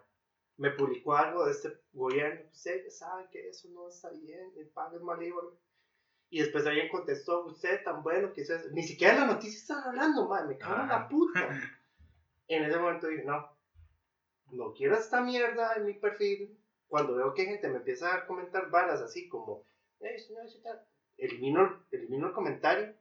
me 0.56 0.70
publicó 0.70 1.16
algo 1.16 1.46
de 1.46 1.52
este 1.52 1.80
gobierno. 1.92 2.48
Usted 2.50 2.84
ya 2.84 2.90
sabe 2.90 3.28
que 3.30 3.48
eso 3.48 3.68
no 3.70 3.88
está 3.88 4.10
bien, 4.10 4.52
el 4.56 4.68
pago 4.68 4.96
es 4.96 5.02
malíbero. 5.02 5.58
Y 6.30 6.40
después 6.40 6.64
alguien 6.66 6.88
contestó, 6.88 7.44
usted 7.46 7.82
tan 7.82 8.02
bueno 8.02 8.32
que 8.32 8.42
es... 8.42 8.72
Ni 8.72 8.82
siquiera 8.84 9.14
en 9.14 9.20
la 9.20 9.26
noticia 9.34 9.58
están 9.58 9.82
hablando, 9.84 10.28
mae, 10.28 10.44
me 10.46 10.56
cago 10.56 10.82
en 10.82 10.88
la 10.88 11.08
puta. 11.08 11.48
En 12.46 12.64
ese 12.64 12.78
momento 12.78 13.08
dije, 13.08 13.24
no, 13.24 13.48
no 14.52 14.72
quiero 14.72 14.96
esta 14.96 15.20
mierda 15.20 15.74
en 15.76 15.86
mi 15.86 15.94
perfil. 15.94 16.56
Cuando 16.88 17.16
veo 17.16 17.34
que 17.34 17.44
gente 17.46 17.68
me 17.68 17.78
empieza 17.78 18.14
a 18.14 18.26
comentar 18.26 18.68
varas 18.70 19.00
así 19.00 19.28
como, 19.28 19.64
"Eh, 20.00 20.14
eso 20.16 20.32
no, 20.34 20.42
eso 20.42 20.58
tal", 20.62 20.80
elimino, 21.18 21.84
elimino 21.92 22.28
el 22.28 22.32
comentario 22.32 22.94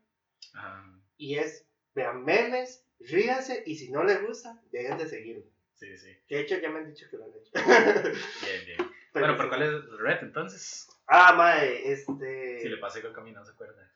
Ajá. 0.53 0.85
y 1.17 1.37
es, 1.37 1.65
vean 1.95 2.23
memes, 2.23 2.83
ríanse 2.99 3.63
y 3.65 3.75
si 3.75 3.91
no 3.91 4.03
les 4.03 4.21
gusta, 4.25 4.61
dejen 4.71 4.97
de 4.99 5.07
seguirme. 5.07 5.45
Sí, 5.75 5.97
sí. 5.97 6.15
De 6.29 6.39
hecho 6.41 6.57
ya 6.59 6.69
me 6.69 6.79
han 6.79 6.93
dicho 6.93 7.07
que 7.09 7.17
lo 7.17 7.23
han 7.25 7.31
hecho. 7.31 7.51
Bien, 7.53 8.65
bien. 8.65 8.77
Pero 9.13 9.25
Bueno, 9.25 9.37
¿pero 9.37 9.43
sí. 9.43 9.49
cuál 9.49 9.61
es 9.63 9.69
el 9.69 9.97
red 9.99 10.17
entonces? 10.21 10.87
Ah, 11.11 11.33
mae, 11.33 11.91
este... 11.91 12.59
Si 12.59 12.69
le 12.69 12.77
pasé 12.77 13.01
con 13.01 13.13
camino, 13.13 13.39
no 13.39 13.45
se 13.45 13.53
acuerda. 13.53 13.91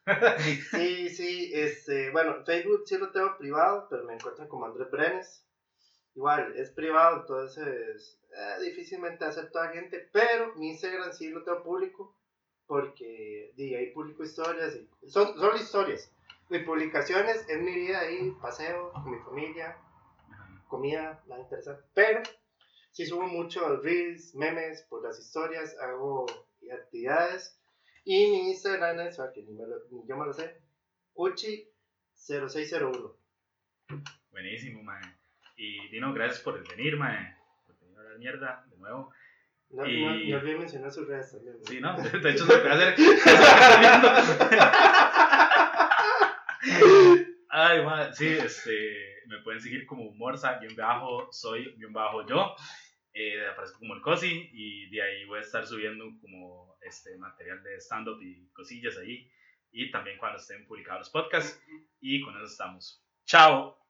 Sí, 0.71 1.09
sí, 1.09 1.51
este, 1.53 2.09
bueno, 2.09 2.43
Facebook 2.43 2.83
sí 2.87 2.97
lo 2.97 3.11
tengo 3.11 3.37
privado, 3.37 3.87
pero 3.87 4.03
me 4.03 4.15
encuentran 4.15 4.47
como 4.47 4.65
Andrés 4.65 4.89
Brenes. 4.89 5.45
Igual, 6.15 6.57
es 6.57 6.71
privado, 6.71 7.21
entonces 7.21 8.19
eh, 8.35 8.63
difícilmente 8.63 9.25
acepto 9.25 9.59
a 9.59 9.69
gente, 9.69 10.09
pero 10.11 10.55
mi 10.55 10.69
Instagram 10.69 11.11
sí 11.13 11.29
lo 11.29 11.43
tengo 11.43 11.63
público, 11.63 12.17
porque 12.65 13.53
ahí 13.57 13.91
publico 13.93 14.23
historias, 14.23 14.75
y, 14.75 14.89
son 15.07 15.37
solo 15.37 15.55
historias. 15.55 16.11
Mis 16.49 16.63
publicaciones 16.63 17.45
es 17.47 17.61
mi 17.61 17.75
vida 17.75 17.99
ahí, 17.99 18.31
paseo 18.41 18.91
con 18.91 19.11
mi 19.11 19.19
familia, 19.19 19.77
comida, 20.67 21.23
nada 21.27 21.41
interesante, 21.41 21.83
pero 21.93 22.23
sí 22.91 23.05
subo 23.05 23.27
muchos 23.27 23.83
reels, 23.83 24.33
memes 24.33 24.81
por 24.89 25.03
las 25.03 25.19
historias, 25.19 25.77
hago 25.79 26.25
actividades, 26.71 27.59
y 28.05 28.27
mi 28.31 28.49
Instagram 28.51 28.99
es, 29.01 29.17
que 29.33 29.41
ni, 29.43 29.53
me 29.53 29.65
lo- 29.67 29.83
ni 29.91 30.05
yo 30.07 30.17
me 30.17 30.25
lo 30.25 30.33
sé, 30.33 30.57
Uchi0601. 31.15 33.15
Buenísimo, 34.31 34.83
mae. 34.83 35.01
Y 35.55 35.87
Dino, 35.89 36.13
gracias 36.13 36.41
por 36.41 36.61
venir, 36.69 36.97
mae. 36.97 37.35
Por 37.65 37.77
venir 37.79 37.97
a 37.97 38.01
hablar 38.01 38.17
mierda 38.19 38.65
de 38.69 38.77
nuevo. 38.77 39.11
No, 39.69 39.87
Y- 39.87 40.03
no, 40.03 40.09
no 40.15 40.37
olvidé 40.41 40.57
mencionar 40.57 40.91
sus 40.91 41.07
redes 41.07 41.31
también. 41.31 41.55
¿no? 41.59 41.65
Sí, 41.65 41.79
¿no? 41.79 41.95
De 42.19 42.29
hecho, 42.31 42.45
se 42.45 42.53
a 42.53 42.73
hacer. 42.73 42.95
Ay, 47.49 47.85
mae, 47.85 48.13
sí, 48.13 48.27
este, 48.27 48.71
me 49.27 49.39
pueden 49.41 49.61
seguir 49.61 49.85
como 49.85 50.11
Morsa, 50.13 50.57
bien 50.59 50.75
bajo, 50.75 51.31
soy, 51.31 51.73
bien 51.77 51.93
bajo 51.93 52.25
yo. 52.27 52.55
Eh, 53.13 53.45
aparezco 53.47 53.79
como 53.79 53.93
el 53.93 54.01
Cosi 54.01 54.49
y 54.51 54.89
de 54.89 55.01
ahí 55.01 55.25
voy 55.25 55.39
a 55.39 55.41
estar 55.41 55.65
subiendo 55.67 56.05
como 56.19 56.77
este 56.81 57.15
material 57.17 57.61
de 57.63 57.77
stand-up 57.79 58.21
y 58.21 58.49
cosillas 58.53 58.97
ahí. 58.97 59.29
Y 59.71 59.91
también 59.91 60.17
cuando 60.17 60.39
estén 60.39 60.65
publicados 60.65 61.01
los 61.01 61.09
podcasts. 61.09 61.61
Y 61.99 62.21
con 62.21 62.35
eso 62.35 62.45
estamos. 62.45 63.03
Chao. 63.25 63.82